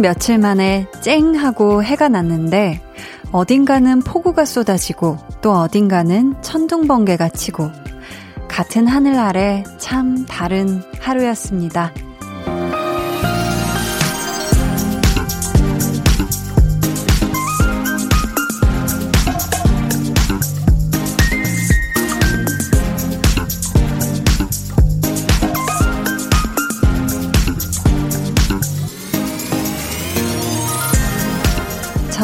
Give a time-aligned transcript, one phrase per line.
[0.00, 2.80] 며칠 만에 쨍 하고 해가 났는데
[3.32, 7.70] 어딘가는 폭우가 쏟아지고 또 어딘가는 천둥번개가 치고
[8.48, 11.92] 같은 하늘 아래 참 다른 하루였습니다.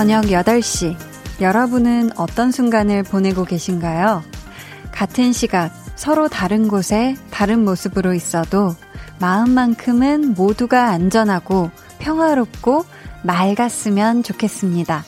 [0.07, 0.95] 저녁 8시.
[1.41, 4.23] 여러분은 어떤 순간을 보내고 계신가요?
[4.93, 8.77] 같은 시각, 서로 다른 곳에 다른 모습으로 있어도
[9.19, 12.85] 마음만큼은 모두가 안전하고 평화롭고
[13.25, 15.03] 맑았으면 좋겠습니다.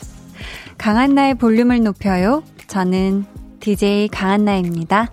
[0.79, 2.43] 강한나의 볼륨을 높여요.
[2.67, 3.25] 저는
[3.61, 5.12] DJ 강한나입니다.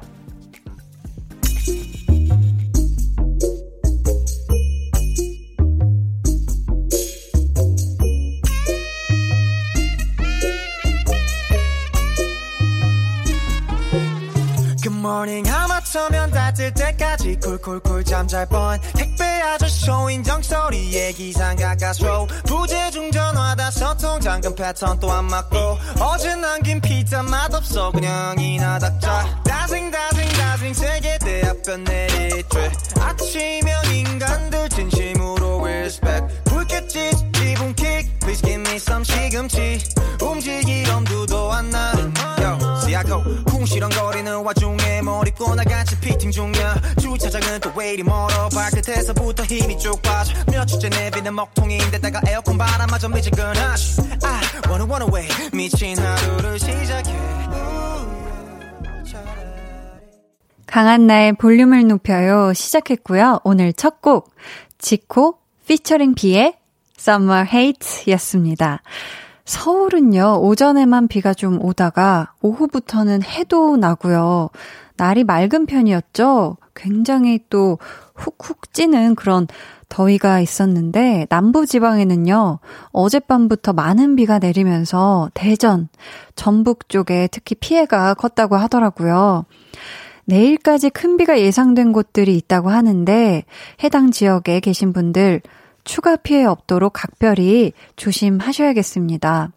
[17.57, 18.79] 쿨쿨쿨 잠잘 뻔.
[18.93, 25.57] 택배 아저씨 인정 소리에 기상 가까스로 부재중 전화다 소통 잠금 패턴 또 안 맞고.
[26.01, 33.01] 어제 남긴 피자 맛없어 그냥 이나 닥자 다싱 다싱 다싱 세계 대합변 내리쬐.
[33.01, 36.45] 아침형 인간들 진심으로 respect.
[36.67, 37.34] 지붕킥
[38.25, 39.79] please give me some 시금치.
[40.21, 41.93] 움직일 엄두도 안나.
[43.05, 43.21] Go.
[43.45, 46.75] 쿵시렁거리는 와중에 머리꼬 나 같이 피팅 중이야.
[46.99, 48.49] 주차장은 또 왜 이리 멀어?
[48.49, 50.33] 발끝에서부터 힘이 쭉 빠져.
[50.51, 57.13] 며칠째 내비는 먹통인데다가 에어컨 바람마저 미지근하지 I wanna wanna way 미친 하루를 시작해.
[60.67, 62.53] 강한나의 볼륨을 높여요.
[62.53, 63.41] 시작했고요.
[63.43, 64.33] 오늘 첫 곡.
[64.77, 65.35] 지코
[65.67, 66.55] 피처링 비의
[67.05, 68.81] Summer Hate 였습니다.
[69.45, 74.49] 서울은요, 오전에만 비가 좀 오다가 오후부터는 해도 나고요.
[74.97, 76.57] 날이 맑은 편이었죠?
[76.73, 77.77] 굉장히 또
[78.15, 79.45] 훅훅 찌는 그런
[79.87, 82.57] 더위가 있었는데, 남부 지방에는요,
[82.91, 85.89] 어젯밤부터 많은 비가 내리면서 대전,
[86.35, 89.45] 전북 쪽에 특히 피해가 컸다고 하더라고요.
[90.25, 93.43] 내일까지 큰 비가 예상된 곳들이 있다고 하는데,
[93.83, 95.41] 해당 지역에 계신 분들
[95.85, 99.51] 추가 피해 없도록 각별히 조심하셔야겠습니다.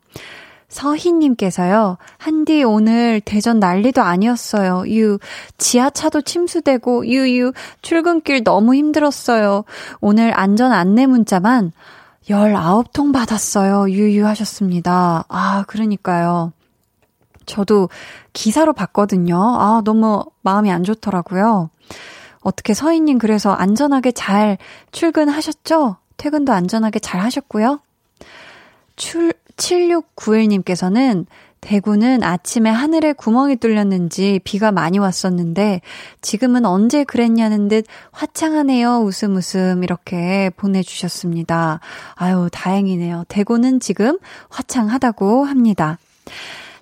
[0.68, 4.84] 서희님께서요, 한디 오늘 대전 난리도 아니었어요.
[4.88, 5.18] 유,
[5.56, 9.64] 지하차도 침수되고, 유유, 출근길 너무 힘들었어요.
[10.00, 11.72] 오늘 안전 안내 문자만
[12.28, 13.90] 19통 받았어요.
[13.90, 15.24] 유유 하셨습니다.
[15.28, 16.52] 아, 그러니까요.
[17.46, 17.88] 저도
[18.34, 19.36] 기사로 봤거든요.
[19.36, 21.70] 아, 너무 마음이 안 좋더라고요.
[22.40, 24.58] 어떻게 서희님 그래서 안전하게 잘
[24.92, 25.96] 출근하셨죠?
[26.18, 27.80] 퇴근도 안전하게 잘 하셨고요.
[28.96, 31.26] 출, 7691님께서는
[31.60, 35.80] 대구는 아침에 하늘에 구멍이 뚫렸는지 비가 많이 왔었는데
[36.20, 38.98] 지금은 언제 그랬냐는 듯 화창하네요.
[38.98, 41.80] 웃음 웃음 이렇게 보내주셨습니다.
[42.14, 43.24] 아유, 다행이네요.
[43.28, 44.18] 대구는 지금
[44.50, 45.98] 화창하다고 합니다.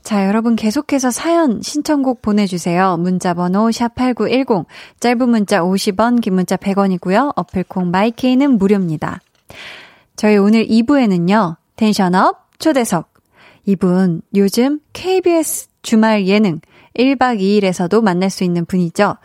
[0.02, 2.96] 자, 여러분 계속해서 사연 신청곡 보내주세요.
[2.98, 4.66] 문자번호 샵8910,
[5.00, 7.32] 짧은 문자 50원, 긴 문자 100원이고요.
[7.34, 9.20] 어플콩 마이케이는 무료입니다.
[10.16, 13.12] 저희 오늘 2부에는요, 텐션업 초대석.
[13.64, 16.60] 이분 요즘 KBS 주말 예능
[16.96, 19.16] 1박 2일에서도 만날 수 있는 분이죠.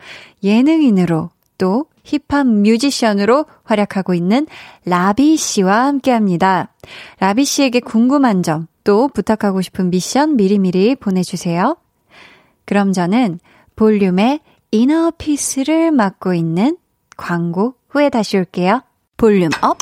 [0.43, 4.47] 예능인으로 또 힙합 뮤지션으로 활약하고 있는
[4.85, 6.73] 라비 씨와 함께 합니다.
[7.19, 11.77] 라비 씨에게 궁금한 점, 또 부탁하고 싶은 미션 미리미리 보내주세요.
[12.65, 13.39] 그럼 저는
[13.75, 14.39] 볼륨의
[14.71, 16.77] inner peace를 맡고 있는
[17.17, 18.81] 광고 후에 다시 올게요.
[19.17, 19.77] volume up,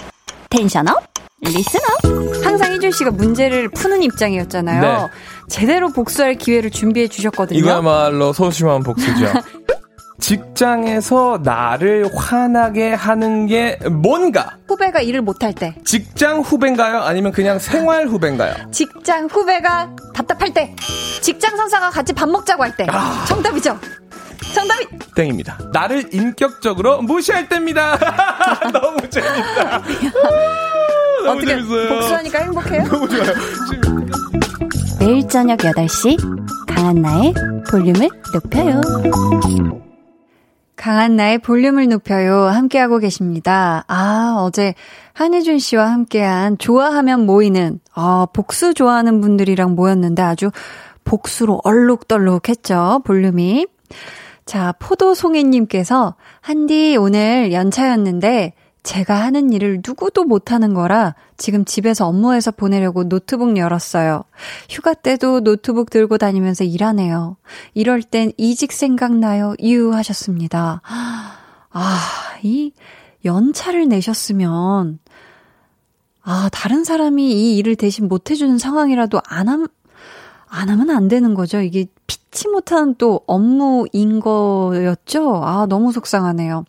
[0.49, 0.95] tension up,
[1.41, 2.43] listen up.
[2.45, 4.81] 항상 희준 씨가 문제를 푸는 입장이었잖아요.
[4.81, 5.07] 네.
[5.47, 7.59] 제대로 복수할 기회를 준비해 주셨거든요.
[7.59, 9.31] 이거야말로 소심한 복수죠.
[10.19, 14.57] 직장에서 나를 화나게 하는 게 뭔가?
[14.67, 15.75] 후배가 일을 못할 때.
[15.85, 16.99] 직장 후배인가요?
[16.99, 18.53] 아니면 그냥 생활 후배인가요?
[18.71, 20.75] 직장 후배가 답답할 때.
[21.21, 22.85] 직장 상사가 같이 밥 먹자고 할 때.
[22.89, 23.23] 아...
[23.27, 23.79] 정답이죠?
[24.53, 25.57] 정답이 땡입니다.
[25.71, 27.97] 나를 인격적으로 무시할 때입니다.
[28.71, 29.81] 너무 재밌다.
[31.23, 31.89] 너무 어떻게 재밌어요.
[31.89, 32.83] 복수하니까 행복해요?
[32.89, 33.33] 너무 좋아요.
[34.99, 36.17] 매일 저녁 8시
[36.67, 37.33] 강한나의
[37.69, 38.81] 볼륨을 높여요.
[40.75, 42.43] 강한나의 볼륨을 높여요.
[42.45, 43.83] 함께하고 계십니다.
[43.87, 44.75] 아, 어제
[45.13, 50.51] 한혜준 씨와 함께한 좋아하면 모이는, 아, 복수 좋아하는 분들이랑 모였는데 아주
[51.03, 53.01] 복수로 얼룩덜룩 했죠.
[53.03, 53.67] 볼륨이.
[54.49, 63.07] 자, 포도송이님께서, 한디 오늘 연차였는데, 제가 하는 일을 누구도 못하는 거라 지금 집에서 업무해서 보내려고
[63.07, 64.23] 노트북 열었어요.
[64.67, 67.37] 휴가 때도 노트북 들고 다니면서 일하네요.
[67.75, 69.53] 이럴 땐 이직 생각나요.
[69.61, 70.81] ㅠ 하셨습니다.
[70.83, 71.99] 아,
[72.41, 72.71] 이
[73.25, 74.97] 연차를 내셨으면
[76.23, 79.67] 아, 다른 사람이 이 일을 대신 못 해주는 상황이라도 안 함,
[80.49, 81.61] 안 하면 안 되는 거죠.
[81.61, 85.41] 이게 피치 못한 또 업무인 거였죠.
[85.43, 86.65] 아, 너무 속상하네요.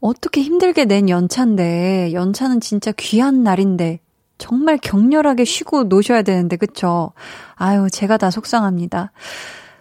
[0.00, 4.00] 어떻게 힘들게 낸 연차인데, 연차는 진짜 귀한 날인데,
[4.38, 7.12] 정말 격렬하게 쉬고 노셔야 되는데, 그쵸?
[7.54, 9.12] 아유, 제가 다 속상합니다.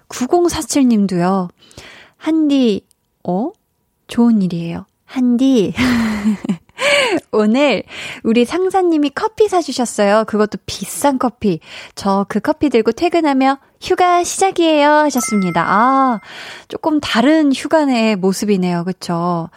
[0.10, 1.50] 9047님도요,
[2.18, 2.86] 한디,
[3.24, 3.52] 어?
[4.08, 4.86] 좋은 일이에요.
[5.06, 5.74] 한디.
[7.32, 7.84] 오늘
[8.24, 10.26] 우리 상사님이 커피 사주셨어요.
[10.26, 11.60] 그것도 비싼 커피.
[11.96, 15.64] 저 그 커피 들고 퇴근하며 휴가 시작이에요 하셨습니다.
[15.68, 16.20] 아,
[16.68, 18.84] 조금 다른 휴가의 모습이네요.
[18.84, 19.50] 그쵸?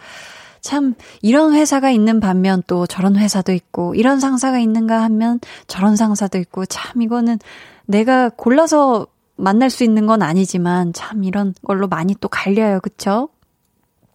[0.61, 6.37] 참, 이런 회사가 있는 반면 또 저런 회사도 있고, 이런 상사가 있는가 하면 저런 상사도
[6.37, 7.37] 있고, 참, 이거는
[7.85, 12.79] 내가 골라서 만날 수 있는 건 아니지만, 참, 이런 걸로 많이 또 갈려요.
[12.79, 13.27] 그쵸?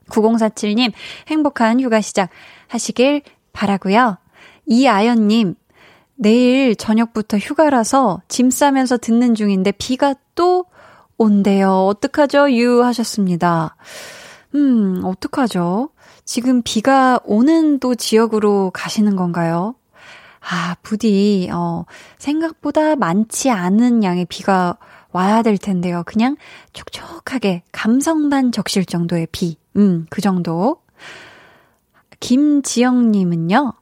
[0.09, 0.93] 9047님,
[1.29, 2.31] 행복한 휴가 시작
[2.69, 3.23] 하시길
[3.53, 4.19] 바라고요
[4.67, 5.55] 이아연님,
[6.15, 10.67] 내일 저녁부터 휴가라서 짐 싸면서 듣는 중인데 비가 또
[11.17, 11.87] 온대요.
[11.87, 12.53] 어떡하죠?
[12.53, 13.77] 유 하셨습니다.
[14.55, 15.91] 음, 어떡하죠?
[16.25, 19.75] 지금 비가 오는 또 지역으로 가시는 건가요?
[20.41, 21.85] 아, 부디, 어,
[22.19, 24.77] 생각보다 많지 않은 양의 비가
[25.11, 26.03] 와야 될 텐데요.
[26.05, 26.37] 그냥
[26.73, 29.57] 촉촉하게 감성만 적실 정도의 비.
[29.77, 30.83] 음, 그 정도.
[32.21, 33.73] 김지영님은요,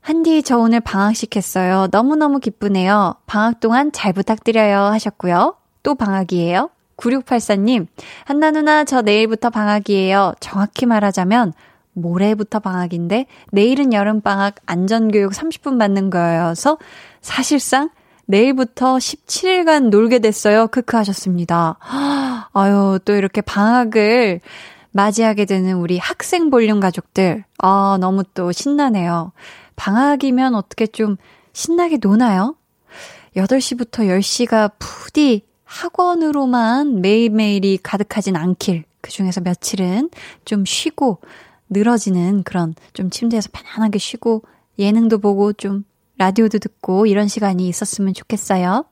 [0.00, 1.86] 한디, 저 오늘 방학식 했어요.
[1.90, 3.16] 너무너무 기쁘네요.
[3.26, 4.78] 방학 동안 잘 부탁드려요.
[4.78, 5.56] 하셨고요.
[5.82, 6.70] 또 방학이에요.
[6.96, 7.86] 9684님,
[8.24, 10.32] 한나 누나, 저 내일부터 방학이에요.
[10.40, 11.52] 정확히 말하자면,
[11.92, 16.78] 모레부터 방학인데, 내일은 여름방학 안전교육 30분 받는 거여서,
[17.20, 17.90] 사실상
[18.26, 20.68] 내일부터 17일간 놀게 됐어요.
[20.68, 21.76] 크크 하셨습니다.
[22.52, 24.40] 아유, 또 이렇게 방학을
[24.92, 27.44] 맞이하게 되는 우리 학생 볼륨 가족들.
[27.58, 29.32] 아, 너무 또 신나네요.
[29.76, 31.16] 방학이면 어떻게 좀
[31.52, 32.56] 신나게 노나요?
[33.36, 38.84] 8시부터 10시가 부디 학원으로만 매일매일이 가득하진 않길.
[39.00, 40.10] 그 중에서 며칠은
[40.44, 41.20] 좀 쉬고
[41.68, 44.42] 늘어지는 그런 좀 침대에서 편안하게 쉬고
[44.78, 45.84] 예능도 보고 좀
[46.16, 48.84] 라디오도 듣고 이런 시간이 있었으면 좋겠어요.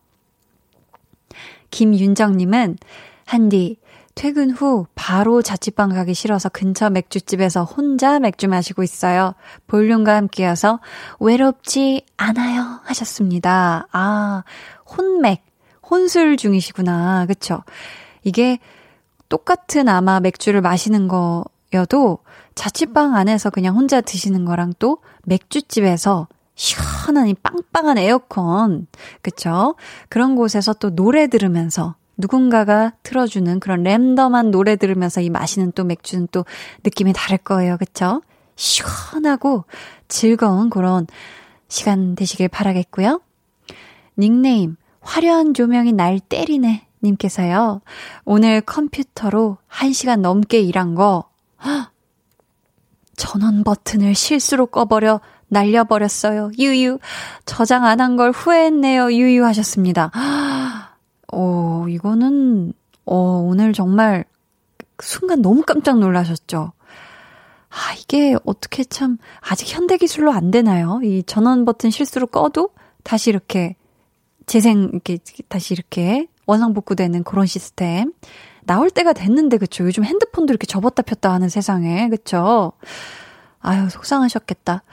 [1.71, 2.79] 김윤정님은
[3.25, 3.79] 한디
[4.17, 9.35] 퇴근 후 바로 자취방 가기 싫어서 근처 맥주집에서 혼자 맥주 마시고 있어요.
[9.67, 10.81] 볼륨과 함께여서
[11.21, 13.87] 외롭지 않아요 하셨습니다.
[13.93, 14.43] 아,
[14.87, 15.45] 혼맥.
[15.89, 17.27] 혼술 중이시구나.
[17.27, 17.63] 그쵸?
[18.25, 18.59] 이게
[19.29, 22.21] 똑같은 아마 맥주를 마시는 거여도
[22.55, 28.87] 자취방 안에서 그냥 혼자 드시는 거랑 또 맥주집에서 시원한 이 빵빵한 에어컨,
[29.21, 29.77] 그쵸?
[30.09, 36.29] 그런 곳에서 또 노래 들으면서 누군가가 틀어주는 그런 랜덤한 노래 들으면서 이 마시는 또 맥주는
[36.33, 36.45] 또
[36.85, 37.77] 느낌이 다를 거예요.
[37.77, 38.23] 그쵸?
[38.57, 39.65] 시원하고
[40.09, 41.07] 즐거운 그런
[41.69, 43.21] 시간 되시길 바라겠고요.
[44.19, 46.87] 닉네임, 화려한 조명이 날 때리네.
[47.03, 47.83] 님께서요.
[48.25, 51.29] 오늘 컴퓨터로 1시간 넘게 일한 거,
[53.17, 56.51] 전원 버튼을 실수로 꺼버려 날려버렸어요.
[56.59, 56.99] 유유.
[57.45, 59.13] 저장 안 한 걸 후회했네요.
[59.13, 60.11] 유유 하셨습니다.
[61.39, 62.73] 어, 이거는,
[63.05, 64.25] 어, 오늘 정말
[65.03, 66.73] 순간 너무 깜짝 놀라셨죠?
[67.69, 70.99] 아, 이게 어떻게 참, 아직 현대 기술로 안 되나요?
[71.05, 72.71] 이 전원 버튼 실수로 꺼도
[73.03, 73.77] 다시 이렇게
[74.47, 78.15] 재생, 이렇게, 다시 이렇게 원상복구되는 그런 시스템.
[78.65, 79.85] 나올 때가 됐는데, 그쵸?
[79.85, 82.73] 요즘 핸드폰도 이렇게 접었다 폈다 하는 세상에, 그쵸?
[83.61, 84.85] 아유, 속상하셨겠다.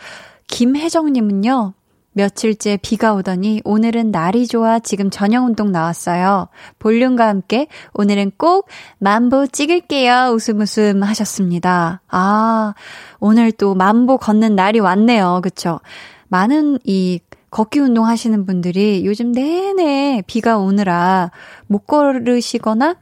[0.47, 1.73] 김혜정님은요,
[2.13, 6.48] 며칠째 비가 오더니 오늘은 날이 좋아 지금 저녁 운동 나왔어요.
[6.79, 8.67] 볼륨과 함께 오늘은 꼭
[9.00, 10.32] 만보 찍을게요.
[10.34, 12.01] 웃음 웃음 하셨습니다.
[12.08, 12.74] 아,
[13.20, 15.41] 오늘 또 만보 걷는 날이 왔네요.
[15.43, 15.79] 그쵸?
[16.27, 17.20] 많은 이
[17.51, 21.29] 걷기 운동 하시는 분들이 요즘 내내 비가 오느라
[21.67, 22.96] 못 걸으시거나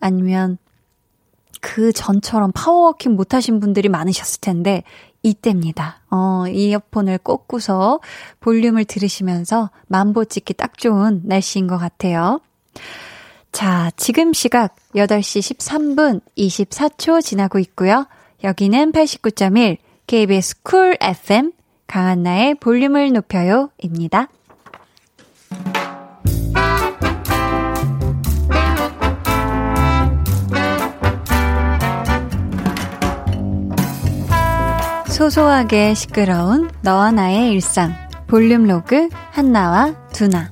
[0.00, 0.56] 아니면
[1.60, 4.82] 그 전처럼 power walking 못 하신 분들이 많으셨을 텐데
[5.22, 5.97] 이때입니다.
[6.10, 8.00] 어, 이어폰을 꽂고서
[8.40, 12.40] 볼륨을 들으시면서 만보 찍기 딱 좋은 날씨인 것 같아요.
[13.52, 18.06] 자, 지금 시각 8시 13분 24초 지나고 있고요.
[18.44, 21.52] 여기는 89.1 KBS 쿨 FM
[21.86, 24.28] 강한나의 볼륨을 높여요입니다.
[35.28, 37.92] 소소하게 시끄러운 너와 나의 일상.
[38.28, 40.50] 볼륨 로그 한나와 두나.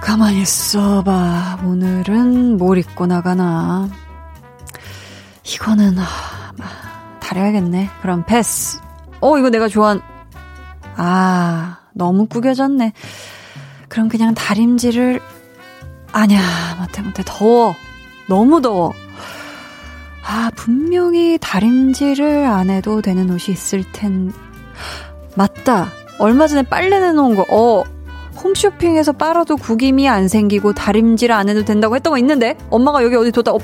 [0.00, 1.60] 가만히 있어봐.
[1.64, 3.88] 오늘은 뭘 입고 나가나.
[5.44, 6.04] 이거는, 아,
[7.20, 7.90] 다려야겠네.
[8.02, 8.80] 그럼 패스.
[9.20, 10.00] 어, 이거 내가 좋아한,
[10.96, 12.92] 아, 너무 구겨졌네.
[13.88, 15.20] 그럼 그냥 다림질을,
[16.12, 16.40] 아냐,
[16.80, 17.22] 못해, 못해.
[17.24, 17.74] 더워.
[18.28, 18.92] 너무 더워.
[20.24, 24.32] 아, 분명히 다림질을 안 해도 되는 옷이 있을 텐.
[25.34, 25.88] 맞다.
[26.18, 27.84] 얼마 전에 빨래 내놓은 거, 어,
[28.42, 33.32] 홈쇼핑에서 빨아도 구김이 안 생기고 다림질 안 해도 된다고 했던 거 있는데 엄마가 여기 어디
[33.32, 33.58] 뒀다 어,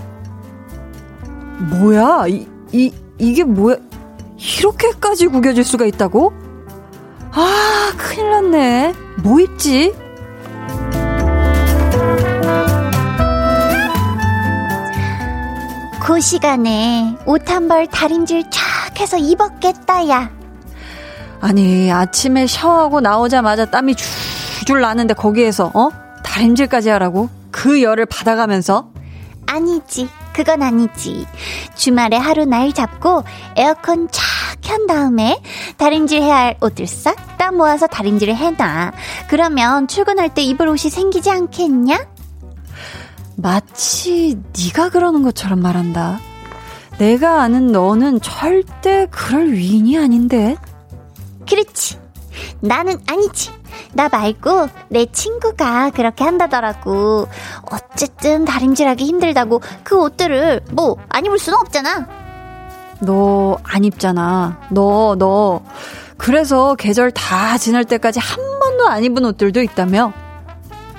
[1.80, 3.76] 뭐야 이, 이 이게 뭐야
[4.58, 6.32] 이렇게까지 구겨질 수가 있다고?
[7.30, 9.94] 아 큰일 났네 뭐 입지?
[16.04, 18.60] 그 시간에 옷 한 벌 다림질 쫙
[19.00, 20.30] 해서 입었겠다 야
[21.40, 24.04] 아니 아침에 샤워하고 나오자마자 땀이 쭉
[24.64, 25.90] 줄줄 나는데 거기에서 어?
[26.22, 27.28] 다림질까지 하라고?
[27.50, 28.88] 그 열을 받아가면서?
[29.46, 30.08] 아니지.
[30.32, 31.26] 그건 아니지.
[31.76, 33.22] 주말에 하루 날 잡고
[33.56, 34.22] 에어컨 쫙
[34.62, 35.38] 켠 다음에
[35.76, 38.92] 다림질 해야 할 옷들 싹 다 모아서 다림질을 해놔.
[39.28, 41.98] 그러면 출근할 때 입을 옷이 생기지 않겠냐?
[43.36, 46.18] 마치 네가 그러는 것처럼 말한다.
[46.98, 50.56] 내가 아는 너는 절대 그럴 위인이 아닌데.
[51.48, 51.98] 그렇지.
[52.60, 53.50] 나는 아니지.
[53.92, 57.26] 나 말고 내 친구가 그렇게 한다더라고.
[57.70, 62.06] 어쨌든 다림질하기 힘들다고 그 옷들을 뭐 안 입을 수는 없잖아.
[63.00, 64.60] 너 안 입잖아.
[64.70, 65.60] 너, 너.
[66.16, 70.12] 그래서 계절 다 지날 때까지 한 번도 안 입은 옷들도 있다며?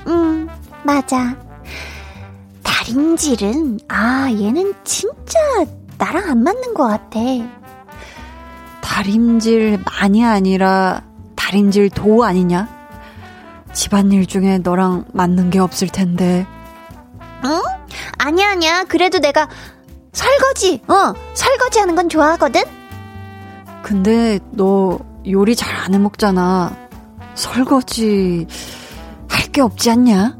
[0.07, 0.47] 음,
[0.83, 1.35] 맞아.
[2.65, 5.39] 다림질은, 아, 얘는 진짜
[5.97, 7.19] 나랑 안 맞는 것 같아.
[8.81, 11.01] 다림질 많이 아니라
[11.35, 12.67] 다림질 도 아니냐?
[13.71, 16.45] 집안일 중에 너랑 맞는 게 없을 텐데.
[17.45, 17.61] 응?
[18.17, 18.83] 아니야, 아니야.
[18.85, 19.47] 그래도 내가
[20.11, 22.61] 설거지, 어, 설거지 하는 건 좋아하거든?
[23.83, 26.75] 근데 너 요리 잘 안 해 먹잖아.
[27.35, 28.47] 설거지
[29.29, 30.37] 할 게 없지 않냐?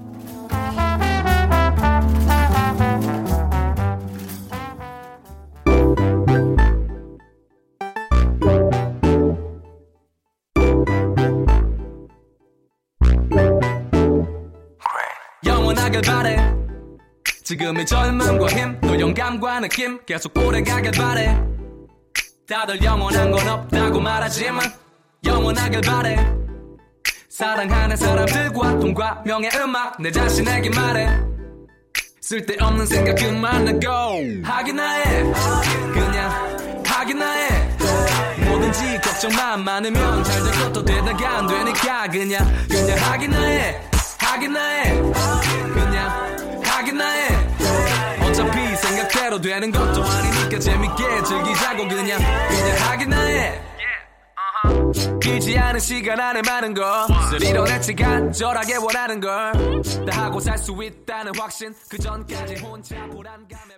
[17.45, 21.39] 지금의 젊음과 힘, 또 영감과 느낌 계속 오래가길 바래.
[22.49, 24.61] 다들 영원한 건 없다고 말하지만
[25.23, 26.17] 영원하길 바래.
[27.29, 31.07] 사랑하는 사람들과 돈과 명예 음악 내 자신에게 말해.
[32.21, 35.23] 쓸데없는 생각 그만하고 하기나 해.
[35.93, 37.77] 그냥 하기나 해.
[38.43, 43.81] 뭐든지 걱정만 많으면 잘 될 것도 되다가 안 되니까 그냥 그냥 하기나 해.
[44.17, 45.01] 하기나 해.
[45.73, 46.34] 그냥
[46.97, 47.27] 나 해.
[48.23, 53.61] 어차피 생각대로 되는 것도 아니니까 재밌게 즐기자고 그냥 그냥 하기나 해
[55.21, 61.31] 길지 않은 시간 안에 많은 것을 이뤄냈지 간절하게 원하는 걸 다 하고 살 수 있다는
[61.37, 63.75] 확신 그 전까지 혼자 불안감에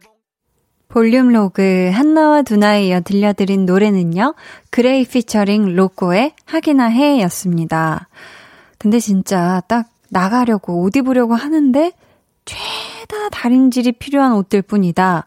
[0.89, 4.33] 볼륨 로그 한나와 두나에 이어 들려드린 노래는요
[4.71, 8.07] 그레이 피처링 로꼬의 하기나 해 였습니다
[8.77, 11.91] 근데 진짜 딱 나가려고 옷 입으려고 하는데
[12.45, 12.55] 죄
[13.07, 15.25] 다 다림질이 필요한 옷들 뿐이다.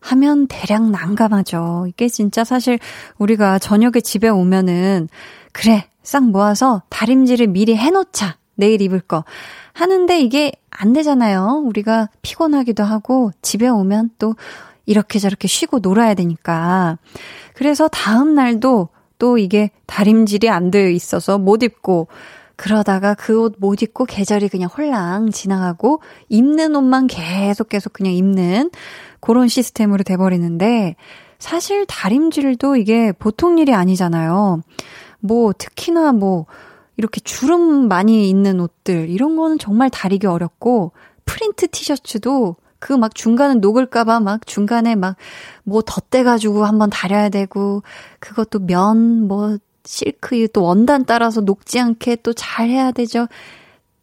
[0.00, 1.86] 하면 대략 난감하죠.
[1.88, 2.78] 이게 진짜 사실
[3.18, 5.08] 우리가 저녁에 집에 오면은
[5.52, 9.24] 그래 싹 모아서 다림질을 미리 해놓자 내일 입을 거
[9.72, 11.62] 하는데 이게 안 되잖아요.
[11.64, 14.34] 우리가 피곤하기도 하고 집에 오면 또
[14.86, 16.98] 이렇게 저렇게 쉬고 놀아야 되니까
[17.54, 18.88] 그래서 다음 날도
[19.18, 22.08] 또 이게 다림질이 안 되어 있어서 못 입고
[22.58, 28.70] 그러다가 그 옷 못 입고 계절이 그냥 홀랑 지나가고 입는 옷만 계속 계속 그냥 입는
[29.20, 30.96] 그런 시스템으로 돼버리는데
[31.38, 34.60] 사실 다림질도 이게 보통 일이 아니잖아요.
[35.20, 36.46] 뭐 특히나 뭐
[36.96, 40.92] 이렇게 주름 많이 있는 옷들 이런 거는 정말 다리기 어렵고
[41.26, 45.16] 프린트 티셔츠도 그 막 중간에 녹을까봐 막 중간에 막
[45.64, 47.82] 뭐 덧대가지고 한번 다려야 되고
[48.20, 53.26] 그것도 면 뭐 실크 또 원단 따라서 녹지 않게 또 잘 해야 되죠.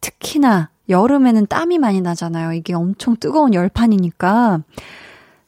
[0.00, 2.52] 특히나 여름에는 땀이 많이 나잖아요.
[2.52, 4.60] 이게 엄청 뜨거운 열판이니까.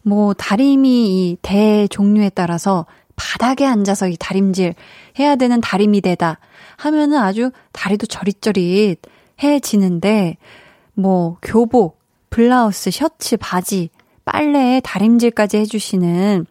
[0.03, 4.75] 뭐 다림이 이 대 종류에 따라서 바닥에 앉아서 이 다림질
[5.19, 6.39] 해야 되는 다림이 되다
[6.77, 9.01] 하면은 아주 다리도 저릿저릿
[9.43, 10.37] 해지는데,
[10.95, 13.91] 뭐, 교복, 블라우스, 셔츠, 바지,
[14.25, 16.47] 빨래에 다림질까지 해주시는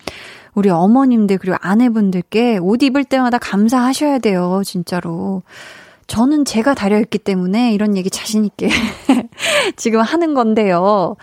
[0.58, 5.44] 우리 어머님들 그리고 아내분들께 옷 입을 때마다 감사하셔야 돼요, 진짜로.
[6.08, 8.68] 저는 제가 다려있기 때문에 이런 얘기 자신있게
[9.78, 11.16] 지금 하는 건데요.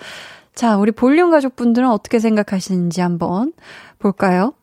[0.55, 3.53] 자, 우리 볼륨 가족분들은 어떻게 생각하시는지 한번
[3.99, 4.55] 볼까요?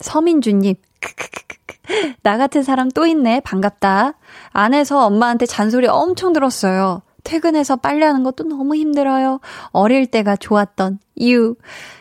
[0.00, 0.74] 서민주님,
[2.24, 3.42] 나 같은 사람 또 있네.
[3.44, 4.14] 반갑다.
[4.50, 7.02] 안에서 엄마한테 잔소리 엄청 들었어요.
[7.22, 9.38] 퇴근해서 빨래하는 것도 너무 힘들어요.
[9.70, 11.54] 어릴 때가 좋았던 이유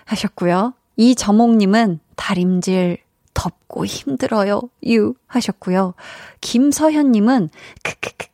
[0.05, 0.73] 하셨고요.
[0.95, 2.97] 이저몽님은 다림질
[3.33, 4.61] 덥고 힘들어요.
[4.87, 5.93] 유 하셨고요.
[6.41, 7.49] 김서현님은
[7.83, 8.31] 크크크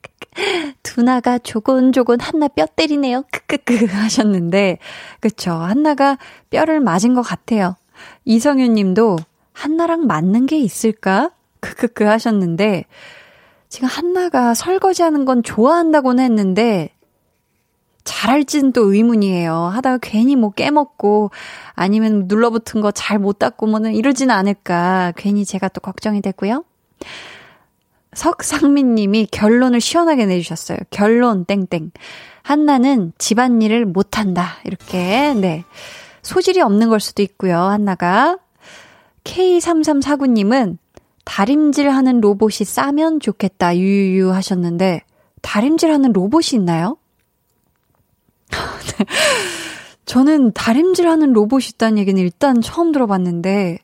[0.83, 3.23] 두나가 조곤조곤 한나 뼈 때리네요.
[3.31, 4.77] 크크크 하셨는데
[5.19, 6.17] 그쵸 한나가
[6.49, 7.75] 뼈를 맞은 것 같아요.
[8.25, 9.17] 이성윤 님도
[9.53, 11.31] 한나랑 맞는 게 있을까?
[11.59, 12.85] 크크크 하셨는데
[13.69, 16.89] 지금 한나가 설거지 하는 건 좋아한다고는 했는데
[18.07, 19.53] 잘할지는 또 의문이에요.
[19.53, 21.29] 하다가 괜히 뭐 깨먹고
[21.73, 25.11] 아니면 눌러붙은 거 잘 못 닦고 뭐는 이러지는 않을까.
[25.17, 26.63] 괜히 제가 또 걱정이 되고요.
[28.13, 30.77] 석상민 님이 결론을 시원하게 내주셨어요.
[30.89, 31.91] 결론, 땡땡.
[32.41, 34.57] 한나는 집안일을 못한다.
[34.63, 35.65] 이렇게, 네.
[36.23, 38.37] 소질이 없는 걸 수도 있고요, 한나가.
[39.25, 40.77] K3349 님은
[41.25, 45.01] 다림질 하는 로봇이 싸면 좋겠다, 유유유 하셨는데,
[45.41, 46.97] 다림질 하는 로봇이 있나요?
[48.97, 49.05] 네.
[50.05, 53.79] 저는 다림질 하는 로봇이 있다는 얘기는 일단 처음 들어봤는데,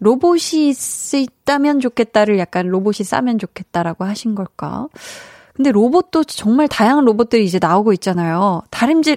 [0.00, 0.72] 로봇이
[1.14, 4.88] 있다면 좋겠다를 약간 로봇이 싸면 좋겠다라고 하신 걸까?
[5.54, 8.62] 근데 로봇도 정말 다양한 로봇들이 이제 나오고 있잖아요.
[8.70, 9.16] 다림질,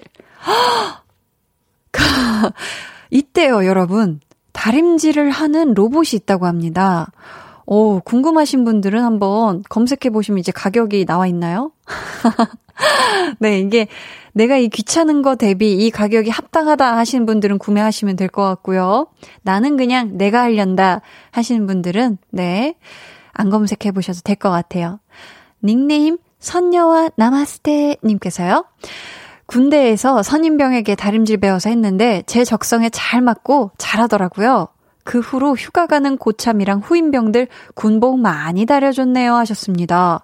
[3.12, 4.20] 있대요, 여러분.
[4.54, 7.12] 다림질을 하는 로봇이 있다고 합니다.
[7.66, 11.72] 오, 궁금하신 분들은 한번 검색해 보시면 이제 가격이 나와 있나요?
[13.40, 13.88] 네, 이게
[14.34, 19.08] 내가 이 귀찮은 거 대비 이 가격이 합당하다 하시는 분들은 구매하시면 될 것 같고요.
[19.42, 22.76] 나는 그냥 내가 하련다 하시는 분들은 네,
[23.34, 25.00] 안 검색해 보셔도 될 것 같아요.
[25.64, 28.66] 닉네임 선녀와 나마스테 님께서요.
[29.46, 34.70] 군대에서 선임병에게 다림질 배워서 했는데 제 적성에 잘 맞고 잘하더라고요.
[35.04, 40.24] 그 후로 휴가 가는 고참이랑 후임병들 군복 많이 다려줬네요 하셨습니다.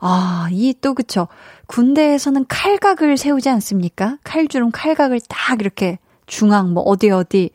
[0.00, 1.28] 아, 이 또 그쵸.
[1.66, 4.18] 군대에서는 칼각을 세우지 않습니까?
[4.24, 7.50] 칼주름 칼각을 딱 이렇게 중앙 뭐 어디 어디.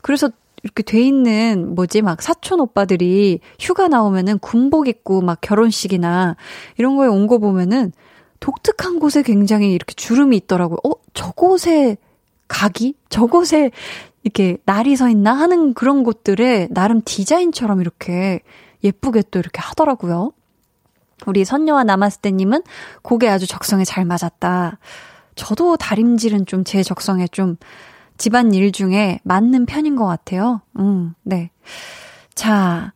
[0.00, 0.30] 그래서
[0.62, 6.36] 이렇게 돼 있는 뭐지 막 사촌 오빠들이 휴가 나오면은 군복 입고 막 결혼식이나
[6.78, 7.92] 이런 거에 온 거 보면은
[8.40, 10.78] 독특한 곳에 굉장히 이렇게 주름이 있더라고요.
[10.84, 11.96] 어, 저곳에
[12.48, 12.94] 각이?
[13.08, 13.70] 저곳에
[14.24, 18.40] 이렇게 날이 서 있나 하는 그런 곳들에 나름 디자인처럼 이렇게
[18.84, 20.32] 예쁘게 또 이렇게 하더라고요.
[21.26, 22.62] 우리 선녀와 남았을때님은
[23.02, 24.78] 곡에 아주 적성에 잘 맞았다.
[25.34, 27.56] 저도 다림질은 좀 제 적성에 좀
[28.18, 30.60] 집안 일 중에 맞는 편인 것 같아요.
[30.78, 31.50] 음, 네.
[32.34, 32.92] 자,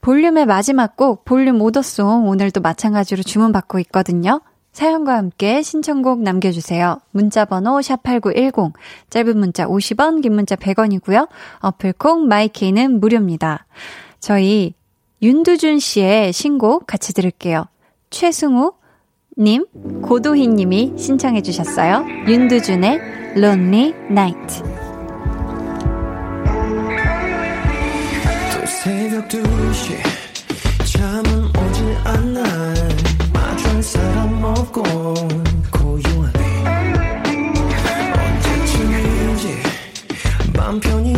[0.00, 4.40] 볼륨의 마지막 곡, 볼륨 오더송 오늘도 마찬가지로 주문받고 있거든요.
[4.72, 6.98] 사연과 함께 신청곡 남겨주세요.
[7.12, 8.72] 문자번호 샵8910,
[9.08, 11.28] 짧은 문자 50원, 긴 문자 100원이고요.
[11.60, 13.66] 어플콩 마이케이는 무료입니다.
[14.18, 14.74] 저희
[15.24, 17.64] 윤두준 씨의 신곡 같이 들을게요.
[18.10, 18.72] 최승우
[19.38, 19.64] 님,
[20.02, 22.04] 고도희 님이 신청해 주셨어요.
[22.28, 23.00] 윤두준의
[23.34, 24.62] Lonely Night.
[28.66, 29.96] 새벽 2시
[30.92, 32.44] 잠은 오지 않아
[33.32, 34.82] 마주할 사람 없고
[35.72, 36.64] 고요하네
[38.12, 39.62] 언제쯤이지
[40.54, 41.14] 맘 편히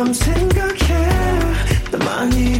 [0.00, 1.10] 매일 밤 생각해.
[1.92, 2.59] 나만 이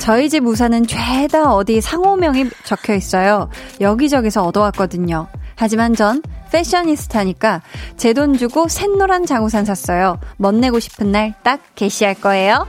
[0.00, 3.50] 저희 집 우산은 죄다 어디 상호명이 적혀 있어요.
[3.80, 5.26] 여기저기서 얻어왔거든요.
[5.56, 7.60] 하지만 전 패셔니스타니까
[7.98, 10.18] 제 돈 주고 샛노란 장우산 샀어요.
[10.38, 12.66] 멋내고 싶은 날 딱 게시할 거예요.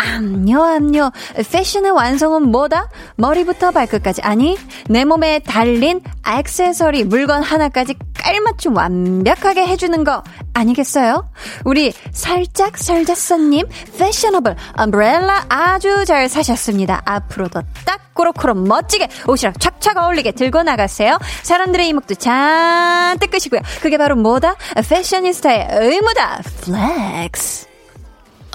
[0.00, 1.10] 암요, 암요.
[1.50, 2.88] 패션의 완성은 뭐다?
[3.16, 4.22] 머리부터 발끝까지.
[4.22, 4.56] 아니,
[4.88, 10.22] 내 몸에 달린 액세서리, 물건 하나까지 깔맞춤 완벽하게 해주는 거
[10.54, 11.30] 아니겠어요?
[11.64, 13.66] 우리 살짝 설자선님,
[13.98, 17.02] 패셔너블, 엄브렐라 아주 잘 사셨습니다.
[17.04, 21.18] 앞으로도 딱 꼬록꼬록 멋지게 옷이랑 착착 어울리게 들고 나가세요.
[21.42, 23.60] 사람들의 이목도 잔뜩 끄시고요.
[23.80, 24.56] 그게 바로 뭐다?
[24.88, 26.42] 패셔니스타의 의무다.
[26.62, 27.69] 플렉스.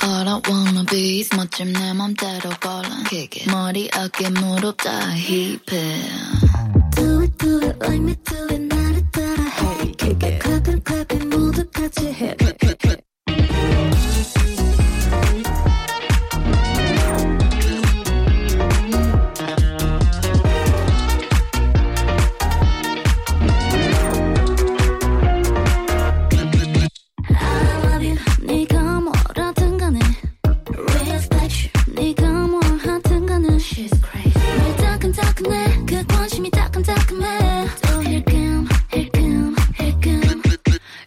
[0.02, 2.88] All I wanna be is 멋짐 내 맘대로 걸어
[3.50, 5.58] 머리 어깨 무릎 다 힙해
[6.96, 10.82] Do it do it like me do it 나를 따라 해 Kick it clap it
[10.86, 12.34] clap it 모두 같이 해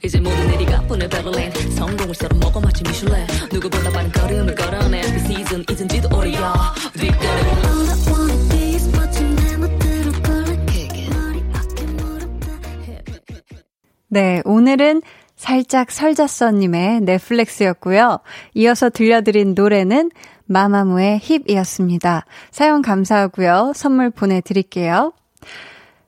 [0.09, 5.19] 이제 모든 일이 가뿐해 베를린 성공을 썰어 먹어 마치 미슐랭 누구보다 빠른 걸음을 걸어내 그
[5.19, 6.55] 시즌 잊은지도 오래야
[6.95, 7.19] 뒷걸음
[7.69, 8.89] All wanna be is
[14.11, 15.03] 네, 오늘은
[15.37, 18.21] 살짝 설자써님의 넷플릭스였고요.
[18.55, 20.11] 이어서 들려드린 노래는
[20.47, 22.25] 마마무의 힙이었습니다.
[22.51, 23.73] 사연 감사하고요.
[23.77, 25.13] 선물 보내드릴게요.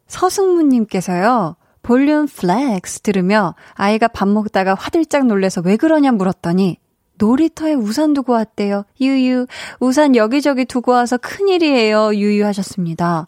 [0.06, 1.56] 서승무님께서요.
[1.82, 6.78] 볼륨 flex 들으며 아이가 밥 먹다가 화들짝 놀래서 왜 그러냐 물었더니
[7.20, 8.84] 놀이터에 우산 두고 왔대요.
[9.00, 9.46] 유유.
[9.78, 12.14] 우산 여기저기 두고 와서 큰일이에요.
[12.14, 13.26] 유유 하셨습니다.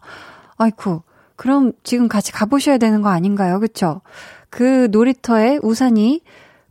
[0.57, 1.03] 아이쿠.
[1.35, 3.59] 그럼 지금 같이 가보셔야 되는 거 아닌가요?
[3.59, 4.01] 그쵸?
[4.49, 6.21] 그 놀이터에 우산이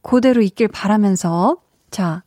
[0.02, 1.58] 그대로 있길 바라면서.
[1.90, 2.24] 자,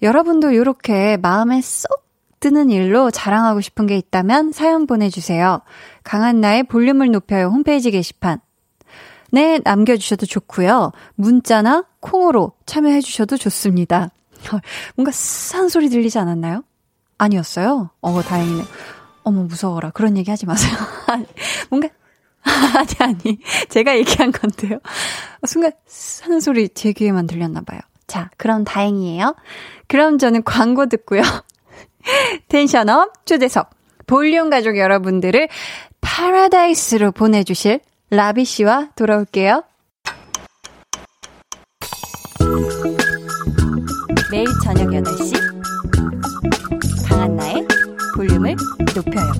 [0.00, 2.02] 여러분도 이렇게 마음에 쏙
[2.40, 5.60] 드는 일로 자랑하고 싶은 게 있다면 사연 보내주세요.
[6.04, 8.40] 강한나의 볼륨을 높여요 홈페이지 게시판.
[9.32, 10.92] 네, 남겨주셔도 좋고요.
[11.14, 14.10] 문자나 콩으로 참여해주셔도 좋습니다.
[14.94, 16.64] 뭔가 싼 소리 들리지 않았나요?
[17.16, 17.88] 아니었어요?
[18.02, 18.64] 어, 다행이네요.
[19.22, 19.90] 어머, 무서워라.
[19.90, 20.76] 그런 얘기 하지 마세요.
[21.70, 21.88] 뭔가,
[22.44, 23.38] 아니, 아니.
[23.70, 24.80] 제가 얘기한 건데요.
[25.46, 27.80] 순간, 싼 소리 제 귀에만 들렸나봐요.
[28.06, 29.34] 자, 그럼 다행이에요.
[29.88, 31.22] 그럼 저는 광고 듣고요.
[32.48, 33.70] tension up 초대석.
[34.06, 35.48] 볼륨 가족 여러분들을
[36.02, 37.80] 파라다이스로 보내주실
[38.14, 39.64] 라비 씨와 돌아올게요.
[44.30, 45.32] 매일 저녁 8시
[47.08, 47.66] 강한나의
[48.14, 48.54] 볼륨을
[48.94, 49.32] 높여요.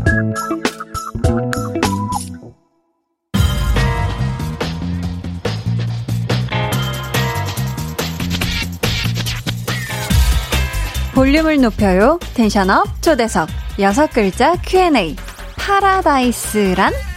[11.14, 12.18] 볼륨을 높여요.
[12.32, 15.14] Tension up 초대석 여섯 글자 Q&A
[15.58, 17.11] 파라다이스란?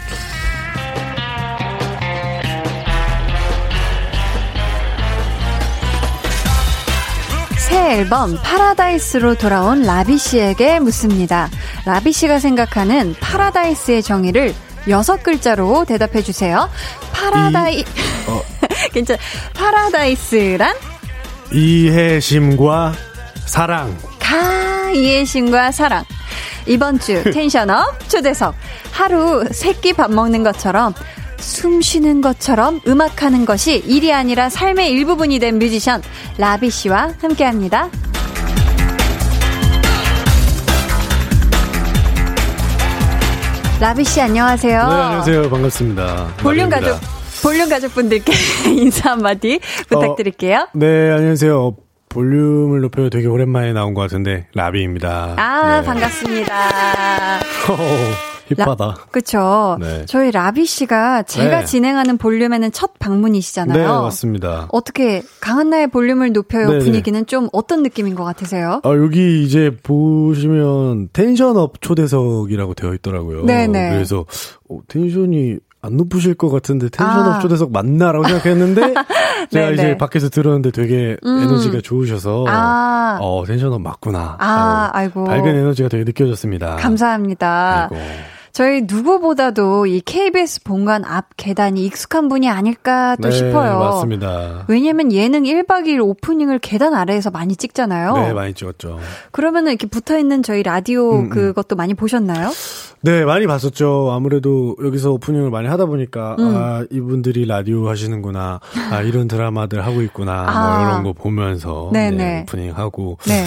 [7.75, 11.49] 새 앨범 파라다이스로 돌아온 라비 씨에게 묻습니다.
[11.85, 14.55] 라비 씨가 생각하는 파라다이스의 정의를
[14.87, 16.69] 여섯 글자로 대답해 주세요.
[17.11, 17.83] 파라다이
[18.29, 18.41] 어.
[18.93, 19.17] 괜찮.
[19.55, 20.73] 파라다이스란
[21.51, 22.93] 이해심과
[23.45, 23.97] 사랑.
[24.19, 26.05] 가 이해심과 사랑.
[26.67, 28.55] 이번 주 tension up 초대석
[28.93, 30.93] 하루 세 끼 밥 먹는 것처럼
[31.37, 36.01] 숨 쉬는 것처럼 음악하는 것이 일이 아니라 삶의 일부분이 된 뮤지션
[36.37, 37.89] 라비 씨와 함께 합니다.
[43.79, 44.71] 라비 씨 안녕하세요.
[44.87, 45.49] 네, 안녕하세요.
[45.49, 46.27] 반갑습니다.
[46.37, 46.69] 볼륨.
[46.69, 46.97] 가족
[47.43, 48.31] 볼륨 가족분들께
[48.71, 50.67] 인사 한마디 부탁드릴게요.
[50.73, 51.75] 네, 안녕하세요.
[52.09, 55.33] 볼륨을 높여 되게 오랜만에 나온 것 같은데 라비입니다.
[55.37, 55.85] 아 네.
[55.85, 56.69] 반갑습니다.
[58.47, 58.95] 힙하다.
[59.11, 59.77] 그쵸.
[59.79, 60.05] 네.
[60.05, 61.65] 저희 라비 씨가 제가 네.
[61.65, 63.77] 진행하는 볼륨에는 첫 방문이시잖아요.
[63.77, 64.67] 네, 맞습니다.
[64.71, 66.83] 어떻게 강한나의 볼륨을 높여요 네네.
[66.83, 68.81] 분위기는 좀 어떤 느낌인 것 같으세요?
[68.83, 73.45] 아, 여기 이제 보시면 텐션업 초대석이라고 되어 있더라고요.
[73.45, 73.91] 네 네.
[73.91, 74.25] 그래서
[74.69, 77.39] 어, 텐션이 안 높으실 것 같은데 텐션업 아.
[77.39, 78.93] 초대석 맞나라고 생각했는데
[79.51, 79.69] 제가.
[79.71, 81.43] 이제 밖에서 들었는데 되게 음.
[81.43, 83.19] 에너지가 좋으셔서 아.
[83.21, 84.37] 어, 텐션업 맞구나.
[84.39, 85.25] 아, 아이고.
[85.25, 86.77] 밝은 에너지가 되게 느껴졌습니다.
[86.77, 87.89] 감사합니다.
[87.91, 88.03] 아이고.
[88.55, 93.79] 저희 누구보다도 이 KBS 본관 앞 계단이 익숙한 분이 아닐까 또 네, 싶어요.
[93.79, 94.63] 맞습니다.
[94.69, 98.13] 왜냐면 예능 1박 2일 오프닝을 계단 아래에서 많이 찍잖아요.
[98.13, 98.97] 네, 많이 찍었죠.
[99.31, 101.29] 그러면은 이렇게 붙어 있는 저희 라디오 음, 음.
[101.31, 102.49] 그것도 많이 보셨나요?
[103.01, 104.11] 네, 많이 봤었죠.
[104.13, 106.55] 아무래도 여기서 오프닝을 많이 하다 보니까, 음.
[106.55, 108.61] 아, 이분들이 라디오 하시는구나.
[108.89, 110.45] 아, 이런 드라마들 하고 있구나.
[110.47, 110.79] 아.
[110.79, 111.89] 뭐 이런 거 보면서.
[111.91, 113.17] 네, 오프닝 하고.
[113.27, 113.43] 네.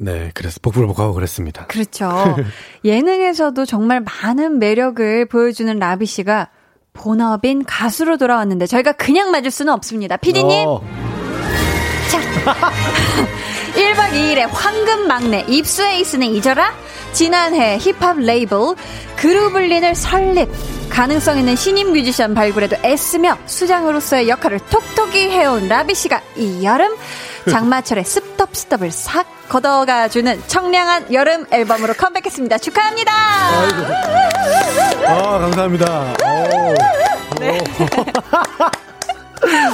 [0.00, 1.66] 네, 그래서 복불복하고 그랬습니다.
[1.66, 2.36] 그렇죠.
[2.84, 6.48] 예능에서도 정말 많은 매력을 보여주는 라비 씨가
[6.92, 10.16] 본업인 가수로 돌아왔는데 저희가 그냥 맞을 수는 없습니다.
[10.16, 10.80] 피디님, 어,
[13.74, 16.72] 1박 2일의 황금 막내 입수에 있으는 잊어라?
[17.12, 18.74] 지난해 힙합 레이블
[19.16, 20.48] 그루블린을 설립
[20.90, 26.94] 가능성 있는 신인 뮤지션 발굴에도 애쓰며 수장으로서의 역할을 톡톡히 해온 라비 씨가 이 여름
[27.50, 32.58] 장마철의 습덥습덥을 싹 걷어가주는 청량한 여름 앨범으로 컴백했습니다.
[32.58, 33.12] 축하합니다.
[35.06, 36.14] 아, 감사합니다.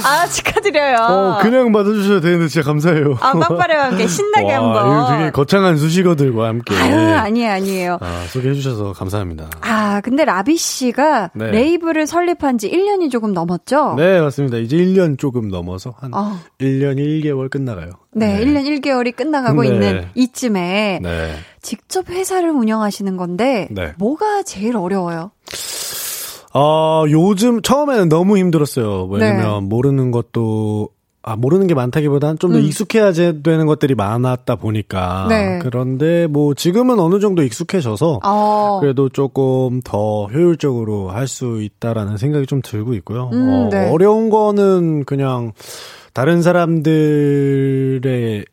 [0.03, 0.97] 아 축하드려요.
[0.97, 3.17] 어, 그냥 받아주셔도 되는데 진짜 감사해요.
[3.21, 4.87] 아 빵빠레와 함께 신나게 와, 한번.
[4.87, 6.75] 이거 되게 거창한 수식어들과 함께.
[6.75, 7.97] 아유 아니에요 아니에요.
[8.01, 9.49] 아, 소개해주셔서 감사합니다.
[9.61, 11.51] 아, 근데 라비 씨가 네.
[11.51, 13.95] 레이블을 설립한 지 1년이 조금 넘었죠?
[13.97, 14.57] 네, 맞습니다.
[14.57, 16.39] 이제 1년 조금 넘어서 한 어.
[16.59, 17.91] 1년 1개월 끝나가요.
[18.11, 19.67] 네, 1년 1개월이 끝나가고 네.
[19.67, 21.35] 있는 이쯤에 네.
[21.61, 23.93] 직접 회사를 운영하시는 건데 네.
[23.97, 25.31] 뭐가 제일 어려워요?
[26.57, 29.07] 어, 요즘 처음에는 너무 힘들었어요.
[29.11, 29.67] 왜냐면 네.
[29.67, 30.89] 모르는 것도
[31.27, 32.63] 아, 모르는 게 많다기보다는 좀더 음.
[32.63, 35.25] 익숙해야 되는 것들이 많았다 보니까.
[35.27, 35.59] 네.
[35.59, 38.77] 그런데 뭐 지금은 어느 정도 익숙해져서 어.
[38.79, 43.31] 그래도 조금 더 효율적으로 할 수 있다라는 생각이 좀 들고 있고요.
[43.33, 43.89] 음, 어, 네.
[43.91, 45.51] 어려운 거는 그냥
[46.15, 46.85] 다른 사람들의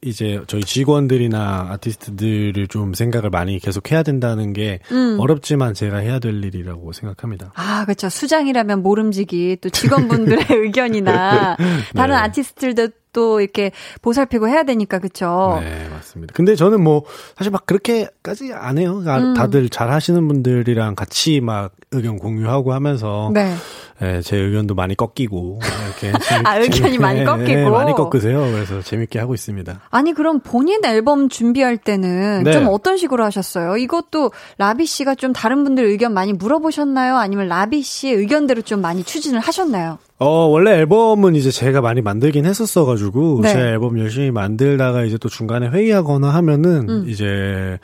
[0.02, 5.16] 이제 저희 직원들이나 아티스트들을 좀 생각을 많이 계속 해야 된다는 게 음.
[5.20, 7.52] 어렵지만 제가 해야 될 일이라고 생각합니다.
[7.54, 8.08] 아, 그렇죠.
[8.08, 11.56] 수장이라면 모름지기 또 직원분들의 의견이나
[11.94, 12.20] 다른 네.
[12.22, 13.70] 아티스트들도 또 이렇게
[14.00, 15.60] 보살피고 해야 되니까 그렇죠.
[15.62, 16.34] 네, 맞습니다.
[16.34, 17.04] 근데 저는 뭐
[17.36, 19.04] 사실 막 그렇게까지 안 해요.
[19.06, 19.34] 아, 음.
[19.34, 23.54] 다들 잘 하시는 분들이랑 같이 막 의견 공유하고 하면서 네.
[24.00, 25.60] 예, 제 의견도 많이 꺾이고
[26.00, 26.12] 이렇게
[26.44, 27.50] 아, 의견이 많이 예, 꺾이고?
[27.50, 28.40] 예, 많이 꺾으세요.
[28.52, 29.80] 그래서 재밌게 하고 있습니다.
[29.90, 32.52] 아니 그럼 본인 앨범 준비할 때는 네.
[32.52, 33.76] 좀 어떤 식으로 하셨어요?
[33.76, 37.16] 이것도 라비 씨가 좀 다른 분들 의견 많이 물어보셨나요?
[37.16, 39.98] 아니면 라비 씨의 의견대로 좀 많이 추진을 하셨나요?
[40.18, 43.52] 어, 원래 앨범은 이제 제가 많이 만들긴 했었어가지고, 네.
[43.52, 47.04] 제 앨범 열심히 만들다가 이제 또 중간에 회의하거나 하면은, 음.
[47.08, 47.80] 이제,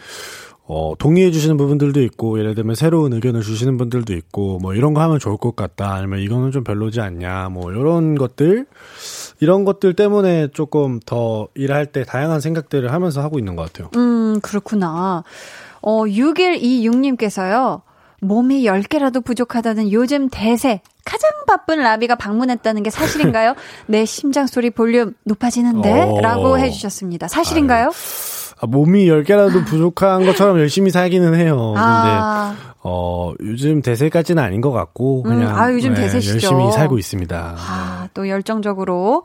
[0.71, 5.01] 어, 동의해 주시는 부분들도 있고, 예를 들면 새로운 의견을 주시는 분들도 있고, 뭐 이런 거
[5.01, 8.67] 하면 좋을 것 같다, 아니면 이거는 좀 별로지 않냐, 뭐 이런 것들,
[9.41, 13.91] 이런 것들 때문에 조금 더 일할 때 다양한 생각들을 하면서 하고 있는 것 같아요.
[13.97, 15.25] 음, 그렇구나.
[15.81, 17.81] 어, 6126님께서요.
[18.21, 23.55] 몸이 10개라도 부족하다는 요즘 대세 가장 바쁜 라비가 방문했다는 게 사실인가요?
[23.87, 26.03] 내 심장 소리 볼륨 높아지는데?
[26.03, 26.21] 어.
[26.21, 27.29] 라고 해주셨습니다.
[27.29, 27.89] 사실인가요?
[27.89, 27.91] 아,
[28.67, 31.73] 몸이 10개라도 부족한 것처럼 열심히 살기는 해요.
[31.75, 35.41] 근데, 아, 어, 요즘 대세까지는 아닌 것 같고, 음, 그냥.
[35.41, 36.35] 네, 아, 요즘 대세시죠.
[36.35, 37.57] 열심히 살고 있습니다.
[37.59, 39.25] 아, 또 열정적으로.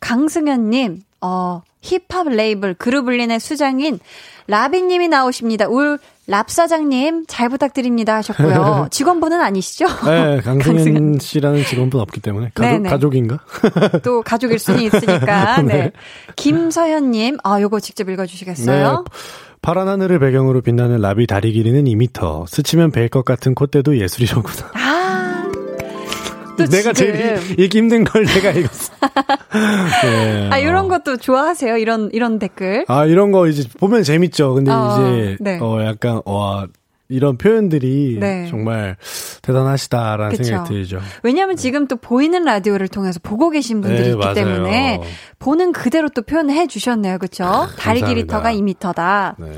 [0.00, 3.98] 강승현 님, 어, 힙합 레이블 그루블린의 수장인
[4.46, 5.68] 라비님이 나오십니다.
[5.68, 8.88] 울 랍사장님, 잘 부탁드립니다 하셨고요.
[8.92, 9.86] 직원분은 아니시죠?
[10.06, 11.18] 네, 강승현.
[11.20, 12.88] 씨라는 직원분 없기 때문에 가족, 네네.
[12.90, 13.38] 가족인가?
[14.04, 15.62] 또 가족일 수는 있으니까.
[15.62, 15.74] 네.
[15.74, 15.92] 네.
[16.36, 19.04] 김서현님, 아, 요거 직접 읽어주시겠어요?
[19.62, 22.46] 파란 하늘을 배경으로 빛나는 라비 다리 길이는 2m.
[22.46, 24.70] 스치면 벨것 같은 콧대도 예술이로구나.
[24.74, 24.97] 아,
[26.58, 27.12] 또 내가 지금.
[27.14, 28.92] 제일 읽기 힘든 걸 내가 읽었어.
[30.02, 30.88] 네, 아, 이런 어.
[30.88, 31.76] 것도 좋아하세요?
[31.78, 32.84] 이런, 이런 댓글?
[32.88, 34.54] 아, 이런 거 이제 보면 재밌죠.
[34.54, 35.58] 근데 어, 이제, 네.
[35.60, 36.66] 어, 약간, 와,
[37.10, 38.46] 이런 표현들이 네.
[38.50, 38.96] 정말
[39.40, 40.44] 대단하시다라는 그쵸.
[40.44, 41.00] 생각이 들죠.
[41.22, 44.34] 왜냐하면 지금 또 보이는 라디오를 통해서 보고 계신 분들이 네, 있기 맞아요.
[44.34, 45.00] 때문에
[45.38, 47.16] 보는 그대로 또 표현해 주셨네요.
[47.16, 47.44] 그렇죠?
[47.78, 48.06] 다리 감사합니다.
[48.08, 49.34] 길이 터가 2m다.
[49.38, 49.52] 네.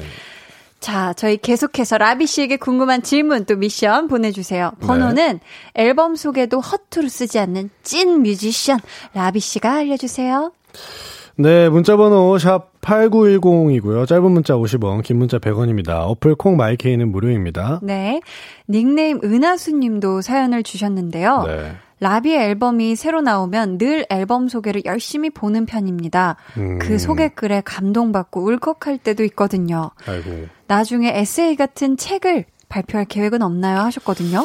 [0.81, 4.73] 자, 저희 계속해서 라비 씨에게 궁금한 질문 또 미션 보내주세요.
[4.81, 5.41] 번호는
[5.75, 8.79] 앨범 속에도 허투루 쓰지 않는 찐 뮤지션
[9.13, 10.53] 라비 씨가 알려주세요.
[11.37, 14.07] 네, 문자번호 샵 8910이고요.
[14.07, 16.01] 짧은 문자 50원, 긴 문자 100원입니다.
[16.09, 17.81] 어플 콩 마이케이는 무료입니다.
[17.83, 18.21] 네.
[18.69, 21.45] 닉네임 은하수 님도 사연을 주셨는데요.
[21.47, 21.73] 네.
[22.01, 26.37] 라비의 앨범이 새로 나오면 늘 앨범 소개를 열심히 보는 편입니다.
[26.57, 26.79] 음.
[26.79, 29.91] 그 소개글에 감동받고 울컥할 때도 있거든요.
[30.07, 30.47] 아이고.
[30.67, 33.81] 나중에 에세이 같은 책을 발표할 계획은 없나요?
[33.81, 34.45] 하셨거든요.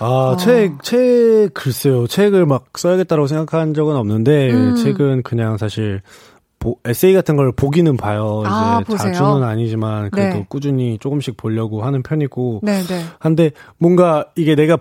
[0.00, 2.06] 아, 책, 책, 글쎄요.
[2.06, 4.76] 책을 막 써야겠다고 생각한 적은 없는데, 음.
[4.76, 6.02] 책은 그냥 사실,
[6.60, 8.42] 보- 에세이 같은 걸 보기는 봐요.
[8.46, 9.12] 아, 이제 보세요?
[9.12, 10.46] 자주는 아니지만, 그래도 네.
[10.48, 13.02] 꾸준히 조금씩 보려고 하는 편이고, 네 네.
[13.18, 14.78] 한데, 뭔가 이게 내가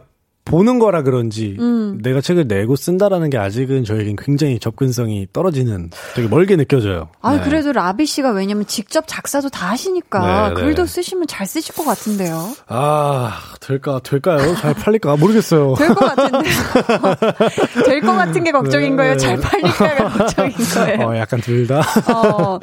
[0.48, 2.00] 보는 거라 그런지, 음.
[2.02, 7.10] 내가 책을 내고 쓴다라는 게 아직은 저에겐 굉장히 접근성이 떨어지는, 되게 멀게 느껴져요.
[7.22, 7.42] 아, 네.
[7.44, 10.62] 그래도 라비 씨가 왜냐면 직접 작사도 다 하시니까 네, 네.
[10.62, 12.54] 글도 쓰시면 잘 쓰실 것 같은데요.
[12.68, 14.56] 아, 될까, 될까요?
[14.56, 15.18] 잘 팔릴까?
[15.18, 15.76] 모르겠어요.
[15.80, 16.50] 될 것 같은데.
[17.86, 19.14] 될 것 같은 게 걱정인 네, 거예요?
[19.14, 19.18] 네.
[19.18, 21.08] 잘 팔릴까가 걱정인 거예요?
[21.10, 21.82] 어, 약간 둘 다.
[22.14, 22.60] 어,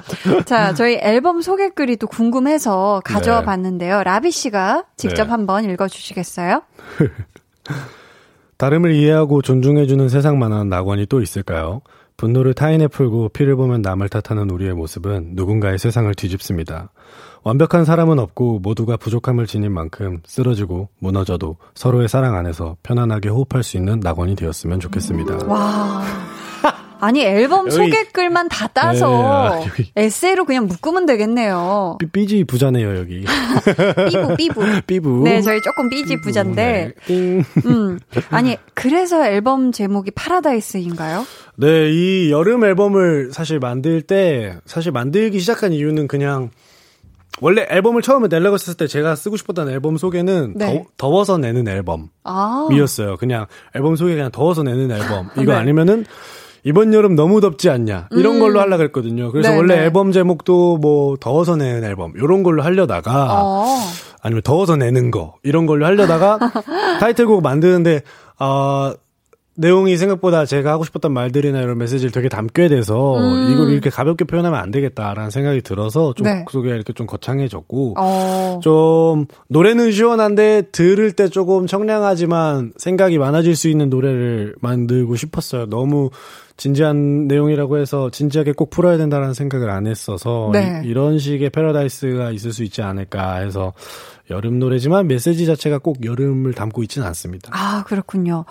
[0.47, 3.47] 자, 저희 앨범 소개글이 또 궁금해서 가져와 네.
[3.47, 4.03] 봤는데요.
[4.05, 5.31] 라비 씨가 직접 네.
[5.31, 6.63] 한번 읽어주시겠어요?
[8.57, 11.83] 다름을 이해하고 존중해주는 세상만한 낙원이 또 있을까요?
[12.17, 16.91] 분노를 타인에 풀고 피를 보면 남을 탓하는 우리의 모습은 누군가의 세상을 뒤집습니다.
[17.43, 23.77] 완벽한 사람은 없고 모두가 부족함을 지닌 만큼 쓰러지고 무너져도 서로의 사랑 안에서 편안하게 호흡할 수
[23.77, 25.47] 있는 낙원이 되었으면 좋겠습니다.
[25.47, 26.03] 와.
[27.05, 29.61] 아니, 앨범 소개글만 다 따서 네, 아.
[29.95, 31.99] 에세이로 그냥 묶으면 되겠네요.
[32.01, 33.27] 삐, 삐지 부자네요, 여기.
[34.09, 34.61] 삐부, 삐부.
[34.87, 35.21] 삐부.
[35.25, 36.95] 네, 저희 조금 삐지 부자인데.
[36.95, 37.45] 네, 띵.
[37.67, 37.99] 음.
[38.31, 41.27] 아니, 그래서 앨범 제목이 파라다이스인가요?
[41.57, 46.51] 네, 이 여름 앨범을 사실 만들 때, 사실 만들기 시작한 이유는 그냥,
[47.41, 50.87] 원래 앨범을 처음에 내려고 했을 때 제가 쓰고 싶었던 앨범 소개는 네.
[50.97, 53.13] 더, 워서 내는 앨범이었어요.
[53.13, 53.17] 아.
[53.19, 55.29] 그냥 앨범 소개 그냥 더워서 내는 앨범.
[55.37, 55.59] 이거 네.
[55.59, 56.07] 아니면은
[56.65, 58.09] 이번 여름 너무 덥지 않냐.
[58.11, 58.41] 이런 음.
[58.41, 59.31] 걸로 하려고 했거든요.
[59.31, 59.83] 그래서 네, 원래 네.
[59.83, 62.13] 앨범 제목도 뭐 더워서 내는 앨범.
[62.17, 63.65] 이런 걸로 하려다가 어.
[64.23, 66.39] 아니면 더워서 내는 거 이런 걸로 하려다가
[67.01, 68.01] 타이틀곡 만드는데
[68.39, 68.95] 아
[69.57, 73.53] 내용이 생각보다 제가 하고 싶었던 말들이나 이런 메시지를 되게 담게 돼서 음.
[73.53, 76.41] 이걸 이렇게 가볍게 표현하면 안 되겠다라는 생각이 들어서 좀 네.
[76.41, 78.61] 곡 소개가 이렇게 좀 거창해졌고 어.
[78.63, 85.67] 좀 노래는 시원한데 들을 때 조금 청량하지만 생각이 많아질 수 있는 노래를 만들고 싶었어요.
[85.67, 86.11] 너무
[86.57, 90.83] 진지한 내용이라고 해서 진지하게 꼭 풀어야 된다는 생각을 안 했어서 네.
[90.85, 93.73] 이, 런 식의 패러다이스가 있을 수 있지 않을까 해서
[94.31, 97.51] 여름 노래지만 메시지 자체가 꼭 여름을 담고 있지는 않습니다.
[97.53, 98.45] 아, 그렇군요.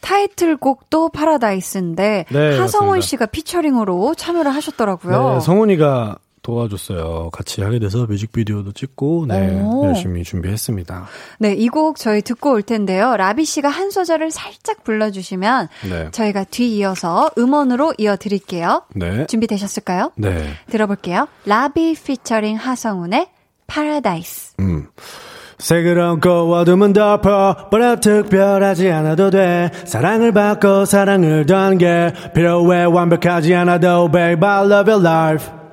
[0.00, 3.06] 타이틀곡도 파라다이스인데 네, 하성운 맞습니다.
[3.06, 5.34] 씨가 피처링으로 참여를 하셨더라고요.
[5.34, 7.30] 네, 성운이가 도와줬어요.
[7.32, 9.86] 같이 하게 돼서 뮤직비디오도 찍고 네, 오.
[9.86, 11.06] 열심히 준비했습니다.
[11.40, 13.16] 네, 이 곡 저희 듣고 올 텐데요.
[13.16, 16.10] 라비 씨가 한 소절을 살짝 불러주시면 네.
[16.12, 18.82] 저희가 뒤이어서 음원으로 이어드릴게요.
[18.94, 19.26] 네.
[19.26, 20.12] 준비되셨을까요?
[20.16, 20.44] 네.
[20.70, 21.26] 들어볼게요.
[21.46, 23.26] 라비 피처링 하성운의
[23.66, 24.54] 파라다이스.
[24.60, 24.86] 음.
[25.70, 34.46] 얹고 어둠은 덮어 버려 특별하지 않아도 돼 사랑을 받고 사랑을 단게 필요해 완벽하지 않아도 babe
[34.46, 35.63] I love your life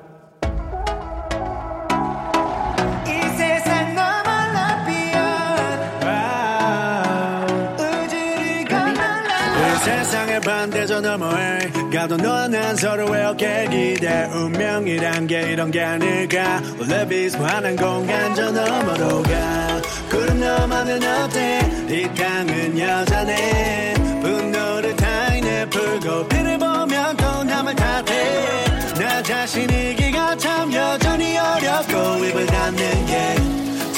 [10.62, 11.58] 반대저 너머에
[11.92, 16.62] 가도 너난 서로의 어깨 기대 운명이란 게 이런 게 아닐까?
[16.78, 19.82] 원래 비스무한한 공간 저 너머로 가.
[20.08, 21.58] 구름 너머는 어때
[21.90, 28.94] 이 땅은 여전해 분노를 타인에 풀고 피를 보면 또 남을 탓해.
[29.00, 33.34] 나 자신이기가 참 여전히 어렵고 입을 닫는 게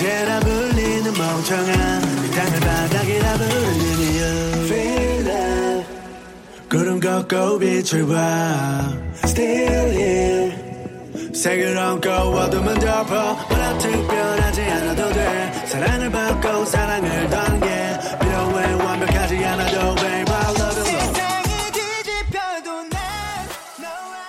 [0.03, 5.24] 대라 불리는 멍청한 이 땅을 바닥이라 부르는 이유
[6.75, 8.91] 구름 걷고 빛을 봐.
[9.23, 11.33] Still here.
[11.33, 13.35] 색을 얹고 어둠은 덮어.
[13.49, 15.67] 뭐라 특별하지 않아도 돼.
[15.67, 17.67] 사랑을 받고 사랑을 단게.
[18.21, 22.99] 필요해 완벽하지 않아도 babe I love you 세상이 뒤집혀도 난
[23.81, 24.27] 너와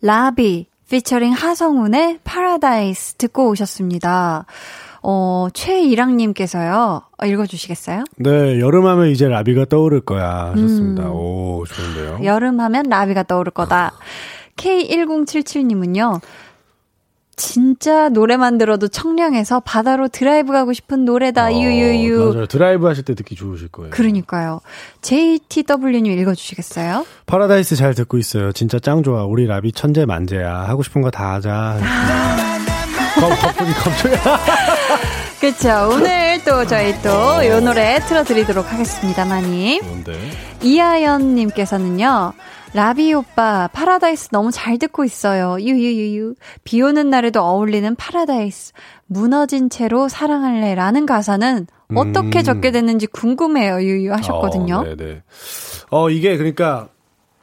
[0.00, 4.46] 라비 피처링 하성운의 파라다이스 듣고 오셨습니다.
[5.02, 7.02] 어, 최일랑님께서요.
[7.16, 8.04] 어, 읽어주시겠어요?
[8.16, 11.08] 네, 여름하면 이제 라비가 떠오를 거야 하셨습니다.
[11.10, 12.20] 오, 좋은데요.
[12.24, 13.92] 여름 하면 라비가 떠오를 거다.
[14.56, 16.20] K1077님은요.
[17.36, 21.54] 진짜 노래만 들어도 청량해서 바다로 드라이브 가고 싶은 노래다.
[21.54, 22.20] 유유유.
[22.20, 22.46] 어, 맞아요.
[22.46, 23.90] 드라이브 하실 때 듣기 좋으실 거예요.
[23.90, 24.60] 그러니까요.
[25.02, 27.06] JTW님 읽어주시겠어요?
[27.26, 28.50] 파라다이스 잘 듣고 있어요.
[28.50, 29.24] 진짜 짱 좋아.
[29.24, 30.52] 우리 라비 천재 만재야.
[30.66, 31.78] 하고 싶은 거 다 하자.
[33.20, 34.16] 거- 갑자기 갑자기.
[35.40, 35.90] 그쵸.
[35.92, 39.80] 오늘 또 저희 또요 노래 틀어드리도록 하겠습니다만이.
[39.82, 40.18] 뭔데?
[40.62, 42.32] 이하연님께서는요,
[42.74, 45.56] 라비 오빠, 파라다이스 너무 잘 듣고 있어요.
[45.60, 46.34] 유유유유.
[46.64, 48.72] 비 오는 날에도 어울리는 파라다이스.
[49.06, 50.74] 무너진 채로 사랑할래.
[50.74, 52.42] 라는 가사는 어떻게 음.
[52.42, 53.80] 적게 됐는지 궁금해요.
[53.82, 54.76] 유유 하셨거든요.
[54.76, 55.22] 어, 네네.
[55.90, 56.88] 어, 이게 그러니까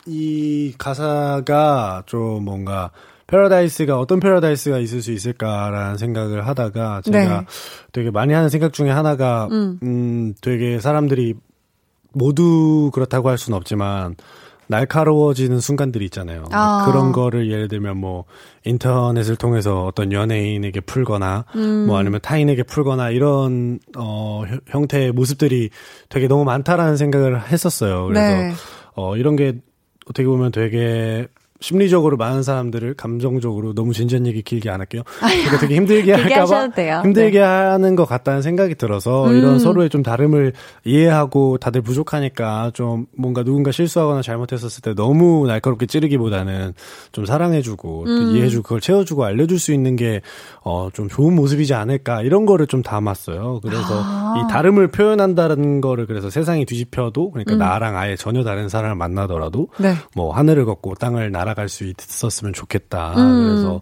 [0.05, 2.91] 이 가사가 좀 뭔가
[3.28, 7.45] 패러다이스가 어떤 패러다이스가 있을 수 있을까라는 생각을 하다가 제가 네.
[7.91, 9.80] 되게 많이 하는 생각 중에 하나가 음.
[9.84, 11.34] 음, 되게 사람들이
[12.13, 14.15] 모두 그렇다고 할 수는 없지만
[14.67, 16.45] 날카로워지는 순간들이 있잖아요.
[16.51, 16.86] 아.
[16.88, 18.26] 그런 거를 예를 들면 뭐
[18.63, 21.86] 인터넷을 통해서 어떤 연예인에게 풀거나 음.
[21.86, 25.69] 뭐 아니면 타인에게 풀거나 이런 어 형- 형태의 모습들이
[26.09, 28.05] 되게 너무 많다라는 생각을 했었어요.
[28.07, 28.53] 그래서 네.
[28.95, 29.53] 어 이런 게
[30.09, 31.28] 어떻게 보면 되게
[31.62, 35.03] 심리적으로 많은 사람들을 감정적으로 너무 진지한 얘기 길게 안 할게요.
[35.20, 36.70] 그러니까 되게 힘들게 할까봐.
[37.03, 39.38] 힘들게 하는 것 같다는 생각이 들어서 음.
[39.38, 40.53] 이런 서로의 좀 다름을
[40.84, 46.74] 이해하고 다들 부족하니까 좀 뭔가 누군가 실수하거나 잘못했었을 때 너무 날카롭게 찌르기보다는
[47.12, 48.36] 좀 사랑해주고 또 음.
[48.36, 50.22] 이해해주고 그걸 채워주고 알려줄 수 있는 게
[50.64, 53.60] 어 좀 좋은 모습이지 않을까 이런 거를 좀 담았어요.
[53.62, 54.36] 그래서 아.
[54.38, 57.58] 이 다름을 표현한다는 거를 그래서 세상이 뒤집혀도 그러니까 음.
[57.60, 59.93] 나랑 아예 전혀 다른 사람을 만나더라도 네.
[60.16, 63.14] 뭐 하늘을 걷고 땅을 날아갈 수 있었으면 좋겠다.
[63.16, 63.48] 음.
[63.48, 63.82] 그래서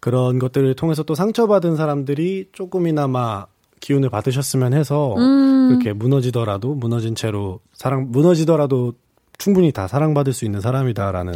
[0.00, 3.46] 그런 것들을 통해서 또 상처받은 사람들이 조금이나마
[3.80, 5.68] 기운을 받으셨으면 해서 음.
[5.68, 8.94] 그렇게 무너지더라도 무너진 채로 사랑 무너지더라도
[9.38, 11.34] 충분히 다 사랑받을 수 있는 사람이다라는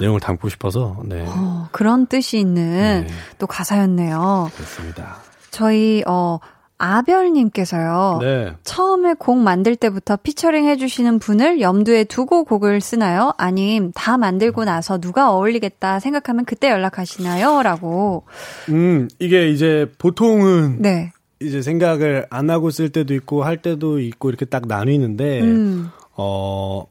[0.00, 3.14] 내용을 담고 싶어서 네 어, 그런 뜻이 있는 네.
[3.38, 4.50] 또 가사였네요.
[4.54, 5.16] 그렇습니다.
[5.50, 6.40] 저희, 어,
[6.84, 8.18] 아별님께서요.
[8.20, 8.52] 네.
[8.62, 13.32] 처음에 곡 만들 때부터 피처링 해주시는 분을 염두에 두고 곡을 쓰나요?
[13.38, 17.62] 아님 다 만들고 나서 누가 어울리겠다 생각하면 그때 연락하시나요?
[17.62, 18.24] 라고.
[18.68, 21.12] 음 이게 이제 보통은 네.
[21.40, 25.90] 이제 생각을 안 하고 쓸 때도 있고 할 때도 있고 이렇게 딱 나뉘는데 음.
[26.16, 26.86] 어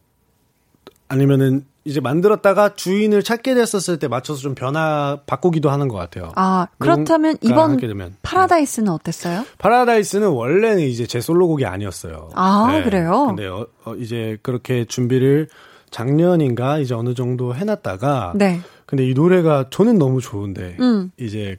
[1.08, 6.32] 아니면은 이제 만들었다가 주인을 찾게 됐었을 때 맞춰서 좀 변화 바꾸기도 하는 것 같아요.
[6.36, 7.78] 아, 그렇다면 이번.
[8.22, 9.46] 파라다이스는 어땠어요?
[9.58, 12.30] 파라다이스는 원래는 이제 제 솔로곡이 아니었어요.
[12.30, 12.34] 네.
[12.36, 13.26] 아, 그래요?
[13.28, 15.50] 근데 어, 어, 이제 그렇게 준비를
[15.92, 18.62] 작년인가 이제 어느 정도 해놨다가 네.
[18.86, 21.12] 근데 이 노래가 저는 너무 좋은데 음.
[21.18, 21.58] 이제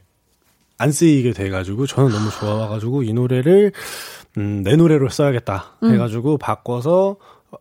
[0.79, 3.73] 안 쓰이게 돼가지고 저는 너무 좋아가지고 이 노래를
[4.39, 5.93] 음, 내 노래로 써야겠다 음.
[5.93, 7.17] 해가지고 바꿔서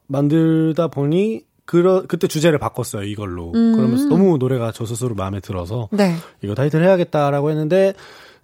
[0.07, 3.76] 만들다 보니 그러, 그때 주제를 바꿨어요 이걸로 음.
[3.76, 6.16] 그러면서 너무 노래가 저 스스로 마음에 들어서 네.
[6.41, 7.93] 이거 타이틀 해야겠다라고 했는데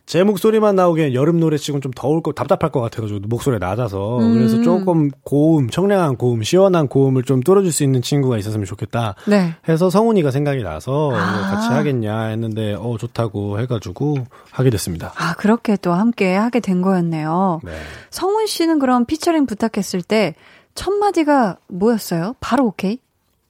[0.05, 4.33] 제 목소리만 나오기엔 여름 노래 치곤 좀 더울 거 답답할 것 같아가지고 목소리 낮아서 음.
[4.33, 9.53] 그래서 조금 고음 청량한 고음 시원한 고음을 좀 뚫어줄 수 있는 친구가 있었으면 좋겠다 네.
[9.67, 11.51] 해서 성훈이가 생각이 나서 아.
[11.51, 14.15] 같이 하겠냐 했는데 어 좋다고 해가지고
[14.49, 15.13] 하게 됐습니다.
[15.15, 17.59] 아, 그렇게 또 함께 하게 된 거였네요.
[17.63, 17.71] 네.
[18.09, 20.33] 성훈 씨는 그럼 피처링 부탁했을 때
[20.79, 22.35] 첫 마디가 뭐였어요?
[22.39, 22.99] 바로 오케이?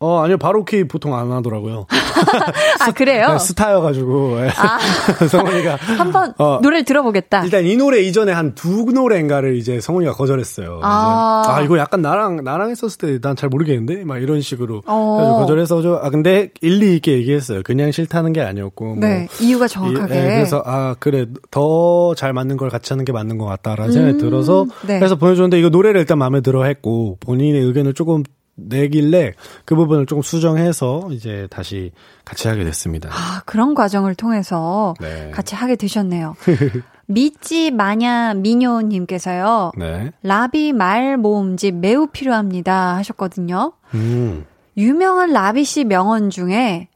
[0.02, 1.86] 어 아니요 바로 오케이 보통 안 하더라고요.
[2.80, 3.34] 아, 그래요?
[3.34, 4.38] 네, 스타여가지고
[5.30, 7.44] 성훈이가 한번 어, 노래를 들어보겠다.
[7.44, 10.80] 일단 이 노래 이전에 한 두 노래인가를 이제 성훈이가 거절했어요.
[10.84, 11.44] 아.
[11.46, 15.38] 아, 아 이거 약간 나랑 나랑 했었을 때 난 잘 모르겠는데 막 이런 식으로 어.
[15.42, 17.62] 거절해서 저, 아 근데 일리 있게 얘기했어요.
[17.64, 20.16] 그냥 싫다는 게 아니었고 네, 뭐 이유가 이- 정확하게.
[20.16, 24.18] 예, 그래서 아 그래 더 잘 맞는 걸 같이 하는 게 맞는 것 같다라는 생각이
[24.18, 24.98] 들어서 네.
[25.00, 28.24] 그래서 보내줬는데 이거 노래를 일단 마음에 들어 했고 본인의 의견을 조금
[28.68, 29.34] 내길래
[29.66, 31.92] 그 부분을 조금 수정해서 이제 다시
[32.26, 33.10] 같이 하게 됐습니다.
[33.12, 35.32] 아, 그런 과정을 통해서 네.
[35.32, 36.36] 같이 하게 되셨네요.
[37.08, 39.72] 미찌 마냐 미녀님께서요.
[39.78, 40.12] 네.
[40.22, 43.74] 라비 말 모음집 매우 필요합니다 하셨거든요.
[43.96, 44.46] 음.
[44.78, 46.88] 유명한 라비 씨 명언 중에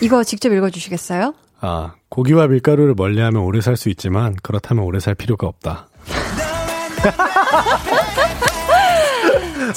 [0.00, 1.34] 이거 직접 읽어주시겠어요?
[1.60, 5.88] 아 고기와 밀가루를 멀리하면 오래 살 수 있지만 그렇다면 오래 살 필요가 없다.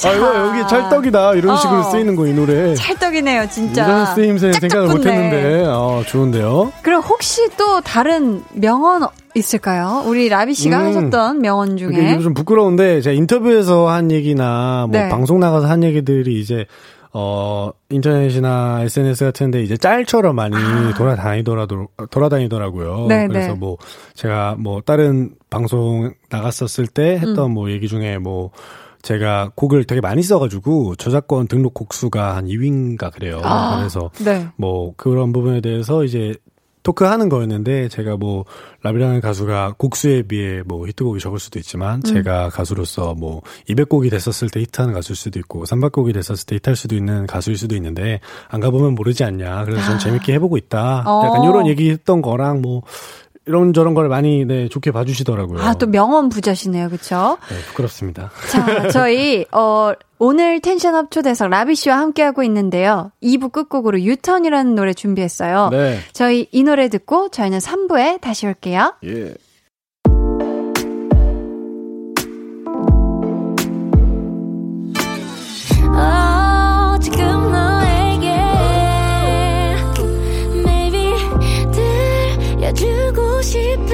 [0.04, 1.56] 아 이거 여기 찰떡이다 이런 어.
[1.56, 2.74] 식으로 쓰이는 거 이 노래.
[2.74, 3.84] 찰떡이네요, 진짜.
[3.84, 5.12] 이런 쓰임새는 생각을 짝짝 붙네.
[5.12, 6.72] 못했는데 어, 좋은데요.
[6.82, 10.04] 그럼 혹시 또 다른 명언 있을까요?
[10.06, 10.86] 우리 라비 씨가 음.
[10.88, 12.18] 하셨던 명언 이게 중에.
[12.20, 15.08] 좀 부끄러운데 제가 인터뷰에서 한 얘기나 뭐 네.
[15.08, 16.66] 방송 나가서 한 얘기들이 이제
[17.14, 20.54] 어 인터넷이나 SNS 같은데 이제 짤처럼 많이
[20.96, 23.06] 돌아다니더라도 돌아다니더라고요.
[23.08, 23.58] 네, 그래서 네.
[23.58, 23.76] 뭐
[24.14, 28.50] 제가 뭐 다른 방송 나갔었을 때 했던 뭐 얘기 중에 뭐
[29.02, 33.40] 제가 곡을 되게 많이 써가지고 저작권 등록 곡수가 한 2위인가 그래요.
[33.42, 33.76] 아.
[33.78, 34.48] 그래서 네.
[34.56, 36.34] 뭐 그런 부분에 대해서 이제
[36.82, 38.44] 토크하는 거였는데 제가 뭐
[38.82, 42.02] 라비라는 가수가 곡수에 비해 뭐 히트곡이 적을 수도 있지만 음.
[42.02, 46.96] 제가 가수로서 뭐 200곡이 됐었을 때 히트하는 가수일 수도 있고 300곡이 됐었을 때 히트할 수도
[46.96, 49.64] 있는 가수일 수도 있는데 안 가보면 모르지 않냐.
[49.64, 51.04] 그래서 전 재밌게 해보고 있다.
[51.06, 51.26] 어.
[51.26, 52.82] 약간 이런 얘기했던 거랑 뭐
[53.46, 55.60] 이런저런 걸 많이 네, 좋게 봐주시더라고요.
[55.62, 56.88] 아, 또 명언 부자시네요.
[56.90, 57.38] 그쵸?
[57.48, 58.30] 네, 부끄럽습니다.
[58.50, 63.10] 자, 저희, 어, 오늘 텐션업 초대석 라비 씨와 함께하고 있는데요.
[63.22, 65.70] 2부 끝곡으로 유턴이라는 노래 준비했어요.
[65.72, 65.98] 네.
[66.12, 68.94] 저희 이 노래 듣고 저희는 3부에 다시 올게요.
[69.04, 69.34] 예.
[83.42, 83.91] 들려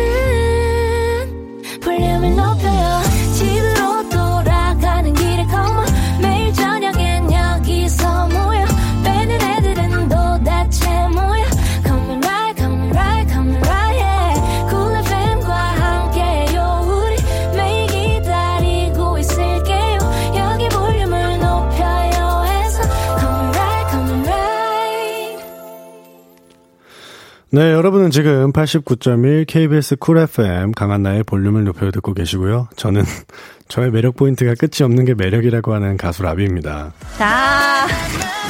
[27.59, 32.69] 네, 여러분은 지금 89.1 KBS 쿨 FM 강한나의 볼륨을 높여 듣고 계시고요.
[32.77, 33.03] 저는
[33.67, 36.93] 저의 매력 포인트가 끝이 없는 게 매력이라고 하는 가수 라비입니다.
[37.17, 37.89] 자.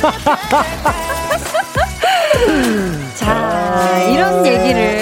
[3.16, 4.97] 자, 이런 얘기를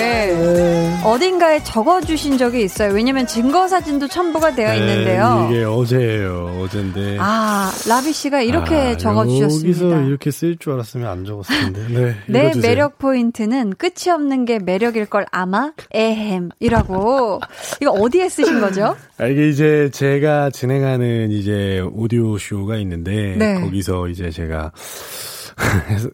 [1.16, 2.92] 어딘가에 적어주신 적이 있어요.
[2.92, 5.48] 왜냐면 증거 사진도 첨부가 되어 있는데요.
[5.48, 6.60] 네, 이게 어제예요.
[6.62, 7.16] 어젠데.
[7.18, 9.68] 아, 라비 씨가 이렇게 아, 적어주셨습니다.
[9.86, 12.16] 여기서 이렇게 쓸줄 알았으면 안 적었을 텐데.
[12.26, 12.60] 네, 내.
[12.60, 17.40] 매력 포인트는 끝이 없는 게 매력일 걸 아마 에헴이라고
[17.80, 18.94] 이거 어디에 쓰신 거죠?
[19.18, 23.60] 아, 이게 이제 제가 진행하는 이제 오디오 쇼가 있는데 네.
[23.60, 24.72] 거기서 이제 제가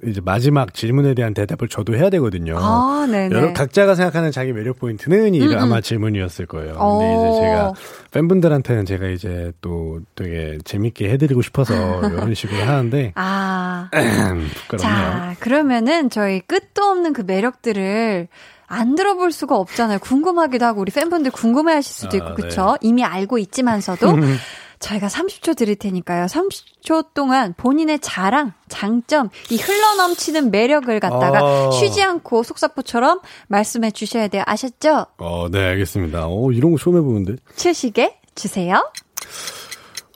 [0.06, 2.56] 이제 마지막 질문에 대한 대답을 저도 해야 되거든요.
[2.58, 3.34] 아, 네네.
[3.34, 6.74] 여러 각자가 생각하는 자기 매력 포인트는 이 아마 질문이었을 거예요.
[6.74, 7.30] 근데 오.
[7.30, 7.72] 이제 제가
[8.12, 11.74] 팬분들한테는 제가 이제 또 되게 재밌게 해드리고 싶어서
[12.08, 14.78] 이런 식으로 하는데 아, 부끄럽네요.
[14.78, 18.28] 자 그러면은 저희 끝도 없는 그 매력들을
[18.68, 19.98] 안 들어볼 수가 없잖아요.
[19.98, 22.76] 궁금하기도 하고 우리 팬분들 궁금해하실 수도 있고 아, 그쵸?
[22.80, 24.16] 이미 알고 있지만서도
[24.82, 26.26] 저희가 30초 드릴 테니까요.
[26.26, 31.70] 30초 동안 본인의 자랑, 장점, 이 흘러넘치는 매력을 갖다가 아.
[31.70, 34.42] 쉬지 않고 속사포처럼 말씀해 주셔야 돼요.
[34.46, 35.06] 아셨죠?
[35.18, 36.26] 어, 네, 알겠습니다.
[36.26, 37.36] 어, 이런 거 처음 해보는데.
[37.54, 38.90] 칠시계 주세요.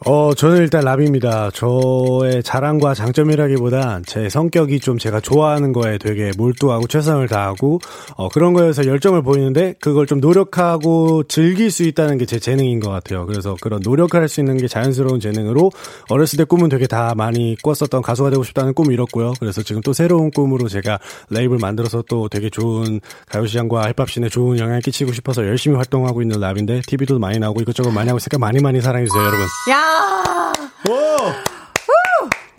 [0.05, 1.51] 어, 저는 일단 랍입니다.
[1.55, 7.81] 저의 자랑과 장점이라기보단 제 성격이 좀 제가 좋아하는 거에 되게 몰두하고 최선을 다하고,
[8.15, 12.91] 어, 그런 거에서 열정을 보이는데, 그걸 좀 노력하고 즐길 수 있다는 게 제 재능인 것
[12.91, 13.25] 같아요.
[13.25, 15.71] 그래서 그런 노력할 수 있는 게 자연스러운 재능으로,
[16.11, 19.33] 어렸을 때 꿈은 되게 다 많이 꿨었던 가수가 되고 싶다는 꿈을 이뤘고요.
[19.41, 20.99] 그래서 지금 또 새로운 꿈으로 제가
[21.31, 26.83] 레이블 만들어서 또 되게 좋은 가요시장과 힙합씬에 좋은 영향을 끼치고 싶어서 열심히 활동하고 있는 랍인데,
[26.87, 29.47] TV도 많이 나오고 이것저것 많이 하고 있으니까 많이 많이 사랑해주세요, 여러분.
[29.71, 29.86] 야!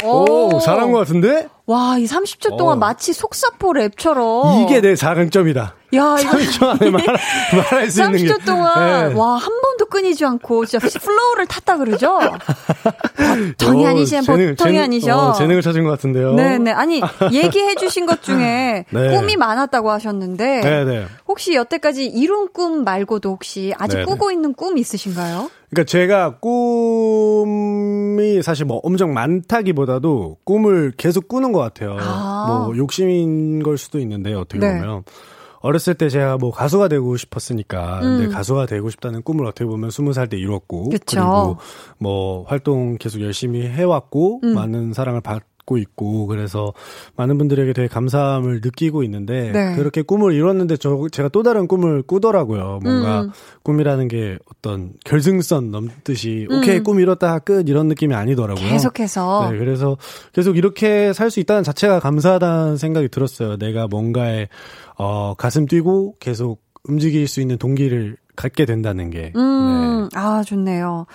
[0.03, 1.47] 오, 오 잘한 것 같은데?
[1.65, 2.79] 와, 이 30초 동안 어.
[2.79, 4.63] 마치 속사포 랩처럼.
[4.63, 5.75] 이게 내 자랑점이다.
[5.95, 8.25] 야, 이거 30초 안에 말, 말할 수 있는 게.
[8.25, 9.15] 30초 동안 네.
[9.15, 12.19] 와, 한 번도 끊이지 않고 진짜 flow를 탔다 그러죠?
[13.57, 15.17] 보통이 어, 아니시면 보통이 아니셔.
[15.17, 16.33] 어, 재능을 찾은 것 같은데요.
[16.33, 16.71] 네, 네.
[16.71, 19.15] 아니, 얘기해 주신 것 중에 네.
[19.15, 21.05] 꿈이 많았다고 하셨는데 네, 네.
[21.27, 25.49] 혹시 여태까지 이룬 꿈 말고도 혹시 아직 네, 꾸고 있는 꿈 있으신가요?
[25.69, 31.97] 그러니까 제가 꿈이 사실 뭐 엄청 많다기보다도 꿈을 계속 꾸는 것 같아요.
[31.99, 32.45] 아.
[32.47, 34.79] 뭐 욕심인 걸 수도 있는데 어떻게 네.
[34.79, 35.03] 보면
[35.67, 38.31] 어렸을 때 제가 뭐 가수가 되고 싶었으니까 근데 음.
[38.31, 41.19] 가수가 되고 싶다는 꿈을 어떻게 보면 스무 살 때 이뤘고 그쵸.
[41.19, 41.57] 그리고
[41.99, 44.53] 뭐 활동 계속 열심히 해왔고 음.
[44.55, 46.73] 많은 사랑을 받고 있고 그래서
[47.17, 49.75] 많은 분들에게 되게 감사함을 느끼고 있는데 네.
[49.75, 52.79] 그렇게 꿈을 이뤘는데 저 제가 또 다른 꿈을 꾸더라고요.
[52.83, 53.31] 뭔가 음.
[53.63, 58.65] 꿈이라는 게 어떤 결승선 넘듯이 오케이 꿈 이뤘다 끝 이런 느낌이 아니더라고요.
[58.65, 58.69] 음.
[58.69, 59.97] 계속해서 네, 그래서
[60.33, 63.57] 계속 이렇게 살 수 있다는 자체가 감사하다는 생각이 들었어요.
[63.57, 64.47] 내가 뭔가에
[64.97, 69.33] 어 가슴 뛰고 계속 움직일 수 있는 동기를 갖게 된다는 게.
[69.35, 71.05] 음, 아, 좋네요.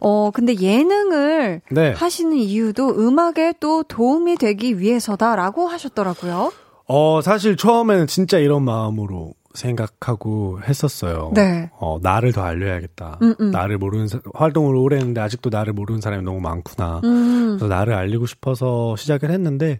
[0.00, 1.90] 어, 근데 예능을 네.
[1.90, 1.92] 네.
[1.92, 6.52] 하시는 이유도 음악에 또 도움이 되기 위해서다라고 하셨더라고요.
[6.86, 11.30] 어 사실 처음에는 진짜 이런 마음으로 생각하고 했었어요.
[11.34, 11.70] 네.
[11.78, 13.18] 어 나를 더 알려야겠다.
[13.22, 13.50] 음, 음.
[13.50, 17.00] 나를 모르는 사- 활동을 오래 했는데 아직도 나를 모르는 사람이 너무 많구나.
[17.04, 19.78] 음, 그래서 나를 알리고 싶어서 시작을 했는데,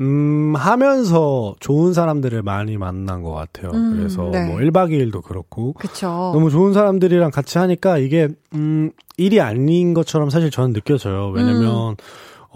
[0.00, 3.70] 음, 하면서 좋은 사람들을 많이 만난 것 같아요.
[3.72, 4.44] 음, 그래서 네.
[4.46, 6.06] 뭐 1박 2일도 그렇고, 그쵸.
[6.34, 11.30] 너무 좋은 사람들이랑 같이 하니까 이게, 음, 일이 아닌 것처럼 사실 저는 느껴져요.
[11.30, 11.96] 왜냐면, 음.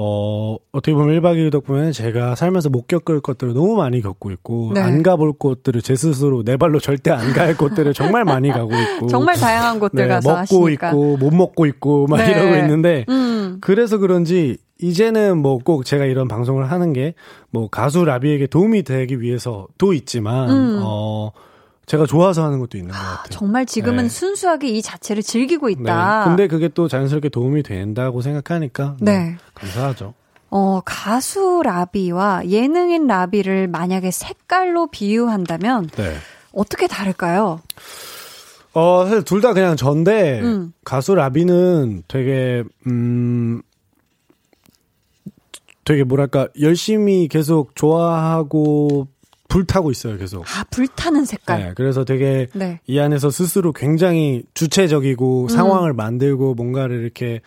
[0.00, 4.70] 어, 어떻게 보면 1박 2일 덕분에 제가 살면서 못 겪을 것들을 너무 많이 겪고 있고,
[4.74, 4.80] 네.
[4.80, 9.08] 안 가볼 곳들을 제 스스로 내 발로 절대 안 갈 곳들을 정말 많이 가고 있고,
[9.10, 10.90] 정말 다양한 곳들 네, 가서 먹고 하시니까.
[10.90, 12.30] 있고, 못 먹고 있고, 막 네.
[12.30, 17.14] 이러고 있는데, 음, 그래서 그런지 이제는 뭐 꼭 제가 이런 방송을 하는 게
[17.50, 20.80] 뭐 가수 라비에게 도움이 되기 위해서도 있지만 음.
[20.84, 21.32] 어
[21.88, 23.24] 제가 좋아서 하는 것도 있는 것 같아요.
[23.30, 24.08] 정말 지금은 네.
[24.08, 25.72] 순수하게 이 자체를 즐기고 네.
[25.72, 26.24] 있다.
[26.24, 29.36] 근데 그게 또 자연스럽게 도움이 된다고 생각하니까 네.
[29.54, 30.14] 감사하죠.
[30.50, 36.16] 어, 가수 라비와 예능인 라비를 만약에 색깔로 비유한다면 네.
[36.52, 37.60] 어떻게 다를까요?
[38.74, 40.72] 어, 사실 둘 다 그냥 전데 음.
[40.84, 43.62] 가수 라비는 되게 음
[45.84, 49.08] 되게 뭐랄까 열심히 계속 좋아하고
[49.48, 50.44] 불타고 있어요, 계속.
[50.46, 51.60] 아, 불타는 색깔.
[51.60, 52.80] 네, 그래서 되게 네.
[52.86, 55.48] 이 안에서 스스로 굉장히 주체적이고 음.
[55.48, 57.40] 상황을 만들고 뭔가를 이렇게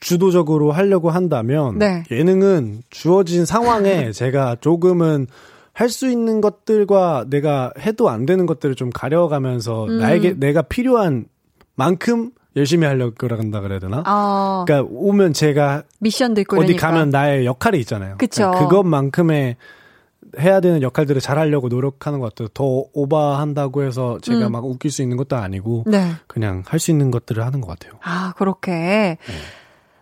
[0.00, 2.02] 주도적으로 하려고 한다면 네.
[2.10, 5.26] 예능은 주어진 상황에 제가 조금은
[5.74, 9.98] 할 수 있는 것들과 내가 해도 안 되는 것들을 좀 가려가면서 음.
[9.98, 11.24] 나에게 내가 필요한
[11.76, 14.02] 만큼 열심히 하려고 한다 그래야 되나?
[14.06, 16.88] 어, 그러니까 오면 제가 미션도 있고 어디 그러니까.
[16.88, 18.16] 가면 나의 역할이 있잖아요.
[18.18, 18.50] 그쵸.
[18.50, 19.56] 그러니까 그것만큼의
[20.38, 22.48] 해야 되는 역할들을 잘 하려고 노력하는 것 같아요.
[22.54, 24.52] 더 오버한다고 해서 제가 음.
[24.52, 26.12] 막 웃길 수 있는 것도 아니고 네.
[26.26, 27.98] 그냥 할 수 있는 것들을 하는 것 같아요.
[28.02, 29.18] 아, 그렇게.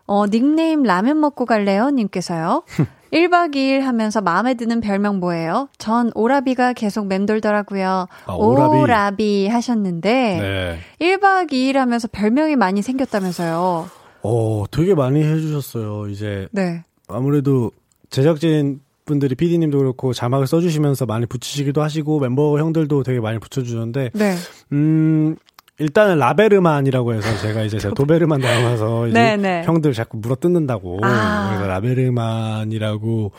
[0.06, 1.90] 어, 닉네임 라면 먹고 갈래요?
[1.90, 2.62] 님께서요.
[3.12, 5.68] 1박 2일 하면서 마음에 드는 별명 뭐예요?
[5.78, 8.06] 전 오라비가 계속 맴돌더라고요.
[8.26, 8.76] 아, 오라비.
[8.76, 10.78] 오라비 하셨는데, 네.
[11.00, 13.90] 1박 2일 하면서 별명이 많이 생겼다면서요.
[14.22, 16.08] 어, 되게 많이 해주셨어요.
[16.08, 16.84] 이제 네.
[17.08, 17.72] 아무래도
[18.10, 24.34] 제작진 분들이 PD님도 그렇고 자막을 써주시면서 많이 붙이시기도 하시고 멤버 형들도 되게 많이 붙여주는데 네.
[24.72, 25.34] 음
[25.78, 29.62] 일단은 라베르만이라고 해서 제가 이제 제가 도베르만 닮아서 이제 네, 네.
[29.64, 31.48] 형들 자꾸 물어 뜯는다고 아.
[31.48, 33.32] 그래서 라베르만이라고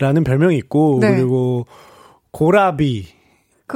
[0.00, 1.14] 라는 별명이 있고 네.
[1.14, 1.66] 그리고
[2.32, 3.17] 고라비 그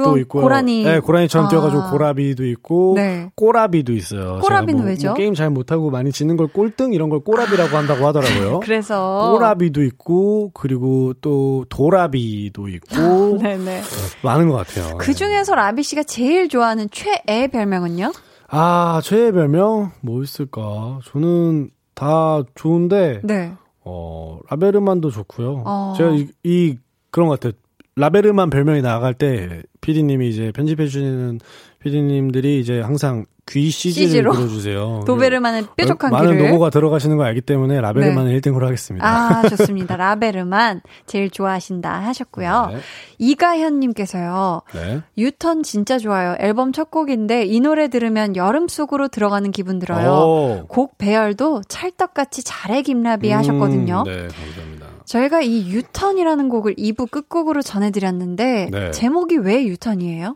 [0.01, 0.43] 또 있고요.
[0.43, 0.83] 고라니.
[0.83, 1.49] 네, 고라니처럼 아.
[1.49, 3.29] 뛰어가지고 고라비도 있고 네.
[3.35, 4.39] 꼬라비도 있어요.
[4.41, 5.09] 꼬라비는 뭐, 왜죠?
[5.09, 8.59] 뭐 게임 잘 못하고 많이 지는 걸 꼴등 이런 걸 꼬라비라고 한다고 하더라고요.
[8.65, 9.31] 그래서.
[9.33, 13.81] 꼬라비도 있고 그리고 또 도라비도 있고 네네.
[14.23, 14.97] 많은 것 같아요.
[14.97, 18.11] 그 중에서 라비 씨가 제일 좋아하는 최애 별명은요?
[18.49, 20.99] 아 최애 별명 뭐 있을까?
[21.05, 23.53] 저는 다 좋은데 네.
[23.83, 25.63] 어 라베르만도 좋고요.
[25.65, 25.93] 어.
[25.97, 26.77] 제가 이, 이
[27.11, 27.53] 그런 것 같아요.
[27.95, 31.39] 라베르만 별명이 나갈 때 PD님이 이제 편집해 주시는
[31.79, 34.31] PD님들이 이제 항상 귀 CG를?
[34.31, 35.03] 그려주세요.
[35.05, 36.49] 도베르만의 뾰족한 많은 귀를.
[36.51, 39.05] 로고가 들어가시는 걸 알기 때문에 라베르만은 1등으로 하겠습니다.
[39.05, 39.97] 아, 좋습니다.
[39.97, 42.69] 라베르만 제일 좋아하신다 하셨고요.
[42.71, 42.79] 네.
[43.19, 44.61] 이가현님께서요.
[44.73, 45.01] 네.
[45.17, 46.37] 유턴 진짜 좋아요.
[46.39, 50.09] 앨범 첫 곡인데 이 노래 들으면 여름 속으로 들어가는 기분 들어요.
[50.09, 50.65] 오.
[50.67, 54.03] 곡 배열도 찰떡같이 잘해 김라비 하셨거든요.
[54.07, 54.72] 음, 네, 감사합니다.
[55.05, 58.91] 저희가 이 유턴이라는 곡을 2부 끝곡으로 전해드렸는데 네.
[58.91, 60.35] 제목이 왜 유턴이에요?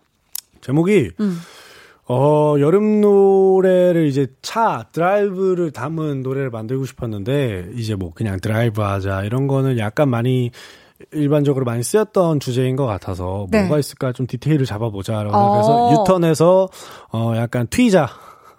[0.62, 1.38] 제목이 음.
[2.10, 9.24] 어, 여름 노래를 이제 차, 드라이브를 담은 노래를 만들고 싶었는데, 이제 뭐 그냥 드라이브 하자,
[9.24, 10.52] 이런 거는 약간 많이,
[11.12, 13.64] 일반적으로 많이 쓰였던 주제인 것 같아서, 네.
[13.64, 15.22] 뭐가 있을까 좀 디테일을 잡아보자.
[15.22, 15.52] 라고 어.
[15.52, 16.70] 그래서 유턴에서,
[17.12, 18.08] 어, 약간 튀자,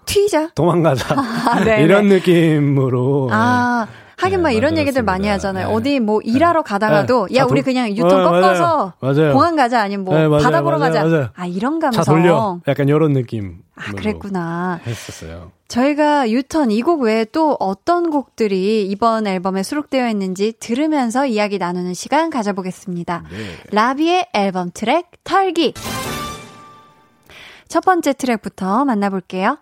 [0.05, 0.51] 튀자?
[0.55, 1.17] 도망가자.
[1.65, 1.85] 네네.
[1.85, 3.29] 이런 느낌으로.
[3.31, 3.87] 아,
[4.19, 5.03] 하긴 네, 막 이런 얘기들.
[5.03, 5.69] 많이 하잖아요.
[5.69, 5.75] 네.
[5.75, 7.37] 어디 뭐 일하러 가다가도 네.
[7.37, 8.31] 야차 우리 돌- 그냥 유턴 네, 맞아요.
[8.43, 9.33] 꺾어서 맞아요.
[9.33, 10.43] 공항 가자 아니면 뭐 네, 맞아요.
[10.43, 10.93] 바다 보러 맞아요.
[10.93, 11.09] 가자.
[11.09, 11.29] 맞아요.
[11.37, 12.05] 아 이런 차 감성.
[12.17, 12.61] 돌려.
[12.67, 13.59] 약간 이런 느낌.
[13.77, 14.81] 아 그랬구나.
[14.87, 15.53] 했었어요.
[15.69, 21.95] 저희가 유턴 이 곡 외에 또 어떤 곡들이 이번 앨범에 수록되어 있는지 들으면서 이야기 나누는
[21.95, 23.23] 시간 가져보겠습니다.
[23.31, 23.37] 네.
[23.71, 25.75] 라비의 앨범 트랙 털기.
[27.69, 29.59] 첫 번째 트랙부터 만나볼게요.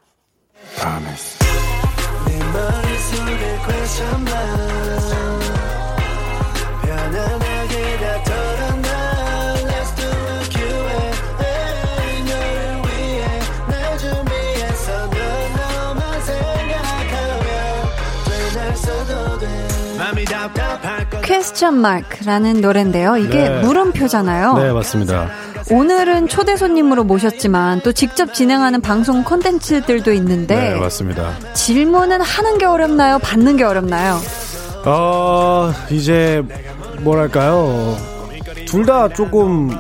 [21.22, 23.16] 퀘스천 마크라는 노래인데요.
[23.16, 23.61] 이게 네.
[23.61, 24.54] 물음표잖아요.
[24.54, 25.28] 네, 맞습니다.
[25.70, 31.32] 오늘은 초대 손님으로 모셨지만 또 직접 진행하는 방송 콘텐츠들도 있는데 네, 맞습니다.
[31.54, 33.18] 질문은 하는 게 어렵나요?
[33.18, 34.18] 받는 게 어렵나요?
[34.84, 36.42] 어, 이제,
[37.00, 37.96] 뭐랄까요.
[38.68, 39.76] 둘 다 조금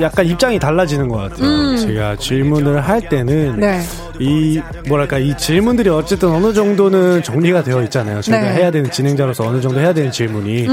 [0.00, 1.76] 약간 입장이 달라지는 것 같아요.
[1.78, 3.60] 제가 질문을 할 때는 음.
[3.60, 3.80] 네.
[4.20, 8.20] 이 뭐랄까 이 질문들이 어쨌든 어느 정도는 정리가 되어 있잖아요.
[8.20, 8.52] 제가 네.
[8.52, 10.66] 해야 되는 진행자로서 어느 정도 해야 되는 질문이.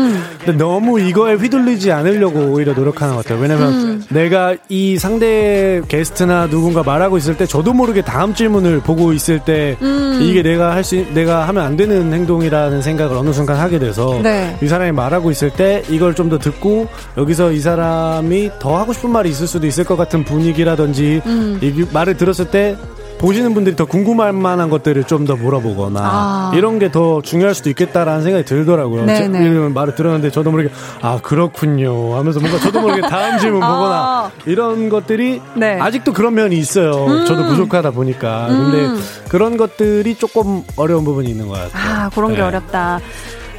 [0.46, 3.42] 근데 너무 이거에 휘둘리지 않으려고 오히려 노력하는 것 같아요.
[3.42, 9.40] 왜냐면 내가 이 상대 게스트나 누군가 말하고 있을 때 저도 모르게 다음 질문을 보고 있을
[9.40, 9.78] 때
[10.22, 14.56] 이게 내가 할 수 내가 하면 안 되는 행동이라는 생각을 어느 순간 하게 돼서 네.
[14.62, 19.10] 이 사람이 말하고 있을 때 이걸 좀 더 듣고 여기서 이 사람이 더 하고 싶은
[19.12, 21.22] 말이 있을 수도 있을 것 같은 분위기라든지
[21.62, 22.76] 이 말을 들었을 때
[23.20, 26.52] 보시는 분들이 더 궁금할 만한 것들을 좀 더 물어보거나 아.
[26.56, 29.06] 이런 게 더 중요할 수도 있겠다라는 생각이 들더라고요.
[29.06, 29.44] 네, 제- 네.
[29.46, 30.70] 이런 말을 들었는데 저도 모르게
[31.02, 33.68] 아 그렇군요 하면서 뭔가 저도 모르게 다음 질문 아.
[33.68, 35.76] 보거나 이런 것들이 네.
[35.76, 35.82] 음.
[35.82, 37.26] 아직도 그런 면이 있어요.
[37.26, 41.72] 저도 부족하다 보니까 근데 그런 것들이 조금 어려운 부분이 있는 것 같아요.
[42.06, 42.44] 아, 그런 게 네.
[42.44, 43.00] 어렵다.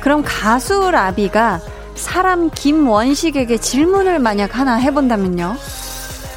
[0.01, 1.61] 그럼 가수 라비가
[1.97, 5.57] 사람 김원식에게 질문을 만약 하나 해본다면요?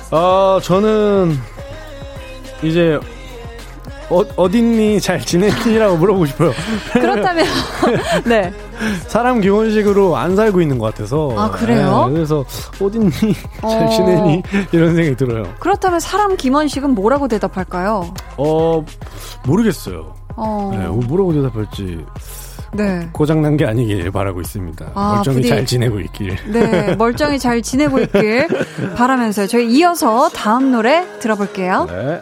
[0.10, 1.38] 어, 저는
[2.64, 3.00] 이제
[4.10, 6.52] 어, 어딨니 잘 지냈니라고 물어보고 싶어요.
[6.92, 7.46] 그렇다면,
[8.26, 8.52] 네.
[9.08, 11.34] 사람 기본식으로 안 살고 있는 것 같아서.
[11.38, 12.08] 아, 그래요?
[12.08, 12.44] 네, 그래서
[12.82, 13.10] 어딨니
[13.62, 13.90] 잘 어.
[13.90, 14.44] 지내니
[14.74, 15.44] 이런 생각이 들어요.
[15.60, 18.14] 그렇다면 사람 김원식은 뭐라고 대답할까요?
[18.38, 18.84] 어
[19.46, 20.14] 모르겠어요.
[20.36, 22.06] 어, 네, 뭐라고 대답할지
[22.74, 23.08] 네.
[23.14, 24.92] 고장 난 게 아니길 바라고 있습니다.
[24.94, 26.36] 아, 멀쩡히 부디- 잘 지내고 있길.
[26.52, 28.48] 네, 멀쩡히 잘 지내고 있길
[28.98, 29.48] 바라면서요.
[29.48, 31.86] 저희 이어서 다음 노래 들어볼게요.
[31.90, 32.22] 네.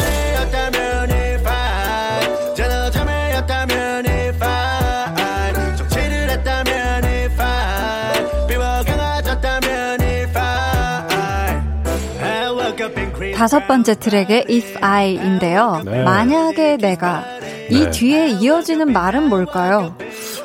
[13.41, 15.81] 다섯 번째 트랙의 If I인데요.
[15.83, 16.03] 네.
[16.03, 17.23] 만약에 내가
[17.71, 17.89] 이 네.
[17.89, 19.95] 뒤에 이어지는 말은 뭘까요?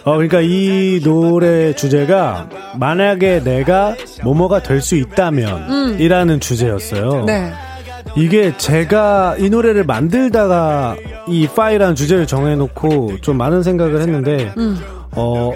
[0.04, 3.94] 어, 그러니까 이 노래 주제가 만약에 내가
[4.24, 7.20] 뭐뭐가 될 수 있다면 이라는 주제였어요.
[7.20, 7.26] 음.
[7.26, 7.52] 네.
[8.16, 10.96] 이게 제가 이 노래를 만들다가
[11.28, 14.78] 이 파이라는 주제를 정해놓고 좀 많은 생각을 했는데 음.
[15.14, 15.52] 어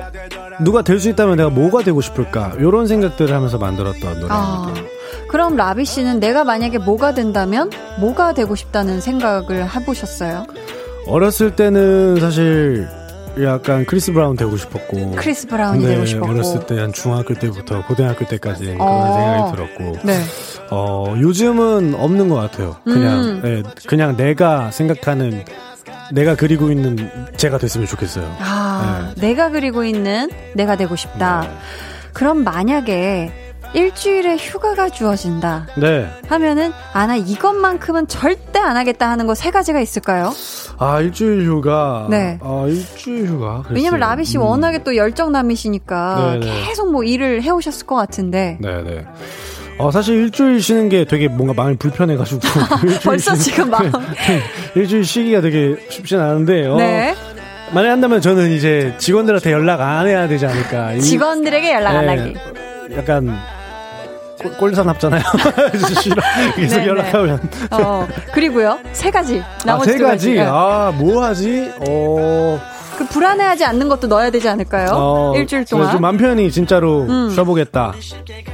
[0.60, 4.34] 누가 될 수 있다면 내가 뭐가 되고 싶을까 이런 생각들을 하면서 만들었던 노래입니다.
[4.34, 4.74] 아,
[5.30, 7.70] 그럼 라비 씨는 내가 만약에 뭐가 된다면
[8.00, 10.44] 뭐가 되고 싶다는 생각을 해보셨어요?
[11.06, 12.88] 어렸을 때는 사실
[13.40, 16.32] 약간 크리스 브라운 되고 싶었고 크리스 브라운이 근데 되고 싶었고.
[16.32, 19.14] 어렸을 때 한 중학교 때부터 고등학교 때까지 그런 어.
[19.14, 20.20] 생각이 들었고 네.
[20.70, 22.76] 어, 요즘은 없는 것 같아요.
[22.84, 23.42] 그냥, 음.
[23.44, 25.44] 예, 그냥 내가 생각하는,
[26.12, 28.36] 내가 그리고 있는 제가 됐으면 좋겠어요.
[28.40, 31.40] 아, 내가 그리고 있는 내가 되고 싶다.
[31.42, 31.50] 네.
[32.12, 35.68] 그럼 만약에 일주일에 휴가가 주어진다.
[35.76, 36.08] 네.
[36.28, 40.32] 하면은 아나 이것만큼은 절대 안 하겠다 하는 거 세 가지가 있을까요?
[40.78, 42.06] 아, 일주일 휴가.
[42.10, 42.38] 네.
[42.42, 43.62] 아, 일주일 휴가.
[43.62, 43.74] 글쎄요.
[43.76, 44.42] 왜냐면 라비 씨 음.
[44.42, 46.66] 워낙에 또 열정남이시니까 네네.
[46.66, 49.04] 계속 뭐 일을 해오셨을 것 같은데 네네.
[49.78, 52.40] 어, 사실 일주일 쉬는 게 되게 뭔가 마음이 불편해가지고.
[53.04, 53.90] 벌써 지금 마음
[54.74, 56.66] 일주일 쉬기가 되게 쉽진 않은데.
[56.66, 57.14] 어, 네
[57.72, 60.94] 만약 한다면 저는 이제 직원들한테 연락 안 해야 되지 않을까.
[60.94, 62.34] 이- 직원들에게 연락 안 네, 하기
[62.96, 63.38] 약간
[64.42, 65.22] 꼴- 꼴사납잖아요.
[66.02, 66.22] 싫어.
[66.56, 66.86] 계속 네, 네.
[66.86, 67.40] 연락하면.
[67.70, 70.34] 어 그리고요 세 가지 아, 나머지 세두 가지, 가지.
[70.34, 70.46] 네.
[70.48, 71.70] 아, 뭐 하지?
[71.88, 72.60] 어,
[72.96, 74.90] 그 불안해하지 않는 것도 넣어야 되지 않을까요?
[74.92, 77.30] 어, 일주일 동안 좀 맘 편히 진짜로 음.
[77.30, 77.92] 쉬어보겠다.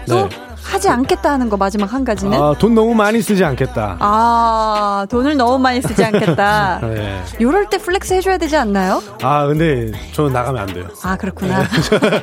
[0.09, 0.29] 또 네.
[0.73, 3.97] 하지 않겠다 하는 거 마지막 한 가지는 아, 돈 너무 많이 쓰지 않겠다.
[4.01, 6.81] 아 돈을 너무 많이 쓰지 않겠다.
[6.87, 7.23] 네.
[7.41, 9.03] 요럴 때 flex 해줘야 되지 않나요?
[9.23, 10.87] 아, 근데 저는 나가면 안 돼요.
[11.03, 11.65] 아 그렇구나.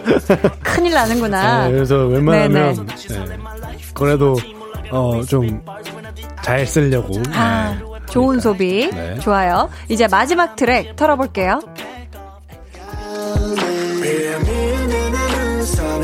[0.63, 1.67] 큰일 나는구나.
[1.67, 2.73] 네, 그래서 웬만하면 네네.
[3.09, 3.37] 네.
[3.93, 4.35] 그래도
[4.91, 5.61] 어, 좀
[6.43, 7.21] 잘 쓰려고.
[7.33, 8.05] 아, 네.
[8.11, 8.89] 좋은 소비.
[8.91, 9.17] 네.
[9.19, 9.69] 좋아요.
[9.89, 11.61] 이제 마지막 트랙 털어볼게요.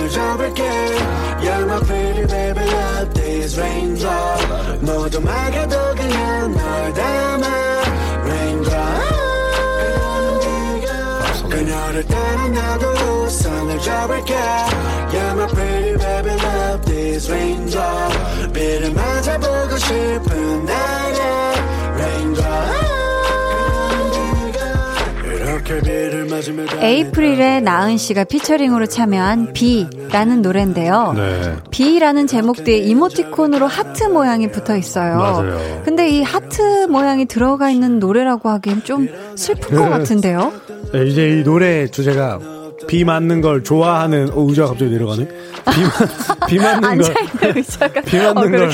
[0.09, 0.63] 접을게
[3.49, 7.47] these raindrop 모두 막아도 그냥 널 담아
[8.23, 8.69] Raindrop
[11.49, 14.35] 그녀를 따라 나도 선을 접을게
[15.11, 21.19] You're my pretty baby love these raindrop 비를 맞아보고 싶은 나의
[21.95, 22.69] Raindrop
[25.25, 26.08] 이렇게 비를
[26.79, 31.13] 에이프릴의 나은 씨가 피처링으로 참여한 비라는 노래인데요.
[31.15, 31.55] 네.
[31.71, 35.17] 비라는 제목 뒤에 이모티콘으로 하트 모양이 붙어 있어요.
[35.17, 35.81] 맞아요.
[35.83, 40.53] 근데 이 하트 모양이 들어가 있는 노래라고 하기엔 좀 슬픈 것 같은데요.
[40.93, 42.39] 네, 이제 이 노래 주제가
[42.87, 45.27] 비 맞는 걸 좋아하는 어 의자가 갑자기 내려가네.
[45.27, 47.13] 비, 맞- 비 맞는 걸.
[48.05, 48.69] 비 맞는 어, 걸.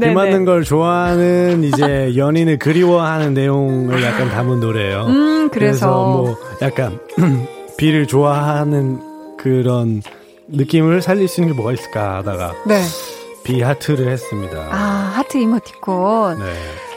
[0.00, 0.06] 비.
[0.10, 5.06] 맞는 걸 좋아하는 이제 연인을 그리워하는 내용을 약간 담은 노래예요.
[5.06, 5.86] 음, 그래서.
[5.90, 6.98] 뭐 약간
[7.76, 8.98] 비를 좋아하는
[9.38, 10.02] 그런
[10.48, 12.82] 느낌을 살릴 수 있는 게 뭐가 있을까 하다가 네.
[13.44, 14.68] 비 하트를 했습니다.
[14.70, 16.38] 아, 하트 이모티콘.
[16.40, 16.44] 네.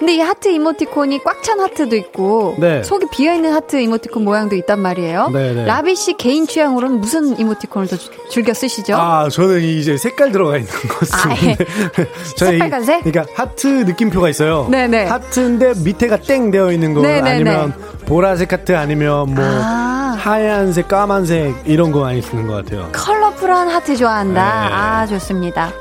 [0.03, 2.83] 근데 이 하트 이모티콘이 꽉 찬 하트도 있고 네.
[2.83, 5.29] 속이 비어 있는 하트 이모티콘 모양도 있단 말이에요.
[5.33, 5.65] 네, 네.
[5.65, 8.95] 라비 씨 개인 취향으로는 무슨 이모티콘을 더 주- 즐겨 쓰시죠?
[8.95, 11.57] 아, 저는 이제 색깔 들어가 있는 거 아, 쓰는데.
[12.37, 13.03] 저는 이- 새빨간색?
[13.03, 14.67] 그러니까 하트 느낌표가 있어요.
[14.69, 15.05] 네네.
[15.05, 17.29] 하트인데 밑에가 땡 되어 있는 거 네네네.
[17.29, 17.73] 아니면
[18.05, 20.15] 보라색 하트 아니면 뭐 아.
[20.19, 22.89] 하얀색, 까만색 이런 거 많이 쓰는 것 같아요.
[22.93, 24.41] 컬러풀한 하트 좋아한다.
[24.69, 24.73] 네.
[24.73, 25.71] 아, 좋습니다.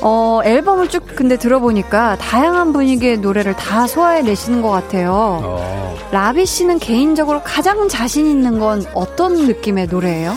[0.00, 5.40] 어, 앨범을 쭉 근데 들어보니까 다양한 분위기의 노래를 다 소화해 내시는 것 같아요.
[5.42, 5.96] 어.
[6.12, 10.34] 라비 씨는 개인적으로 가장 자신 있는 건 어떤 느낌의 노래예요?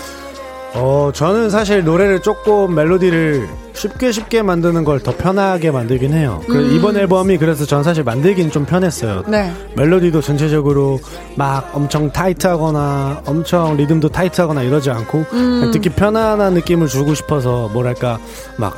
[0.73, 6.41] 어, 저는 사실 노래를 조금 멜로디를 쉽게 쉽게 만드는 걸 더 편하게 만들긴 해요.
[6.47, 6.71] 그 음.
[6.71, 9.23] 이번 앨범이 그래서 전 사실 만들기는 좀 편했어요.
[9.27, 9.51] 네.
[9.75, 10.99] 멜로디도 전체적으로
[11.35, 15.71] 막 엄청 타이트하거나 엄청 리듬도 타이트하거나 이러지 않고 음.
[15.73, 18.17] 듣기 편안한 느낌을 주고 싶어서 뭐랄까
[18.57, 18.77] 막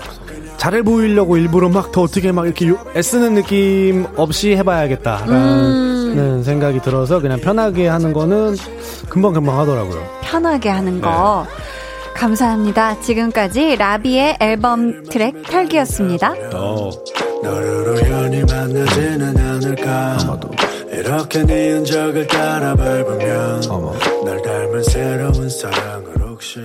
[0.64, 6.44] 잘해 보이려고 일부러 막 더 어떻게 막 이렇게 요- 애쓰는 느낌 없이 해봐야겠다라는 음.
[6.44, 8.56] 생각이 들어서 그냥 편하게 하는 거는
[9.10, 10.02] 금방 금방 하더라고요.
[10.22, 11.46] 편하게 하는 거.
[12.16, 13.02] 감사합니다.
[13.02, 16.34] 지금까지 라비의 앨범 트랙 털기였습니다.
[16.54, 16.90] 어.
[17.44, 20.18] 너를 우연히 만나지는 않을까
[20.94, 23.62] 이렇게 네 흔적을 따라 밟으면
[24.24, 26.60] 널 닮은 새로운 사랑을 혹시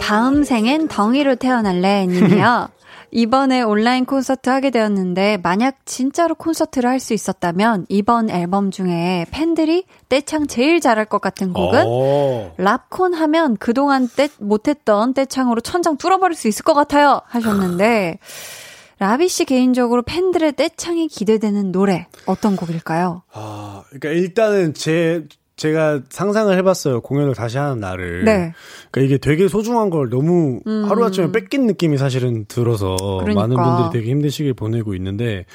[0.00, 2.68] 다음 생엔 덩이로 태어날래 님이요.
[3.12, 9.84] 이번에 온라인 콘서트 하게 되었는데 만약 진짜로 콘서트를 할 수 있었다면 이번 앨범 중에 팬들이
[10.08, 12.52] 떼창 제일 잘할 것 같은 곡은 어.
[12.56, 18.18] 랍콘 하면 그동안 떼, 못했던 떼창으로 천장 뚫어버릴 수 있을 것 같아요 하셨는데
[18.98, 23.22] 라비 씨 개인적으로 팬들의 떼창이 기대되는 노래 어떤 곡일까요?
[23.32, 25.26] 아, 그러니까 일단은 제
[25.56, 27.00] 제가 상상을 해봤어요.
[27.00, 28.24] 공연을 다시 하는 날을.
[28.24, 28.52] 네.
[28.90, 33.40] 그러니까 이게 되게 소중한 걸 너무 하루아침에 뺏긴 느낌이 사실은 들어서 그러니까.
[33.46, 35.46] 많은 분들이 되게 힘든 시기를 보내고 있는데,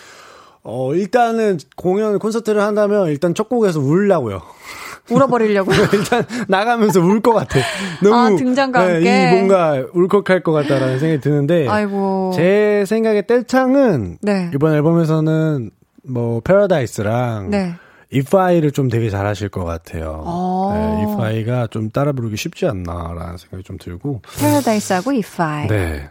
[0.64, 4.42] 어, 일단은 공연, 콘서트를 한다면 일단 첫 곡에서 울라고요.
[5.12, 7.60] 울어버리려고 일단 나가면서 울 것 같아.
[8.02, 8.16] 너무.
[8.16, 9.30] 아, 등장과 네, 함께.
[9.30, 14.50] 이 뭔가 울컥할 것 같다라는 생각이 드는데, 아이고 제 생각에 뗄창은 네.
[14.56, 15.70] 이번 앨범에서는
[16.08, 17.74] 뭐, 패러다이스랑 네.
[18.12, 20.22] 이파이를 좀 되게 잘하실 것 같아요.
[20.26, 20.72] 어.
[20.74, 24.22] 네, 이파이가 좀 따라 부르기 쉽지 않나라는 생각이 좀 들고.
[24.40, 26.10] 패러다이스하고 이파이 네.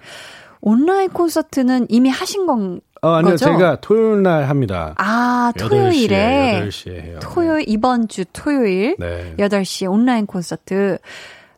[0.63, 3.47] 온라인 콘서트는 이미 하신 건 어, 아니요, 거죠?
[3.47, 4.95] 제가 토요일 날 합니다.
[4.99, 7.19] 아, 8시에, 토요일에 8시에 해요.
[7.23, 9.35] 토요일 이번 주 토요일 네.
[9.39, 10.99] 8시에 온라인 콘서트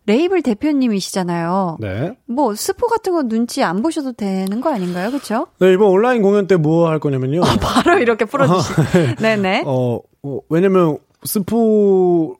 [0.06, 1.78] 레이블 대표님이시잖아요.
[1.80, 2.16] 네.
[2.26, 5.10] 뭐 스포 같은 거 눈치 안 보셔도 되는 거 아닌가요?
[5.10, 5.46] 그렇죠?
[5.60, 7.40] 네, 이번 온라인 공연 때 뭐 할 거냐면요.
[7.60, 8.72] 바로 이렇게 풀어 주시.
[9.20, 9.62] 네, 네.
[9.66, 12.36] 어, 어, 왜냐면 스포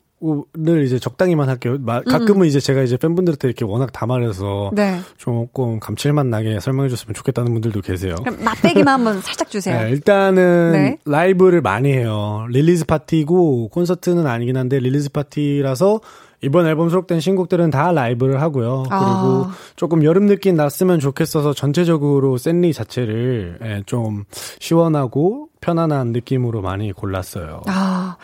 [0.54, 1.78] 를 이제 적당히만 할게요.
[1.80, 4.74] 마- 가끔은 이제 제가 이제 팬분들한테 이렇게 워낙 다 말해서 음.
[4.76, 5.00] 네.
[5.16, 8.14] 조금 감칠맛 나게 설명해 줬으면 좋겠다는 분들도 계세요.
[8.22, 9.80] 그럼 맛배기만 한번 살짝 주세요.
[9.82, 10.98] 네, 일단은 네.
[11.04, 12.46] 라이브를 많이 해요.
[12.50, 16.00] release 파티고 콘서트는 아니긴 한데 release 파티라서
[16.42, 18.84] 이번 앨범 수록된 신곡들은 다 라이브를 하고요.
[18.90, 18.98] 아.
[18.98, 24.24] 그리고 조금 여름 느낌 났으면 좋겠어서 전체적으로 셋리 자체를 예, 좀
[24.58, 27.62] 시원하고 편안한 느낌으로 많이 골랐어요.
[27.66, 28.16] 아.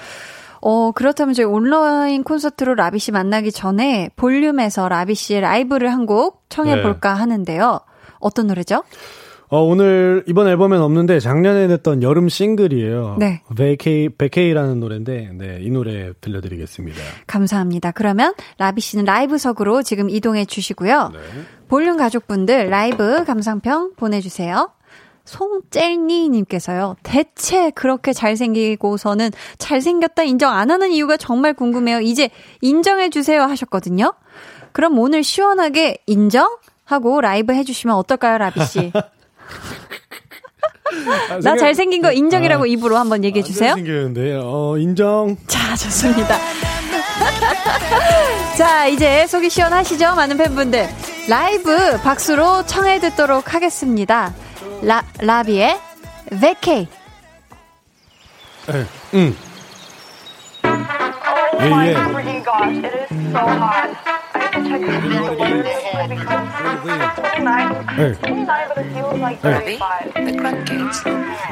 [0.61, 6.43] 어, 그렇다면 저희 온라인 콘서트로 라비 씨 만나기 전에 볼륨에서 라비 씨의 라이브를 한 곡
[6.49, 7.79] 청해 볼까 하는데요.
[8.19, 8.83] 어떤 노래죠?
[9.51, 13.17] 어, 오늘 이번 앨범엔 없는데 작년에 냈던 여름 싱글이에요.
[13.19, 13.43] 네.
[13.57, 16.99] Vacay, Vacay라는 노래인데 네, 이 노래 들려드리겠습니다.
[17.27, 17.93] 감사합니다.
[17.93, 21.13] 그러면 라비 씨는 라이브석으로 지금 이동해 주시고요.
[21.69, 24.71] 볼륨 가족분들 라이브 감상평 보내 주세요.
[25.25, 26.97] 송젤니님께서요.
[27.03, 32.01] 대체 그렇게 잘생기고서는 잘생겼다 인정 안 하는 이유가 정말 궁금해요.
[32.01, 32.31] 이제
[32.61, 34.15] 인정해 주세요 하셨거든요.
[34.73, 36.57] 그럼 오늘 시원하게 인정?
[36.85, 38.93] 하고 라이브 해주시면 어떨까요, 라비 씨?
[41.43, 43.75] 나 잘생긴 거 인정이라고 입으로 한번 얘기해 주세요.
[43.75, 45.37] 생겼는데 어, 인정.
[45.47, 46.37] 자, 좋습니다.
[48.57, 50.15] 자, 이제 속이 시원하시죠?
[50.15, 50.89] 많은 팬분들.
[51.29, 54.35] 라이브 박수로 청해 듣도록 하겠습니다.
[54.83, 55.79] 라, 라비의
[56.41, 56.89] 베케이.
[59.15, 59.35] 응.
[61.61, 61.95] 예, 예.
[64.58, 64.58] freaking gosh, it is so hot.
[64.58, 66.48] I have to check the weather recently because
[67.02, 67.86] it's 29.
[67.98, 68.14] 네.
[68.20, 70.14] 29, but it feels like 35.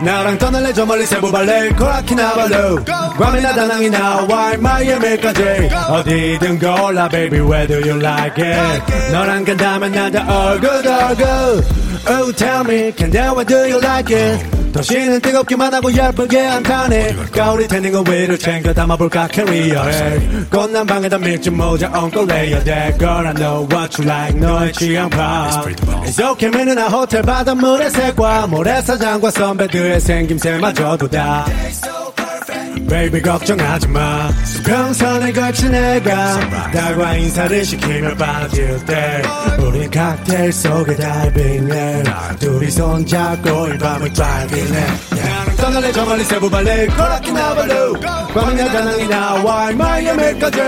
[0.03, 2.84] 나랑 떠날래 저 멀리 세부 발레 코라키나발루
[3.18, 10.20] 괌이나 다낭이나 와이 마이애미까지 어디든 골라 baby where do you like it 너랑 간다면 나도
[10.20, 11.66] all good all good
[12.07, 14.41] Oh tell me can that where do you like it
[14.77, 17.16] 도시는 뜨겁기만 하고 예쁘게 안 타네.
[17.33, 20.18] 가오리 태닝 오일을 챙겨 담아볼까 캐리어에
[20.51, 22.62] 꽃남방에다 밀짚 모자 얹고 레이어.
[22.62, 24.39] 돼 Girl I know what you like.
[24.39, 25.64] 너의 취향파
[26.05, 31.47] It's okay 미는 나 호텔 바닷물의 색과 모래사장과 선배들의 생김새마저도 다.
[32.89, 34.31] Baby 걱정하지 마.
[34.45, 39.22] 수평선을 거친 애가 달과 인사를 시키며 빠질 때
[39.59, 42.03] 우린 칵테일 속에 다이빙해.
[42.39, 47.93] 둘이 손잡고 이 밤을 드라 이빙해 떠날래 저 멀리 세부 발레 코라키나발루
[48.34, 50.59] 밤이나 다낭이나 와이 마이애미까지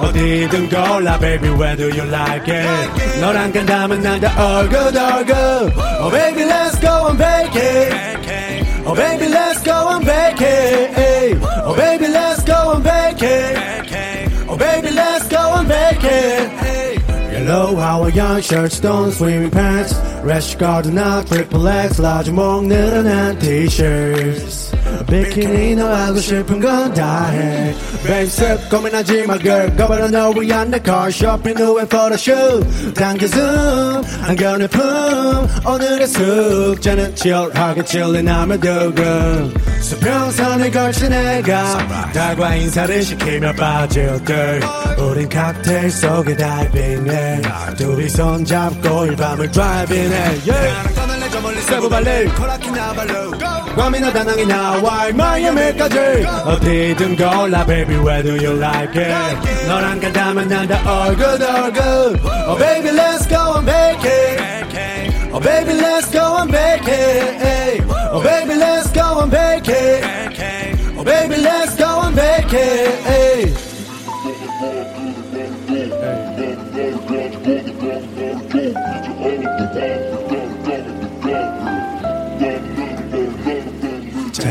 [0.00, 5.72] 어디든 골라 baby where do you like it 너랑 간다면 난다 all good all good
[6.00, 8.22] Oh baby let's go on vacation
[8.84, 11.05] Oh baby let's go on vacation
[17.46, 23.38] vacation Yellow Hawaiian shirts, stone swimming pants Rash garden out, triple X large 목 늘어난
[23.38, 24.72] t-shirts
[25.09, 27.73] 비키니 너 하고 싶은 건 다 해.
[28.05, 29.75] Babe 고민하지 마 girl.
[29.75, 35.47] 거버려 너 위한 내 car shopping 후에 photoshoot 당겨 zoom 안견의 품.
[35.65, 39.53] 오늘의 숙제는 치열하게 chilling하며 두근.
[39.81, 44.59] 수평선을 걸친 애가 달과 인사를 시키며 빠질 때
[44.97, 47.41] 우린 칵테일 속에 다이빙해.
[47.77, 50.15] 둘이 손잡고 이 밤을 드라이빙해
[50.47, 50.97] yeah.
[51.67, 52.25] 세부 발레.
[52.25, 53.31] 코라키나발루
[53.75, 55.98] 괌이나 다낭이나 와이 마이애미까지
[56.44, 62.20] 어디든 골라 baby where do you like it 너랑 간다면 난다 all good all good
[62.46, 67.35] Oh baby let's go on vacation Oh baby let's go on vacation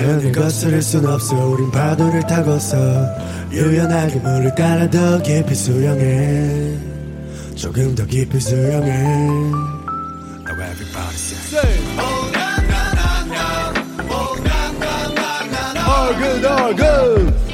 [0.07, 2.77] 자연을 거스를 순 없어 우린 파도를 타고서
[3.51, 6.79] 유연하게 물을 따라 더 깊이 수영해
[7.57, 11.59] 조금 더 깊이 수영해 Now everybody say
[15.89, 17.46] All good, all good All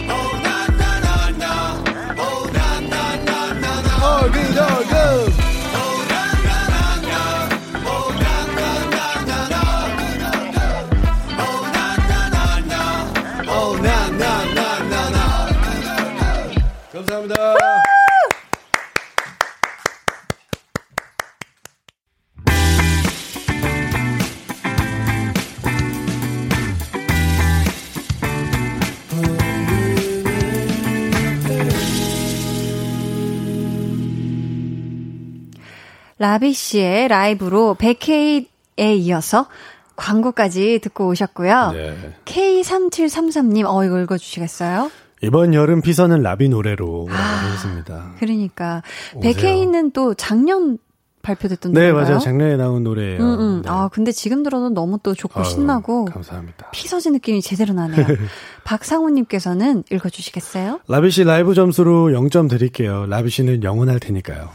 [36.33, 38.47] 라비 씨의 라이브로 100K에
[38.79, 39.49] 이어서
[39.97, 41.73] 광고까지 듣고 오셨고요.
[41.73, 42.15] 네.
[42.25, 44.91] K3733님, 어, 이거 읽어주시겠어요?
[45.21, 48.13] 이번 여름 피서는 라비 노래로 하겠습니다.
[48.19, 48.83] 그러니까,
[49.15, 49.31] 오세요.
[49.35, 50.79] 100K는 또 작년
[51.21, 52.05] 발표됐던 네, 노래인가요?
[52.05, 52.19] 맞아요.
[52.19, 53.23] 작년에 나온 노래예요.
[53.23, 53.63] 음, 음.
[53.63, 53.69] 네.
[53.71, 56.71] 아, 근데 지금 들어도 너무 또 좋고 아유, 신나고 감사합니다.
[56.71, 58.07] 피서지 느낌이 제대로 나네요.
[58.65, 60.81] 박상우 님께서는 읽어 주시겠어요?
[60.89, 63.05] 라비 씨 라이브 점수로 0점 드릴게요.
[63.07, 64.49] 라비 씨는 영원할 테니까요.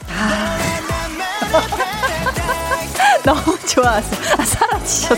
[3.24, 4.22] 너무 좋아하세요.
[4.38, 5.16] 아, 사라지셨어.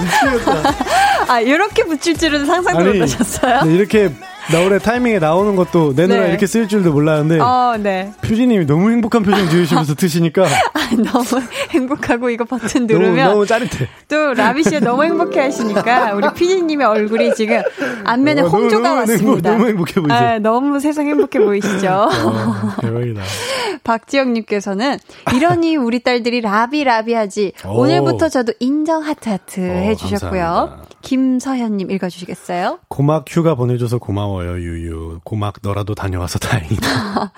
[0.00, 0.62] 미치겠다.
[1.28, 3.62] 아, 이렇게 붙일 줄은 상상도 못하셨어요?
[3.64, 4.10] 네, 이렇게
[4.50, 6.28] 나올의 타이밍에 나오는 것도 내 노래 네.
[6.30, 8.12] 이렇게 쓸 줄도 몰랐는데 어, 네.
[8.22, 13.88] 표지님이 너무 행복한 표정 지으시면서 트시니까 아, 너무 행복하고 이거 버튼 너무 누르면 너무 짜릿해.
[14.08, 17.60] 또 라비 씨가 너무 행복해 하시니까 우리 피디님의 얼굴이 지금
[18.04, 19.26] 안면에 어, 너무, 홍조가 너무 왔습니다.
[19.26, 20.18] 행복- 너무 행복해 보이세요.
[20.18, 21.88] 아, 너무 세상 행복해 보이시죠?
[21.90, 23.20] 어, 대박이다.
[23.84, 24.98] 박지영님께서는
[25.36, 27.52] 이러니 우리 딸들이 라비 라비 하지.
[27.66, 27.80] 오.
[27.82, 30.30] 오늘부터 저도 인정 하트 하트 어, 해주셨고요.
[30.40, 30.88] 감사합니다.
[31.22, 32.78] 김서현님 읽어주시겠어요?
[32.88, 35.20] 고막 휴가 보내줘서 고마워요 유유.
[35.24, 37.32] 고막 너라도 다녀와서 다행이다.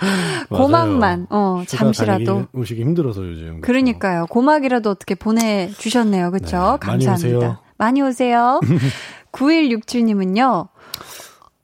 [0.52, 2.46] 고막만, 어, 잠시라도.
[2.52, 3.62] 오시기 힘들어서 요즘.
[3.62, 4.26] 그러니까요.
[4.26, 6.30] 고막이라도 어떻게 보내주셨네요.
[6.30, 6.78] 그쵸?
[6.82, 7.38] 네, 많이 감사합니다.
[7.38, 7.58] 오세요.
[7.78, 8.60] 많이 오세요.
[9.32, 10.68] 9167님은요.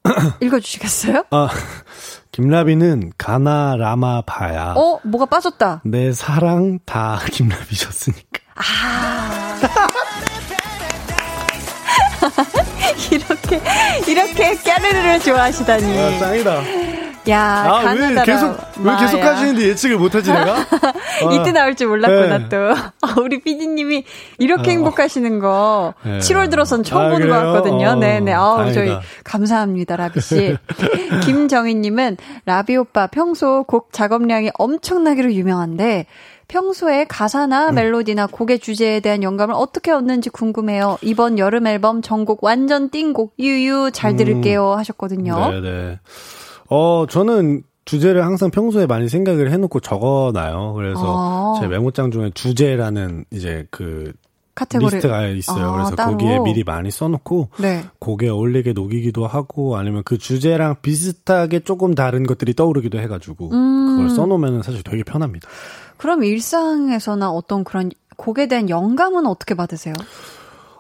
[0.41, 1.25] 읽어주시겠어요?
[1.33, 1.49] 아
[2.33, 4.73] 김라비는 가나 라마 바야.
[4.75, 5.01] 어?
[5.05, 5.83] 뭐가 빠졌다.
[5.85, 8.41] 내 사랑 다 김라비셨으니까.
[13.51, 15.99] 이렇게, 이렇게 까르르를 좋아하시다니.
[15.99, 16.63] 아, 짱이다.
[17.29, 19.33] 야, 아, 왜 가나다라 계속, 왜 계속 마야.
[19.33, 20.55] 하시는데 예측을 못하지, 내가?
[20.63, 22.49] 아, 이때 나올 줄 몰랐구나, 네.
[22.49, 23.21] 또.
[23.21, 24.05] 우리 PD님이
[24.39, 26.19] 이렇게 행복하시는 거 네.
[26.19, 27.53] 7월 들어선 처음 아, 보는 것 그래요?
[27.53, 27.89] 같거든요.
[27.89, 28.33] 어, 네네.
[28.33, 28.97] 아, 저희.
[29.25, 30.57] 감사합니다, 라비 씨.
[31.25, 36.07] 김정희님은 라비 오빠 평소 곡 작업량이 엄청나기로 유명한데
[36.49, 40.99] 평소에 가사나 멜로디나 곡의 주제에 대한 영감을 어떻게 얻는지 궁금해요.
[41.03, 45.51] 이번 여름 앨범 전곡 완전 띵곡 유유 잘 들을게요 하셨거든요.
[45.51, 46.01] 네네.
[46.71, 50.75] 어, 저는 주제를 항상 평소에 많이 생각을 해놓고 적어놔요.
[50.75, 51.61] 그래서 아.
[51.61, 54.13] 제 메모장 중에 주제라는 이제 그
[54.57, 55.67] 카테고리 리스트가 있어요.
[55.67, 56.13] 아, 그래서 따로.
[56.13, 57.85] 거기에 미리 많이 써놓고 네.
[58.01, 63.87] 곡에 어울리게 녹이기도 하고 아니면 그 주제랑 비슷하게 조금 다른 것들이 떠오르기도 해가지고 음.
[63.97, 65.47] 그걸 써놓으면 사실 되게 편합니다.
[65.99, 69.95] 그럼 일상에서나 어떤 그런 곡에 대한 영감은 어떻게 받으세요?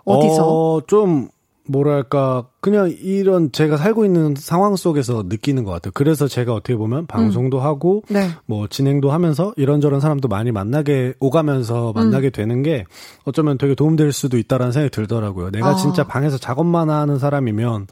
[0.04, 0.46] 어디서?
[0.48, 1.28] 어, 좀
[1.68, 5.92] 뭐랄까 그냥 이런 제가 살고 있는 상황 속에서 느끼는 것 같아요.
[5.94, 8.30] 그래서 제가 어떻게 보면 방송도 하고 네.
[8.46, 12.84] 뭐 진행도 하면서 이런저런 사람도 많이 만나게 오가면서 만나게 되는 게
[13.24, 15.50] 어쩌면 되게 도움될 수도 있다라는 생각이 들더라고요.
[15.50, 15.74] 내가 아.
[15.74, 17.86] 진짜 방에서 작업만 하는 사람이면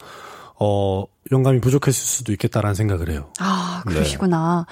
[0.60, 3.30] 어 영감이 부족했을 수도 있겠다라는 생각을 해요.
[3.40, 4.66] 아, 그러시구나.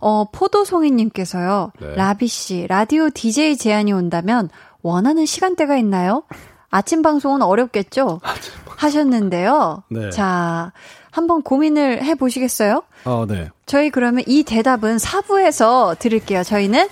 [0.00, 1.72] 어, 포도송이님께서요.
[1.80, 1.94] 네.
[1.94, 4.48] 라비 씨, 라디오 DJ 제안이 온다면
[4.82, 6.22] 원하는 시간대가 있나요?
[6.70, 8.20] 아침 방송은 어렵겠죠?
[8.76, 9.82] 하셨는데요.
[9.88, 10.10] 네.
[10.10, 10.72] 자,
[11.10, 12.82] 한번 고민을 해 보시겠어요?
[13.04, 13.50] 어, 네.
[13.66, 16.44] 저희 그러면 이 대답은 4부에서 들을게요.
[16.44, 16.88] 저희는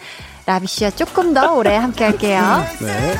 [0.47, 2.41] 라비 씨와 조금 더 오래 함께 할게요.
[2.81, 3.15] 네.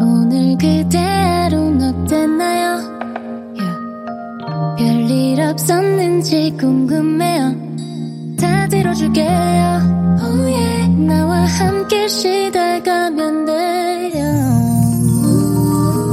[0.00, 1.25] 오늘 그대
[5.46, 7.54] 없었는지 궁금해요.
[8.40, 9.26] 다 들어줄게요.
[10.20, 10.88] Oh yeah.
[11.06, 14.24] 나와 함께 시달가면 돼요.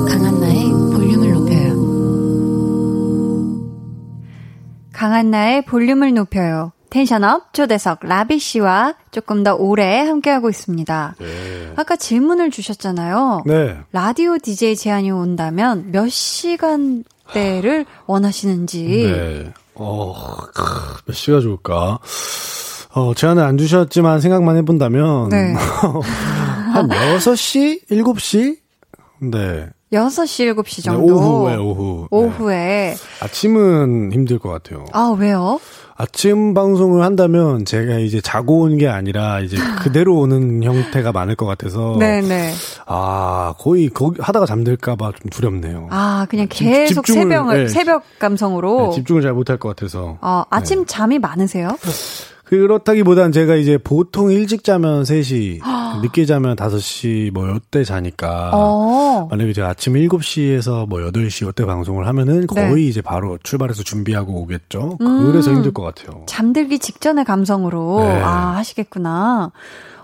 [0.07, 1.73] 강한나의 볼륨을 높여요.
[4.91, 6.71] 강한나의 볼륨을 높여요.
[6.91, 11.15] 텐션업 초대석 라비 씨와 조금 더 오래 함께하고 있습니다.
[11.75, 13.41] 아까 질문을 주셨잖아요.
[13.47, 13.79] 네.
[13.91, 18.83] 라디오 DJ 제안이 온다면 몇 시간 대를 원하시는지.
[19.11, 19.53] 네.
[19.75, 20.13] 어,
[20.53, 20.63] 크,
[21.05, 21.99] 몇 시가 좋을까?
[22.95, 25.29] 어, 제안을 안 주셨지만 생각만 해본다면.
[25.29, 25.53] 네.
[26.73, 27.87] 한 6시?
[27.89, 28.57] 7시?
[29.19, 29.69] 네.
[29.91, 31.15] 6시, 7시 네, 정도.
[31.15, 32.07] 오후에, 오후.
[32.11, 32.17] 네.
[32.17, 32.95] 오후에.
[33.21, 34.85] 아침은 힘들 것 같아요.
[34.91, 35.59] 아, 왜요?
[35.95, 41.45] 아침 방송을 한다면 제가 이제 자고 온 게 아니라 이제 그대로 오는 형태가 많을 것
[41.45, 41.95] 같아서.
[41.99, 42.51] 네네.
[42.87, 45.87] 아, 거의 거기 하다가 잠들까봐 좀 두렵네요.
[45.91, 47.67] 아, 그냥 집- 계속 새벽을, 네.
[47.67, 48.87] 새벽 감성으로.
[48.89, 50.17] 네, 집중을 잘 못할 것 같아서.
[50.21, 51.69] 어, 아침 잠이 많으세요?
[52.45, 55.61] 그렇다기보단 제가 이제 보통 일찍 자면 3시,
[56.01, 58.51] 늦게 자면 5시 뭐 요때 자니까.
[58.53, 59.27] 어.
[59.31, 62.69] 만약에 제가 아침 7시에서 뭐 8시 요때 방송을 하면은 네.
[62.69, 64.97] 거의 이제 바로 출발해서 준비하고 오겠죠.
[65.01, 65.31] 음.
[65.31, 66.25] 그래서 힘들 것 같아요.
[66.27, 68.21] 잠들기 직전의 감성으로 네.
[68.21, 69.51] 아 하시겠구나.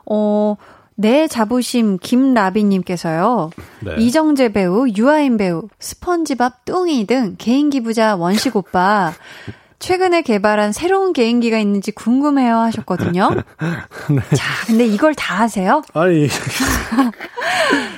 [0.06, 0.56] 어,
[0.96, 3.52] 내 자부심 김라비님께서요.
[3.82, 3.96] 네.
[4.00, 9.14] 이정재 배우, 유아인 배우, 스펀지밥 뚱이 등 개인기 부자 원식 오빠.
[9.80, 13.30] 최근에 개발한 새로운 개인기가 있는지 궁금해요 하셨거든요.
[14.12, 14.36] 네.
[14.36, 15.82] 자, 근데 이걸 다 하세요?
[15.94, 16.28] 아니,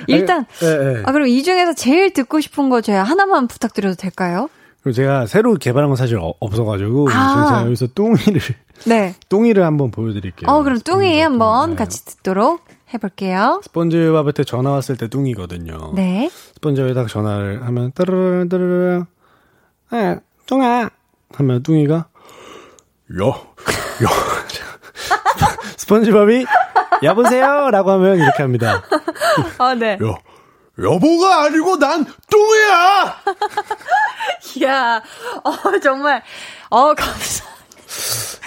[0.06, 1.02] 일단 예, 예.
[1.04, 4.48] 아 그럼 이 중에서 제일 듣고 싶은 거 제가 하나만 부탁드려도 될까요?
[4.82, 7.46] 그리고 제가 새로 개발한 건 사실 어- 없어가지고 아.
[7.48, 8.40] 제가 여기서 뚱이를
[8.86, 9.14] 네.
[9.28, 10.50] 뚱이를 한번 보여드릴게요.
[10.50, 11.76] 어, 그럼 뚱이 한번 네.
[11.76, 13.60] 같이 듣도록 해볼게요.
[13.64, 15.92] 스펀지밥한테 전화 왔을 때 뚱이거든요.
[15.94, 16.30] 네.
[16.56, 19.04] 스펀지밥에다가 전화를 하면 따르르 따르르
[19.94, 20.16] 에
[20.46, 20.90] 뚱아
[21.40, 22.06] 하면 뚱이가
[23.18, 24.08] 요 요.
[25.76, 26.44] 스펀지밥이
[27.02, 28.82] 여보세요라고 하면 이렇게 합니다.
[29.58, 29.98] 아, 네.
[30.00, 30.16] 요
[30.78, 33.16] 여보가 아니고 난 뚱이야.
[34.56, 35.02] 이야,
[35.44, 36.22] 어, 정말,
[36.70, 37.44] 어, 감사.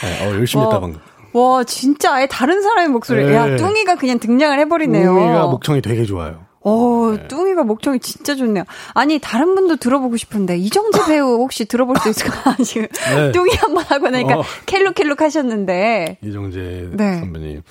[0.01, 0.81] 네, 어, 열심히 했다 와.
[0.81, 1.01] 방금.
[1.33, 3.25] 와, 진짜 아예 다른 사람의 목소리.
[3.25, 3.35] 네.
[3.35, 5.13] 야, 뚱이가 그냥 등장을 해버리네요.
[5.13, 6.44] 뚱이가 목청이 되게 좋아요.
[6.67, 8.63] 어, 뚱이가 목청이 진짜 좋네요.
[8.95, 12.55] 아니, 다른 분도 들어보고 싶은데, 이정재 배우 혹시 들어볼 수 있을까?
[12.65, 13.31] 지금, 네.
[13.31, 14.43] 뚱이 한 번 하고 나니까 어.
[14.65, 16.17] 켈룩켈룩 하셨는데.
[16.23, 17.19] 이정재 네.
[17.19, 17.61] 선배님.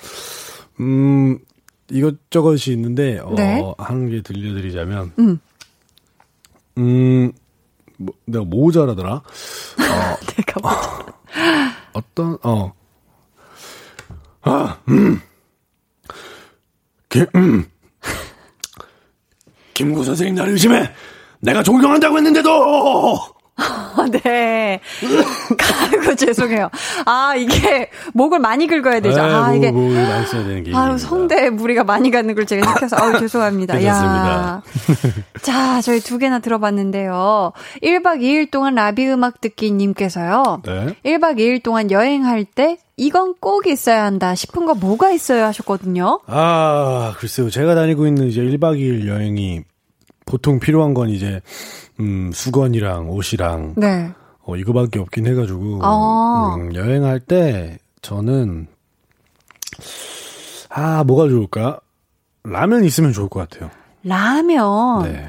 [0.79, 1.39] 음,
[1.91, 3.61] 이것저것이 있는데, 어, 네.
[3.77, 5.39] 한개 들려드리자면, 음.
[6.77, 7.31] 음,
[7.97, 9.11] 뭐, 내가 뭐 잘하더라?
[9.13, 9.21] 어,
[10.37, 10.71] 내가 뭐,
[11.93, 12.73] 어떤, 어,
[14.41, 15.19] 아, 음,
[17.09, 17.65] 김, 음,
[19.75, 20.89] 김구 선생님 나를 의심해!
[21.41, 23.19] 내가 존경한다고 했는데도!
[24.23, 24.79] 네.
[25.91, 26.69] 아이고, 죄송해요.
[27.05, 29.21] 아, 이게, 목을 많이 긁어야 되죠.
[29.21, 29.71] 아, 뭐, 이게.
[29.71, 30.75] 뭐 많이 써야 되는 게.
[30.75, 33.83] 아유, 성대에 무리가 많이 가는 걸 제가 생각해서, 아유, 죄송합니다.
[33.85, 34.61] 야.
[35.41, 37.53] 자, 저희 두 개나 들어봤는데요.
[37.81, 40.61] 1박 2일 동안 라비 음악 듣기님께서요.
[40.65, 40.95] 네.
[41.05, 46.21] 1박 2일 동안 여행할 때, 이건 꼭 있어야 한다 싶은 거 뭐가 있어요 하셨거든요.
[46.27, 47.49] 아, 글쎄요.
[47.49, 49.63] 제가 다니고 있는 이제 1박 2일 여행이
[50.25, 51.41] 보통 필요한 건 이제,
[51.99, 54.11] 음, 수건이랑 옷이랑, 네.
[54.43, 56.55] 어, 이거밖에 없긴 해 가지고, 아.
[56.57, 58.67] 음, 여행할 때 저는,
[60.69, 61.79] 아, 뭐가 좋을까?
[62.43, 63.69] 라면 있으면 좋을 것 같아요.
[64.03, 65.03] 라면.
[65.03, 65.27] 네.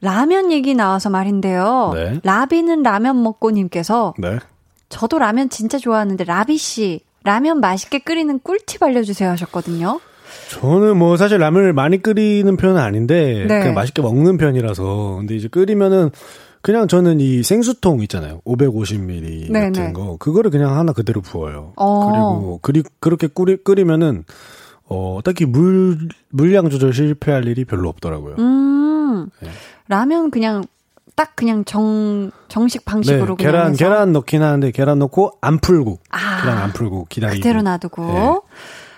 [0.00, 1.92] 라면 얘기 나와서 말인데요.
[1.94, 2.20] 네.
[2.22, 4.38] 라비는 라면 먹고님께서 네.
[4.88, 10.00] 저도 라면 진짜 좋아하는데 라비 씨 라면 맛있게 끓이는 꿀팁 알려주세요 하셨거든요.
[10.50, 13.60] 저는 뭐 사실 라면을 많이 끓이는 편은 아닌데 네.
[13.60, 16.10] 그냥 맛있게 먹는 편이라서 근데 이제 끓이면은
[16.62, 18.40] 그냥 저는 이 생수통 있잖아요.
[18.44, 19.92] 550ml 네, 같은 네.
[19.92, 21.72] 거 그거를 그냥 하나 그대로 부어요.
[21.76, 22.06] 어.
[22.06, 24.24] 그리고 그리, 그렇게 끓이, 끓이면은
[24.88, 28.36] 어 딱히 물 물량 조절 실패할 일이 별로 없더라고요.
[28.38, 29.48] 음 네.
[29.88, 30.64] 라면 그냥
[31.16, 35.98] 딱 그냥 정 정식 방식으로 그냥 계란 해서 계란 넣긴 하는데 계란 넣고 안 풀고
[36.10, 36.42] 아.
[36.42, 38.34] 계란 안 풀고 기다리고 그대로 놔두고 네.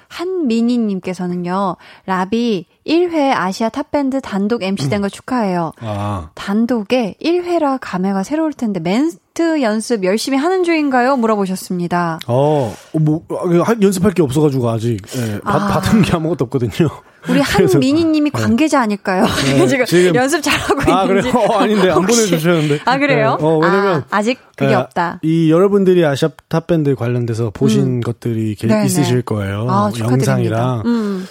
[0.08, 1.76] 한미니님께서는요
[2.06, 5.72] 라비 1회 아시아 탑밴드 단독 MC 된 거 축하해요.
[5.80, 11.16] 아 단독에 1회라 감회가 새로울 텐데 멘트 연습 열심히 하는 중인가요?
[11.18, 12.18] 물어보셨습니다.
[12.26, 15.66] 어, 뭐, 아, 연습할 게 없어가지고 아직, 예, 받, 아.
[15.68, 16.88] 받은 게 아무것도 없거든요.
[17.28, 19.24] 우리 그래서- 한미니님이 관계자 아닐까요?
[19.44, 21.30] 네, 지금, 지금- 연습 잘하고 아, 있는지.
[21.30, 21.44] 그래요?
[21.48, 22.80] 어, 아닌데, 안 보내주셨는데.
[22.84, 23.36] 아, 그래요?
[23.38, 24.04] 네, 어, 왜냐면.
[24.10, 25.20] 아, 아직 그게 예, 없다.
[25.22, 28.86] 이 여러분들이 아시아 탑밴드 관련돼서 보신 것들이 게- 네네.
[28.86, 29.66] 있으실 거예요.
[29.68, 29.90] 아.
[29.98, 30.82] 영상이랑.
[30.86, 31.26] 음,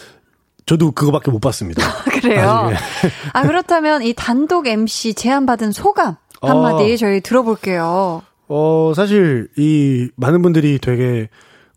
[0.66, 1.82] 저도 그거밖에 못 봤습니다.
[2.22, 2.42] 그래요.
[2.46, 2.76] 나중에.
[3.34, 6.98] 아, 그렇다면 이 단독 MC 제안받은 소감 한마디 어.
[6.98, 8.22] 저희 들어볼게요.
[8.50, 11.30] 어, 사실, 이, 많은 분들이 되게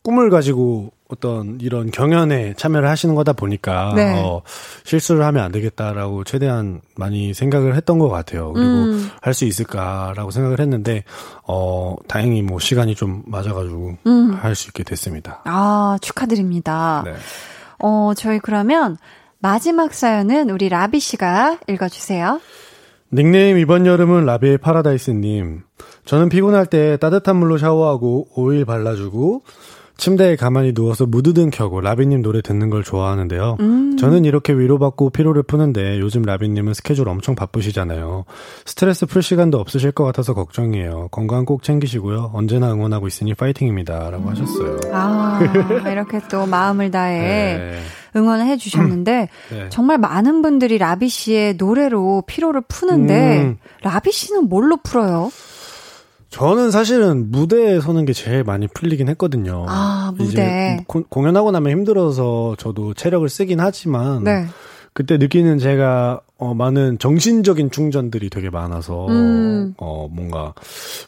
[0.03, 4.23] 꿈을 가지고 어떤 이런 경연에 참여를 하시는 거다 보니까, 네.
[4.23, 4.43] 어,
[4.85, 8.53] 실수를 하면 안 되겠다라고 최대한 많이 생각을 했던 것 같아요.
[8.53, 9.11] 그리고 음.
[9.21, 11.05] 할수 있을까라고 생각을 했는데,
[11.47, 14.39] 어, 다행히 뭐 시간이 좀 맞아가지고 음.
[14.41, 15.41] 할수 있게 됐습니다.
[15.45, 17.03] 아, 축하드립니다.
[17.05, 17.15] 네.
[17.79, 18.97] 어, 저희 그러면
[19.39, 22.41] 마지막 사연은 우리 라비 씨가 읽어주세요.
[23.13, 25.63] 닉네임 이번 여름은 라비의 파라다이스님.
[26.05, 29.43] 저는 피곤할 때 따뜻한 물로 샤워하고 오일 발라주고
[30.01, 33.59] 침대에 가만히 누워서 무드등 켜고 라비님 노래 듣는 걸 좋아하는데요.
[33.61, 33.97] 음.
[33.99, 38.25] 저는 이렇게 위로받고 피로를 푸는데 요즘 라비님은 스케줄 엄청 바쁘시잖아요.
[38.65, 41.09] 스트레스 풀 시간도 없으실 것 같아서 걱정이에요.
[41.11, 42.31] 건강 꼭 챙기시고요.
[42.33, 44.09] 언제나 응원하고 있으니 파이팅입니다.
[44.09, 44.81] 라고 하셨어요.
[44.91, 45.39] 아,
[45.93, 47.79] 이렇게 또 마음을 다해 네.
[48.17, 49.69] 응원을 해주셨는데, 네.
[49.69, 53.59] 정말 많은 분들이 라비 씨의 노래로 피로를 푸는데, 음.
[53.83, 55.31] 라비 씨는 뭘로 풀어요?
[56.31, 59.67] 저는 사실은 무대에 서는 게 제일 많이 풀리긴 했거든요.
[59.69, 60.25] 아, 무대.
[60.31, 64.47] 이제 고- 공연하고 나면 힘들어서 저도 체력을 쓰긴 하지만 네.
[64.93, 69.75] 그때 느끼는 제가 어 많은 정신적인 충전들이 되게 많아서 음.
[69.79, 70.55] 어 뭔가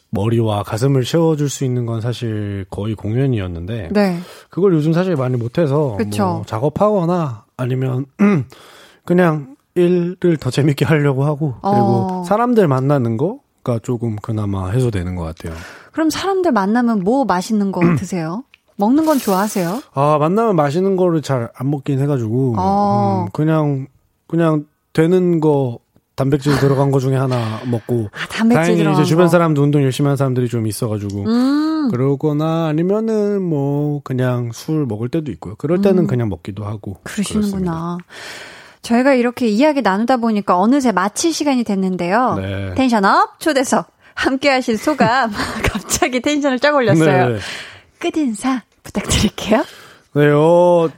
[0.09, 4.19] 머리와 가슴을 채워줄 수 있는 건 사실 거의 공연이었는데 네.
[4.49, 5.97] 그걸 요즘 사실 많이 못해서.
[6.17, 8.05] 뭐 작업하거나 아니면
[9.05, 12.23] 그냥 일을 더 재밌게 하려고 하고 그리고 어.
[12.27, 15.53] 사람들 만나는 거 가 조금 그나마 해소되는 것 같아요.
[15.93, 18.43] 그럼 사람들 만나면 뭐 맛있는 거 드세요?
[18.75, 19.81] 먹는 건 좋아하세요?
[19.93, 23.25] 아 만나면 맛있는 거를 잘 안 먹긴 해가지고 어.
[23.25, 23.87] 음, 그냥
[24.27, 25.79] 그냥 되는 거
[26.15, 29.29] 단백질 들어간 거 중에 하나 먹고 아, 단백질 다행히 이제 주변 거.
[29.29, 31.89] 사람도 운동 열심히 하는 사람들이 좀 있어가지고 음.
[31.91, 35.55] 그러거나 아니면은 뭐 그냥 술 먹을 때도 있고요.
[35.55, 37.03] 그럴 때는 그냥 먹기도 하고 음.
[37.03, 37.97] 그러시는구나.
[38.83, 42.35] 저희가 이렇게 이야기 나누다 보니까 어느새 마칠 시간이 됐는데요.
[42.35, 42.73] 네.
[42.75, 45.31] tension up 초대석 함께 하실 소감
[45.65, 47.29] 갑자기 tension을 쫙 올렸어요.
[47.29, 47.39] 네, 네.
[47.99, 49.63] 끝인사 부탁드릴게요.
[50.15, 50.89] 네, 어,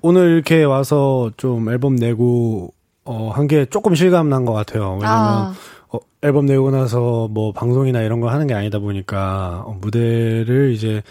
[0.00, 2.72] 오늘 이렇게 와서 좀 앨범 내고
[3.04, 4.92] 어, 한 게 조금 실감 난 것 같아요.
[4.92, 5.54] 왜냐면 아.
[5.88, 11.02] 어, 앨범 내고 나서 뭐 방송이나 이런 걸 하는 게 아니다 보니까 어, 무대를 이제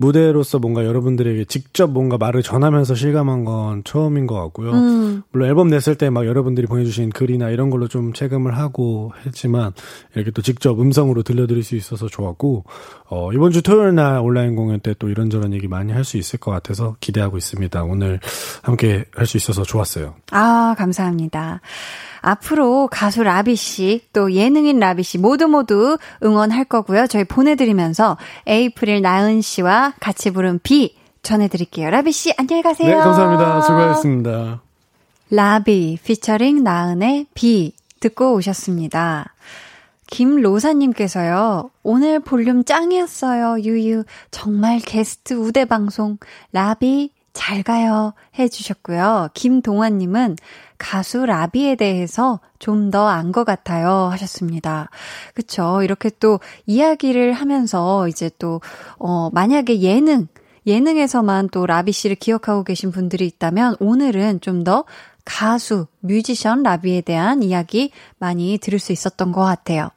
[0.00, 4.70] 무대로서 뭔가 여러분들에게 직접 뭔가 말을 전하면서 실감한 건 처음인 것 같고요.
[4.72, 5.22] 음.
[5.32, 9.72] 물론 앨범 냈을 때 막 여러분들이 보내주신 글이나 이런 걸로 좀 체감을 하고 했지만
[10.14, 12.64] 이렇게 또 직접 음성으로 들려드릴 수 있어서 좋았고
[13.10, 16.38] 어, 이번 주 토요일 날 온라인 공연 때 또 이런저런 얘기 많이 할 수 있을
[16.38, 17.82] 것 같아서 기대하고 있습니다.
[17.84, 18.20] 오늘
[18.62, 20.14] 함께 할 수 있어서 좋았어요.
[20.30, 21.60] 아, 감사합니다.
[22.20, 27.06] 앞으로 가수 라비 씨, 또 예능인 라비 씨 모두 모두 응원할 거고요.
[27.06, 31.90] 저희 보내드리면서 에이프릴 나은 씨와 같이 부른 비 전해드릴게요.
[31.90, 32.88] 라비 씨, 안녕히 가세요.
[32.88, 33.60] 네, 감사합니다.
[33.62, 34.60] 수고하셨습니다.
[35.30, 39.34] 라비 피처링 나은의 비 듣고 오셨습니다.
[40.08, 44.04] 김로사님께서요, 오늘 볼륨 짱이었어요, 유유.
[44.30, 46.18] 정말 게스트 우대 방송,
[46.52, 48.14] 라비, 잘 가요.
[48.38, 49.28] 해주셨고요.
[49.34, 50.36] 김동환님은
[50.78, 54.08] 가수 라비에 대해서 좀 더 안 것 같아요.
[54.12, 54.90] 하셨습니다.
[55.34, 55.82] 그쵸.
[55.82, 58.60] 이렇게 또 이야기를 하면서 이제 또,
[58.98, 60.26] 어, 만약에 예능,
[60.66, 64.84] 예능에서만 또 라비 씨를 기억하고 계신 분들이 있다면 오늘은 좀 더
[65.24, 69.90] 가수, 뮤지션 라비에 대한 이야기 많이 들을 수 있었던 것 같아요.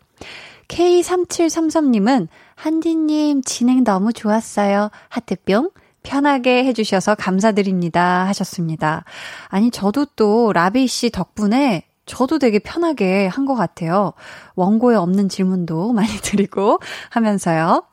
[0.67, 4.89] K3733님은 한디님 진행 너무 좋았어요.
[5.09, 5.71] 하트뿅.
[6.03, 8.25] 편하게 해주셔서 감사드립니다.
[8.27, 9.03] 하셨습니다.
[9.49, 14.13] 아니, 저도 또 라비 씨 덕분에 저도 되게 편하게 한 것 같아요.
[14.55, 16.79] 원고에 없는 질문도 많이 드리고
[17.09, 17.83] 하면서요.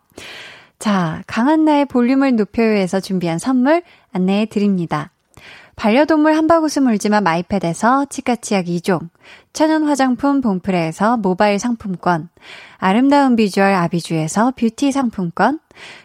[0.78, 3.82] 자, 강한나의 볼륨을 높여요에서 준비한 선물
[4.12, 5.10] 안내해 드립니다.
[5.78, 9.08] 반려동물 한바구스 물지마 마이패드에서 치카치약 2종,
[9.52, 12.28] 천연 화장품 봉프레에서 모바일 상품권,
[12.78, 15.60] 아름다운 비주얼 아비주에서 뷰티 상품권,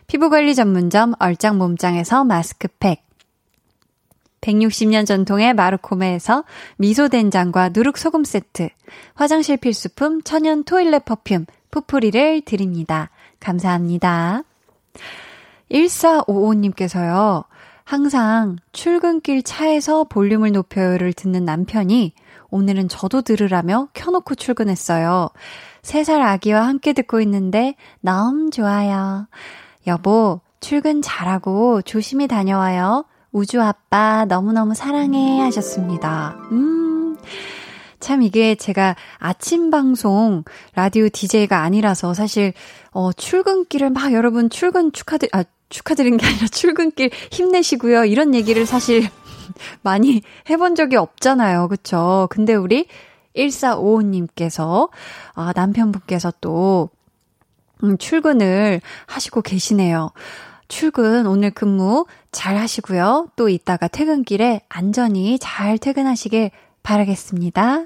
[0.06, 3.04] 피부관리 전문점 얼짱 몸짱에서 마스크팩,
[4.41, 6.44] 160년 전통의 마르코메에서
[6.78, 8.70] 미소된장과 누룩소금 세트,
[9.16, 13.10] 화장실 필수품 천연 토일렛 퍼퓸, 푸프리를 드립니다.
[13.40, 14.44] 감사합니다.
[15.72, 17.45] 1455님께서요,
[17.84, 22.14] 항상 출근길 차에서 볼륨을 높여요를 듣는 남편이
[22.50, 25.30] 오늘은 저도 들으라며 켜놓고 출근했어요.
[25.82, 29.28] 3살 아기와 함께 듣고 있는데 너무 좋아요.
[29.86, 33.06] 여보, 출근 잘하고 조심히 다녀와요.
[33.32, 36.38] 우주 아빠 너무너무 사랑해 하셨습니다.
[36.52, 37.18] 음.
[38.00, 40.44] 참 이게 제가 아침 방송
[40.76, 42.54] 라디오 DJ가 아니라서 사실
[42.92, 45.44] 어 출근길을 막 여러분 출근 축하드 아
[45.74, 48.06] 축하드린 게 아니라 출근길 힘내시고요.
[48.06, 49.10] 이런 얘기를 사실
[49.82, 51.68] 많이 해본 적이 없잖아요.
[51.68, 52.28] 그쵸?
[52.30, 52.86] 근데 우리
[53.36, 54.90] 1455님께서,
[55.34, 56.90] 아, 남편분께서 또,
[57.84, 60.12] 음, 출근을 하시고 계시네요.
[60.68, 63.30] 출근, 오늘 근무 잘 하시고요.
[63.36, 66.52] 또 이따가 퇴근길에 안전히 잘 퇴근하시길
[66.84, 67.86] 바라겠습니다.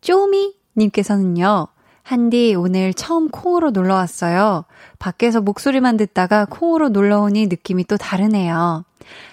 [0.00, 1.66] 쪼미 님께서는요,
[2.06, 4.64] 한디 오늘 처음 콩으로 놀러 왔어요.
[5.00, 8.84] 밖에서 목소리만 듣다가 콩으로 놀러 오니 느낌이 또 다르네요.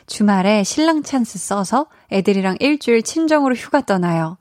[0.08, 4.38] 주말에 신랑 찬스 써서 애들이랑 일주일 친정으로 휴가 떠나요.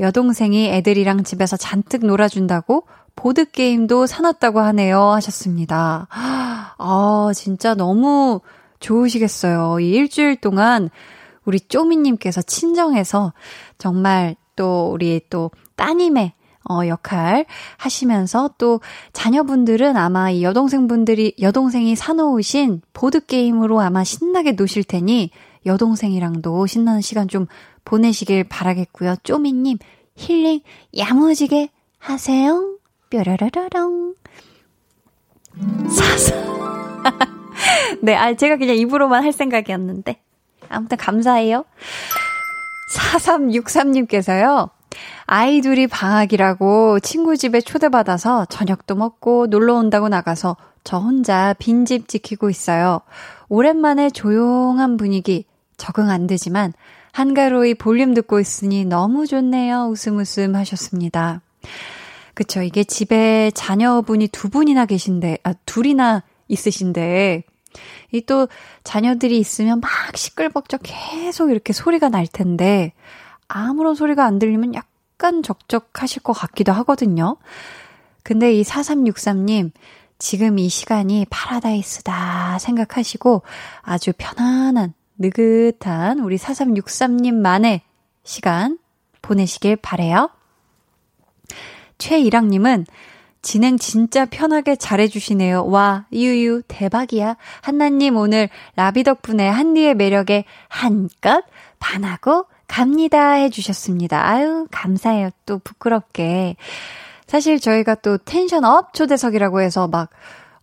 [0.00, 5.10] 여동생이 애들이랑 집에서 잔뜩 놀아준다고 보드게임도 사놨다고 하네요.
[5.10, 6.06] 하셨습니다.
[6.10, 8.40] 아, 진짜 너무
[8.80, 9.80] 좋으시겠어요.
[9.80, 10.88] 이 일주일 동안
[11.44, 13.34] 우리 쪼미님께서 친정에서
[13.76, 16.32] 정말 또 우리 또 따님의
[16.68, 18.80] 어, 역할 하시면서 또
[19.12, 25.30] 자녀분들은 아마 이 여동생분들이, 여동생이 사놓으신 보드게임으로 아마 신나게 노실 테니
[25.64, 27.46] 여동생이랑도 신나는 시간 좀
[27.84, 29.16] 보내시길 바라겠고요.
[29.22, 29.78] 쪼미님,
[30.14, 30.60] 힐링
[30.96, 32.78] 야무지게 하세요.
[33.10, 34.14] 뾰라라라랑.
[35.88, 36.34] 사사.
[38.02, 40.20] 네, 아, 제가 그냥 입으로만 할 생각이었는데.
[40.68, 41.64] 아무튼 감사해요.
[42.92, 44.70] 4363님께서요.
[45.26, 53.00] 아이들이 방학이라고 친구 집에 초대받아서 저녁도 먹고 놀러 온다고 나가서 저 혼자 빈집 지키고 있어요.
[53.48, 55.44] 오랜만에 조용한 분위기
[55.76, 56.72] 적응 안 되지만
[57.12, 59.88] 한가로이 볼륨 듣고 있으니 너무 좋네요.
[59.90, 61.40] 웃음 웃음 하셨습니다.
[62.34, 62.62] 그쵸.
[62.62, 67.42] 이게 집에 자녀분이 두 분이나 계신데, 아, 둘이나 있으신데,
[68.12, 68.48] 이 또
[68.84, 72.92] 자녀들이 있으면 막 시끌벅적 계속 이렇게 소리가 날 텐데,
[73.48, 74.88] 아무런 소리가 안 들리면 약간
[75.42, 77.36] 적적하실 것 같기도 하거든요.
[78.22, 79.70] 근데 이 4363님,
[80.18, 83.42] 지금 이 시간이 파라다이스다 생각하시고
[83.82, 87.80] 아주 편안한, 느긋한 우리 4363님만의
[88.24, 88.78] 시간
[89.22, 90.30] 보내시길 바래요.
[91.98, 92.86] 최이랑님은
[93.42, 95.66] 진행 진짜 편하게 잘해주시네요.
[95.66, 97.36] 와, 유유, 대박이야.
[97.60, 101.44] 한나님 오늘 라비 덕분에 한디의 매력에 한껏
[101.78, 104.26] 반하고 갑니다 해주셨습니다.
[104.26, 105.30] 아유, 감사해요.
[105.46, 106.56] 또 부끄럽게.
[107.26, 110.10] 사실 저희가 또 텐션업 초대석이라고 해서 막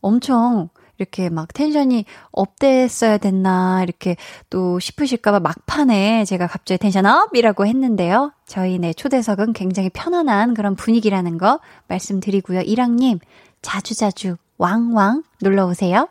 [0.01, 4.15] 엄청 이렇게 막 텐션이 업됐어야 됐나 이렇게
[4.49, 8.31] 또 싶으실까봐 막판에 제가 갑자기 텐션업이라고 했는데요.
[8.45, 12.61] 저희 네 초대석은 굉장히 편안한 그런 분위기라는 거 말씀드리고요.
[12.61, 13.19] 이랑님
[13.61, 16.07] 자주자주 왕왕 놀러 오세요.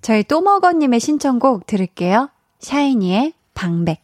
[0.00, 2.28] 저희 또먹어님의 신청곡 들을게요.
[2.58, 4.02] 샤이니의 방백.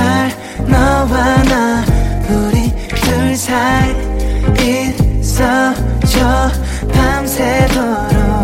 [0.00, 0.30] 달
[0.66, 1.84] 너와 나
[2.30, 3.94] 우리 둘 사이
[5.20, 6.50] 있어줘.
[6.90, 8.39] 밤새도록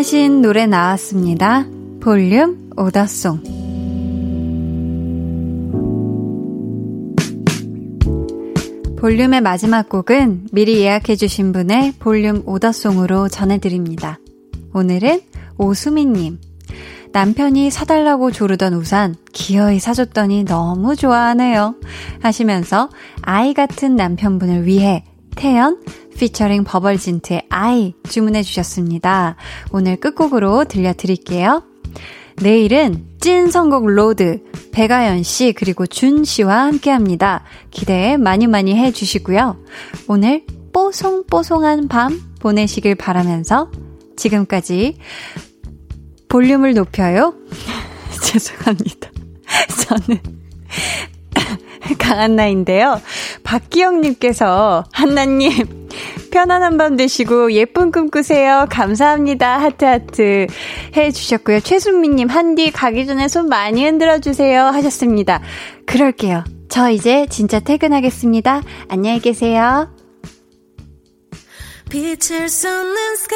[0.00, 1.66] 주문하신 노래 나왔습니다.
[2.00, 3.42] 볼륨 오더송.
[8.98, 14.18] 볼륨의 마지막 곡은 미리 예약해주신 분의 볼륨 오더송으로 전해드립니다.
[14.72, 15.20] 오늘은
[15.58, 16.38] 오수미님.
[17.12, 21.74] 남편이 사달라고 조르던 우산 기어이 사줬더니 너무 좋아하네요.
[22.20, 22.88] 하시면서
[23.20, 25.04] 아이 같은 남편분을 위해
[25.36, 25.80] 태연
[26.16, 29.36] 피처링 버벌진트의 I 주문해 주셨습니다.
[29.72, 31.62] 오늘 끝곡으로 들려드릴게요.
[32.42, 34.42] 내일은 찐 선곡 로드
[34.72, 37.44] 배가연 씨 그리고 준 씨와 함께 합니다.
[37.70, 39.62] 기대 많이 많이 해 주시고요.
[40.08, 43.70] 오늘 뽀송뽀송한 밤 보내시길 바라면서
[44.16, 44.96] 지금까지
[46.28, 47.34] 볼륨을 높여요.
[48.22, 49.10] 죄송합니다.
[49.86, 50.20] 저는
[51.98, 53.00] 강한나인데요.
[53.42, 55.88] 박기영님께서 한나님
[56.30, 58.66] 편안한 밤 되시고 예쁜 꿈 꾸세요.
[58.70, 59.58] 감사합니다.
[59.58, 60.46] 하트하트
[60.96, 61.60] 해주셨고요.
[61.60, 65.40] 최순미님 한디 가기 전에 손 많이 흔들어 주세요 하셨습니다.
[65.86, 66.44] 그럴게요.
[66.68, 68.62] 저 이제 진짜 퇴근하겠습니다.
[68.88, 69.88] 안녕히 계세요.
[71.90, 72.94] 빛을 쏟는
[73.28, 73.34] 그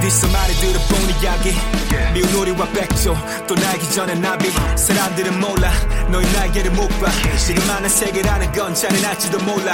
[0.00, 1.54] 어디서 많이 들어본 이야기.
[2.14, 3.14] 미운 우리와 백조
[3.46, 4.50] 또 날기 전에 나비.
[4.74, 5.70] 사람들은 몰라
[6.08, 7.10] 너의 날개를 못봐.
[7.36, 9.72] 지금 하는 세계라는 건 잔인할지도 몰라.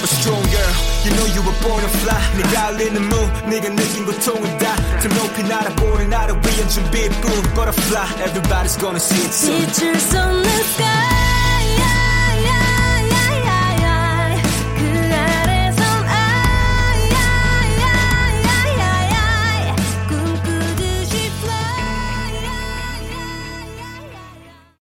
[0.00, 0.72] But strong girl
[1.04, 2.18] you know you were born to fly.
[2.36, 3.16] 네가 흘리는 무
[3.48, 7.42] 네가 느낀 고통은 다더 높이 날아보는 나를 위한 준비뿐.
[7.54, 9.66] Butterfly everybody's gonna see it soon.
[9.66, 11.43] 빛을 쏟는 sky